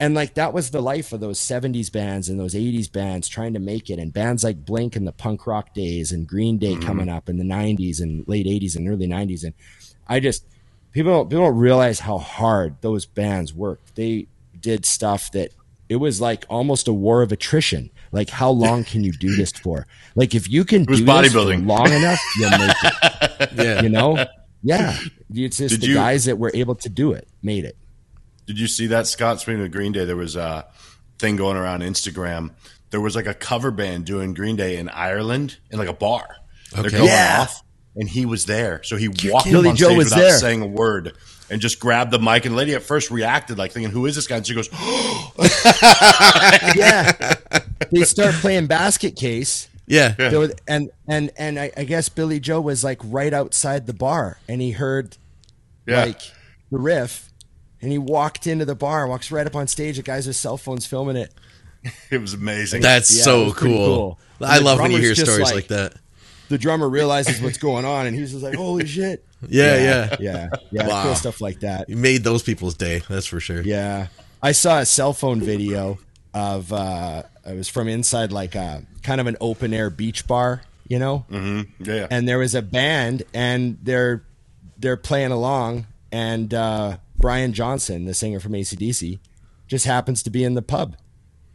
and 0.00 0.14
like 0.14 0.34
that 0.34 0.52
was 0.52 0.70
the 0.70 0.82
life 0.82 1.12
of 1.12 1.20
those 1.20 1.38
70s 1.38 1.92
bands 1.92 2.28
and 2.28 2.40
those 2.40 2.54
80s 2.54 2.90
bands 2.90 3.28
trying 3.28 3.52
to 3.52 3.60
make 3.60 3.88
it 3.88 4.00
and 4.00 4.12
bands 4.12 4.42
like 4.42 4.64
blink 4.64 4.96
in 4.96 5.04
the 5.04 5.12
punk 5.12 5.46
rock 5.46 5.74
days 5.74 6.10
and 6.10 6.26
green 6.26 6.58
day 6.58 6.72
mm-hmm. 6.72 6.82
coming 6.82 7.08
up 7.08 7.28
in 7.28 7.36
the 7.36 7.44
90s 7.44 8.00
and 8.00 8.26
late 8.26 8.46
80s 8.46 8.74
and 8.74 8.88
early 8.88 9.06
90s 9.06 9.44
and 9.44 9.54
i 10.08 10.18
just 10.18 10.44
people 10.96 11.12
don't, 11.12 11.28
people 11.28 11.44
don't 11.44 11.58
realize 11.58 12.00
how 12.00 12.16
hard 12.16 12.74
those 12.80 13.04
bands 13.04 13.52
worked. 13.52 13.96
They 13.96 14.28
did 14.58 14.86
stuff 14.86 15.30
that 15.32 15.50
it 15.90 15.96
was 15.96 16.22
like 16.22 16.46
almost 16.48 16.88
a 16.88 16.92
war 16.92 17.20
of 17.20 17.32
attrition. 17.32 17.90
Like 18.12 18.30
how 18.30 18.48
long 18.48 18.82
can 18.82 19.04
you 19.04 19.12
do 19.12 19.36
this 19.36 19.52
for? 19.52 19.86
Like 20.14 20.34
if 20.34 20.48
you 20.48 20.64
can 20.64 20.84
do 20.84 20.96
this 20.96 21.00
for 21.00 21.06
bodybuilding. 21.06 21.66
long 21.66 21.92
enough 21.92 22.18
you'll 22.38 22.50
make 22.50 22.76
it 22.82 22.94
Yeah. 23.56 23.82
you 23.82 23.88
know 23.88 24.24
yeah 24.62 24.98
it's 25.32 25.58
just 25.58 25.74
Did 25.74 25.80
the 25.82 25.86
you- 25.88 25.94
guys 25.94 26.24
that 26.26 26.38
were 26.38 26.50
able 26.54 26.74
to 26.76 26.88
do 26.88 27.12
it 27.12 27.28
made 27.42 27.64
it 27.64 27.76
Did 28.46 28.58
you 28.60 28.66
see 28.68 28.86
that, 28.88 29.06
Scott? 29.06 29.40
Speaking 29.40 29.62
of 29.64 29.70
Green 29.72 29.92
Day, 29.92 30.04
there 30.04 30.16
was 30.16 30.36
a 30.36 30.66
thing 31.18 31.34
going 31.36 31.56
around 31.56 31.82
Instagram. 31.82 32.50
There 32.90 33.00
was 33.00 33.16
like 33.16 33.26
a 33.26 33.34
cover 33.34 33.70
band 33.72 34.04
doing 34.04 34.34
Green 34.34 34.54
Day 34.56 34.76
in 34.76 34.88
Ireland 34.88 35.58
in 35.70 35.78
like 35.78 35.88
a 35.88 35.92
bar. 35.92 36.28
They're 36.72 36.90
going 36.90 37.04
Yeah. 37.06 37.38
off, 37.42 37.62
and 37.96 38.08
he 38.08 38.24
was 38.26 38.44
there. 38.46 38.82
So 38.84 38.96
he 38.96 39.08
walked 39.08 39.50
Billie 39.50 39.70
on 39.70 39.76
Joe 39.76 39.86
stage 39.88 39.98
without 39.98 40.16
there. 40.20 40.38
saying 40.38 40.62
a 40.62 40.66
word 40.66 41.14
and 41.50 41.60
just 41.60 41.80
grabbed 41.80 42.12
the 42.12 42.18
mic. 42.20 42.44
And 42.44 42.54
the 42.54 42.58
lady 42.58 42.74
at 42.74 42.82
first 42.84 43.10
reacted 43.10 43.58
like 43.58 43.72
thinking, 43.72 43.90
"Who 43.90 44.06
is 44.06 44.14
this 44.14 44.26
guy?" 44.28 44.36
And 44.36 44.46
she 44.46 44.54
goes, 44.54 44.68
yeah 46.76 47.34
they 47.90 48.02
start 48.04 48.34
playing 48.36 48.66
basket 48.66 49.16
case 49.16 49.68
Yeah. 49.86 50.08
There 50.16 50.38
was- 50.38 50.52
and 50.66 50.90
and 51.08 51.30
and 51.36 51.58
I, 51.58 51.70
I 51.76 51.84
guess 51.84 52.08
Billie 52.08 52.40
Joe 52.40 52.60
was 52.60 52.82
like 52.84 53.00
right 53.04 53.32
outside 53.32 53.86
the 53.86 53.94
bar, 53.94 54.38
and 54.48 54.60
he 54.60 54.72
heard 54.72 55.16
"Yeah, 55.86 56.04
like 56.06 56.20
the 56.70 56.78
riff, 56.78 57.30
and 57.80 57.92
he 57.92 57.98
walked 57.98 58.46
into 58.46 58.64
the 58.64 58.74
bar, 58.74 59.06
walks 59.06 59.30
right 59.30 59.46
up 59.46 59.54
on 59.56 59.66
stage. 59.68 59.96
The 59.96 60.02
guys 60.02 60.26
with 60.26 60.36
cell 60.36 60.56
phones 60.56 60.86
filming 60.86 61.16
it. 61.16 61.32
it 62.10 62.20
was 62.20 62.34
amazing." 62.34 62.82
That's 62.82 63.16
Yeah, 63.16 63.22
so 63.22 63.52
cool. 63.52 64.18
cool. 64.38 64.48
I 64.48 64.58
love 64.58 64.80
when 64.80 64.90
you 64.90 64.98
hear 64.98 65.14
stories 65.14 65.40
like- 65.40 65.54
like, 65.54 65.68
that. 65.68 65.94
The 66.48 66.58
drummer 66.58 66.88
realizes 66.88 67.40
what's 67.40 67.58
going 67.58 67.84
on, 67.84 68.06
and 68.06 68.16
he's 68.16 68.30
just 68.30 68.42
like, 68.44 68.54
"Holy 68.54 68.86
shit!" 68.96 69.24
Yeah, 69.48 69.76
yeah. 69.76 70.16
yeah, 70.20 70.48
yeah. 70.70 70.86
Wow. 70.88 71.02
Cool 71.04 71.14
stuff 71.16 71.40
like 71.40 71.60
that. 71.60 71.88
You 71.88 71.96
made 71.96 72.22
those 72.24 72.42
people's 72.42 72.74
day. 72.74 73.02
That's 73.08 73.26
for 73.26 73.40
sure. 73.40 73.62
Yeah, 73.62 74.06
I 74.42 74.52
saw 74.52 74.78
a 74.78 74.86
cell 74.86 75.12
phone 75.12 75.40
video 75.40 75.98
of 76.36 76.70
uh, 76.70 77.22
it 77.46 77.56
was 77.56 77.66
from 77.66 77.88
inside 77.88 78.30
like 78.30 78.54
a 78.54 78.82
kind 79.02 79.22
of 79.22 79.26
an 79.26 79.38
open 79.40 79.72
air 79.72 79.88
beach 79.88 80.26
bar, 80.26 80.60
you 80.86 80.98
know. 80.98 81.24
yeah, 81.80 82.06
and 82.10 82.28
there 82.28 82.38
was 82.38 82.54
a 82.54 82.60
band 82.60 83.22
and 83.32 83.78
they're 83.82 84.22
they're 84.76 84.98
playing 84.98 85.32
along 85.32 85.86
and 86.12 86.52
uh, 86.52 86.98
brian 87.16 87.54
johnson 87.54 88.04
the 88.04 88.12
singer 88.12 88.38
from 88.38 88.52
acdc 88.52 89.18
just 89.66 89.86
happens 89.86 90.22
to 90.22 90.30
be 90.30 90.44
in 90.44 90.54
the 90.54 90.62
pub. 90.62 90.96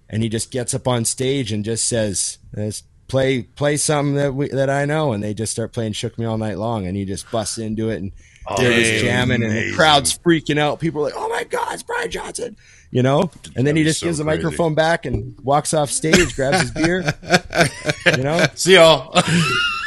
And 0.10 0.22
he 0.24 0.28
just 0.28 0.52
gets 0.52 0.74
up 0.74 0.88
on 0.88 1.06
stage 1.06 1.54
and 1.54 1.64
just 1.64 1.88
says 1.88 2.38
"Let's 2.54 2.84
play 3.12 3.44
play 3.44 3.78
something 3.78 4.16
that 4.16 4.34
we, 4.34 4.48
that 4.50 4.70
i 4.70 4.86
know 4.86 5.12
and 5.14 5.22
they 5.24 5.34
just 5.34 5.52
start 5.52 5.72
playing 5.74 5.92
shook 5.94 6.18
me 6.18 6.26
all 6.26 6.38
night 6.38 6.58
long 6.58 6.88
and 6.88 6.96
he 6.98 7.06
just 7.06 7.30
busts 7.32 7.58
into 7.58 7.90
it 7.90 7.98
and 8.02 8.12
oh, 8.48 8.56
they're 8.58 8.72
just 8.72 8.90
Amazing. 8.90 9.06
jamming 9.08 9.44
and 9.44 9.52
the 9.56 9.74
crowd's 9.76 10.18
freaking 10.18 10.58
out 10.58 10.80
people 10.80 11.02
are 11.02 11.06
like 11.06 11.14
oh 11.18 11.28
my 11.30 11.44
god 11.44 11.74
it's 11.74 11.84
brian 11.84 12.10
johnson 12.10 12.56
you 12.90 13.04
know 13.04 13.30
and 13.56 13.68
then 13.68 13.76
he 13.76 13.84
That 13.84 13.90
was 13.90 13.94
just 13.96 14.00
so 14.00 14.06
gives 14.08 14.18
the 14.20 14.24
crazy. 14.24 14.38
microphone 14.44 14.76
back 14.76 15.06
and 15.06 15.38
walks 15.44 15.74
off 15.74 15.92
stage 15.92 16.36
grabs 16.36 16.62
his 16.62 16.72
beer 16.72 17.04
you 18.18 18.24
know 18.24 18.46
See 18.56 18.76
y'all. 18.76 19.12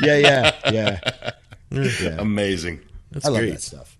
yeah 0.03 0.17
yeah 0.17 0.71
yeah 0.71 1.01
yeah 1.71 2.17
amazing. 2.19 2.81
That's 3.11 3.27
I 3.27 3.31
love 3.31 3.43
that 3.47 3.63
stuff. 3.63 3.94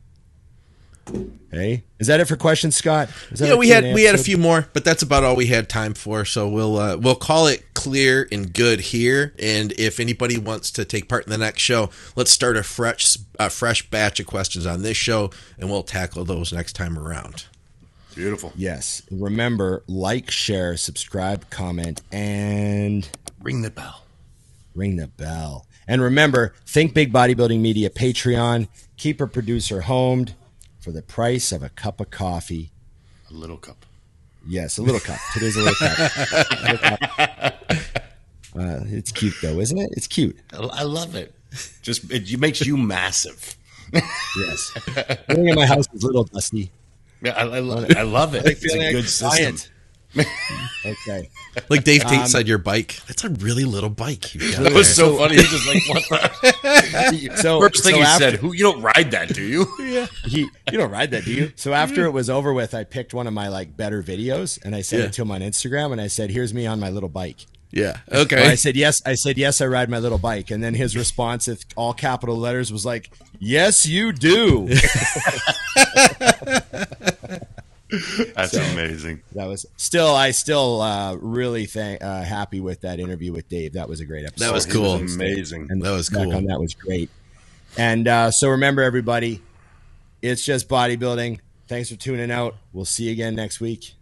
Hey, 1.51 1.85
is 2.01 2.09
that 2.09 2.19
it 2.21 2.25
for 2.27 2.37
questions, 2.37 2.75
Scott? 2.77 3.09
Is 3.31 3.39
that 3.39 3.49
Yeah, 3.49 3.55
we 3.55 3.69
had 3.69 3.85
Q&A 3.85 3.95
we 3.95 4.03
had 4.05 4.15
a 4.15 4.19
few 4.19 4.37
more, 4.37 4.67
but 4.73 4.85
that's 4.85 5.03
about 5.03 5.23
all 5.23 5.37
we 5.37 5.47
had 5.47 5.69
time 5.69 5.95
for. 5.95 6.25
So 6.25 6.49
we'll 6.49 6.77
uh, 6.79 6.97
we'll 6.97 7.15
call 7.15 7.47
it 7.47 7.63
clear 7.75 8.27
and 8.33 8.53
good 8.53 8.81
here. 8.81 9.35
And 9.39 9.73
if 9.79 10.01
anybody 10.01 10.37
wants 10.37 10.71
to 10.73 10.85
take 10.85 11.09
part 11.09 11.25
in 11.27 11.31
the 11.31 11.39
next 11.39 11.63
show, 11.63 11.91
let's 12.17 12.31
start 12.33 12.57
a 12.57 12.63
fresh 12.63 13.17
a 13.39 13.51
fresh 13.51 13.89
batch 13.89 14.19
of 14.19 14.27
questions 14.27 14.67
on 14.67 14.83
this 14.83 14.97
show, 14.97 15.31
and 15.59 15.71
we'll 15.71 15.83
tackle 15.85 16.25
those 16.25 16.53
next 16.53 16.73
time 16.73 16.99
around. 16.99 17.45
Beautiful. 18.15 18.53
Yes. 18.57 19.03
Remember, 19.11 19.83
like, 19.89 20.31
share, 20.31 20.77
subscribe, 20.77 21.51
comment, 21.51 22.01
and 22.13 23.09
Ring 23.43 23.63
the 23.63 23.71
bell. 23.71 24.03
ring 24.75 24.97
the 24.97 25.09
bell. 25.09 25.67
And 25.87 26.01
remember, 26.01 26.55
Think 26.67 26.95
Big 26.95 27.13
Bodybuilding 27.13 27.61
Media 27.61 27.91
Patreon. 27.91 28.69
Keep 28.97 29.21
a 29.21 29.27
producer 29.27 29.83
homed 29.83 30.35
for 30.85 30.93
the 30.93 31.01
price 31.03 31.51
of 31.51 31.63
a 31.63 31.71
cup 31.71 31.99
of 31.99 32.11
coffee. 32.11 32.71
A 33.31 33.35
little 33.35 33.57
cup. 33.57 33.87
Yes, 34.47 34.77
a 34.77 34.83
little 34.83 35.01
cup. 35.01 35.19
Today's 35.33 35.57
a 35.57 35.61
little 35.63 35.75
cup. 35.75 36.61
Little 36.63 36.79
cup. 36.79 37.01
Uh, 38.57 38.85
it's 38.87 39.11
cute 39.11 39.35
though, 39.43 39.59
isn't 39.59 39.79
it? 39.79 39.91
It's 39.97 40.07
cute. 40.07 40.39
I 40.53 40.85
love 40.85 41.17
it. 41.17 41.35
Just 41.83 42.09
it 42.13 42.39
makes 42.39 42.65
you 42.65 42.77
massive. 42.77 43.57
Yes. 43.93 44.73
Everything 45.29 45.49
in 45.49 45.57
my 45.57 45.67
house 45.67 45.87
is 45.93 46.05
little 46.05 46.23
dusty. 46.23 46.71
Yeah, 47.21 47.33
I, 47.33 47.57
I, 47.57 47.59
lo- 47.59 47.85
I 47.97 48.03
love 48.03 48.37
it. 48.37 48.47
It's 48.47 48.65
a 48.73 48.93
good 48.93 49.07
giant. 49.07 49.73
Okay. 50.17 51.31
Like 51.69 51.85
Dave 51.85 52.03
Tate 52.03 52.19
Um, 52.19 52.27
said, 52.27 52.49
your 52.49 52.59
bike. 52.59 53.01
That's 53.07 53.23
a 53.23 53.29
really 53.29 53.65
little 53.65 53.89
bike. 53.89 54.35
You 54.35 54.41
got 54.53 54.65
That 54.65 54.73
was 54.73 54.89
there. 54.97 55.07
so 55.07 55.17
funny. 55.17 55.37
He's 55.37 55.49
just 55.49 55.67
like, 55.69 55.89
what 55.89 56.33
the? 56.43 57.37
So 57.37 57.61
First 57.61 57.85
thing 57.85 57.93
so 57.93 57.99
he 57.99 58.03
after- 58.05 58.25
said, 58.31 58.35
"Who 58.41 58.53
you 58.55 58.65
don't 58.65 58.83
ride 58.83 59.13
that, 59.13 59.29
do 59.33 59.43
you?" 59.43 59.67
Yeah. 59.79 60.07
He 60.25 60.41
you 60.41 60.79
don't 60.79 60.91
ride 60.91 61.13
that 61.13 61.25
do 61.25 61.33
you 61.33 61.53
so 61.55 61.73
after 61.73 62.05
it 62.07 62.11
was 62.11 62.29
over 62.29 62.53
with 62.53 62.75
i 62.75 62.83
picked 62.83 63.15
one 63.15 63.29
of 63.29 63.33
my 63.33 63.47
like 63.49 63.77
better 63.77 64.03
videos 64.03 64.59
and 64.65 64.75
i 64.75 64.81
sent 64.81 65.03
Yeah. 65.03 65.07
it 65.09 65.13
to 65.15 65.23
him 65.23 65.31
on 65.31 65.41
instagram 65.41 65.93
and 65.93 66.01
i 66.01 66.09
said 66.09 66.31
here's 66.31 66.53
me 66.53 66.67
on 66.67 66.81
my 66.81 66.89
little 66.91 67.09
bike 67.09 67.47
Yeah. 67.71 67.99
Or 68.11 68.27
I 68.33 68.57
said 68.57 68.75
yes. 68.77 69.01
I 69.07 69.15
said 69.15 69.37
yes. 69.39 69.61
I 69.61 69.67
ride 69.67 69.89
my 69.91 69.99
little 69.99 70.19
bike, 70.19 70.51
and 70.53 70.63
then 70.63 70.75
his 70.75 70.97
response, 70.97 71.47
with 71.49 71.65
all 71.77 71.93
capital 71.93 72.37
letters, 72.37 72.71
was 72.73 72.85
like, 72.87 73.11
"Yes, 73.41 73.85
you 73.87 74.13
do." 74.13 74.69
That's 78.35 78.53
so 78.53 78.63
amazing. 78.63 79.23
That 79.33 79.47
was 79.47 79.67
still, 79.77 80.15
I 80.15 80.31
still 80.31 80.81
uh, 80.81 81.15
really 81.17 81.67
thank, 81.67 82.03
uh, 82.03 82.23
happy 82.23 82.61
with 82.61 82.81
that 82.83 83.01
interview 83.01 83.33
with 83.33 83.49
Dave. 83.49 83.75
That 83.75 83.89
was 83.89 84.01
a 84.01 84.05
great 84.05 84.25
episode. 84.27 84.47
That 84.47 84.53
was 84.53 84.67
cool. 84.67 84.99
Was 85.01 85.15
amazing. 85.15 85.69
And 85.71 85.83
that 85.83 85.91
was 85.91 86.09
cool. 86.09 86.35
On 86.35 86.45
that 86.47 86.61
was 86.61 86.75
great. 86.75 87.11
And 87.77 88.07
uh, 88.07 88.31
so 88.31 88.51
remember, 88.51 88.83
everybody, 88.83 89.43
it's 90.23 90.45
just 90.45 90.69
bodybuilding. 90.69 91.41
Thanks 91.67 91.91
for 91.91 91.97
tuning 91.97 92.31
out. 92.31 92.57
We'll 92.73 92.85
see 92.85 93.05
you 93.05 93.13
again 93.13 93.35
next 93.35 93.61
week. 93.61 93.95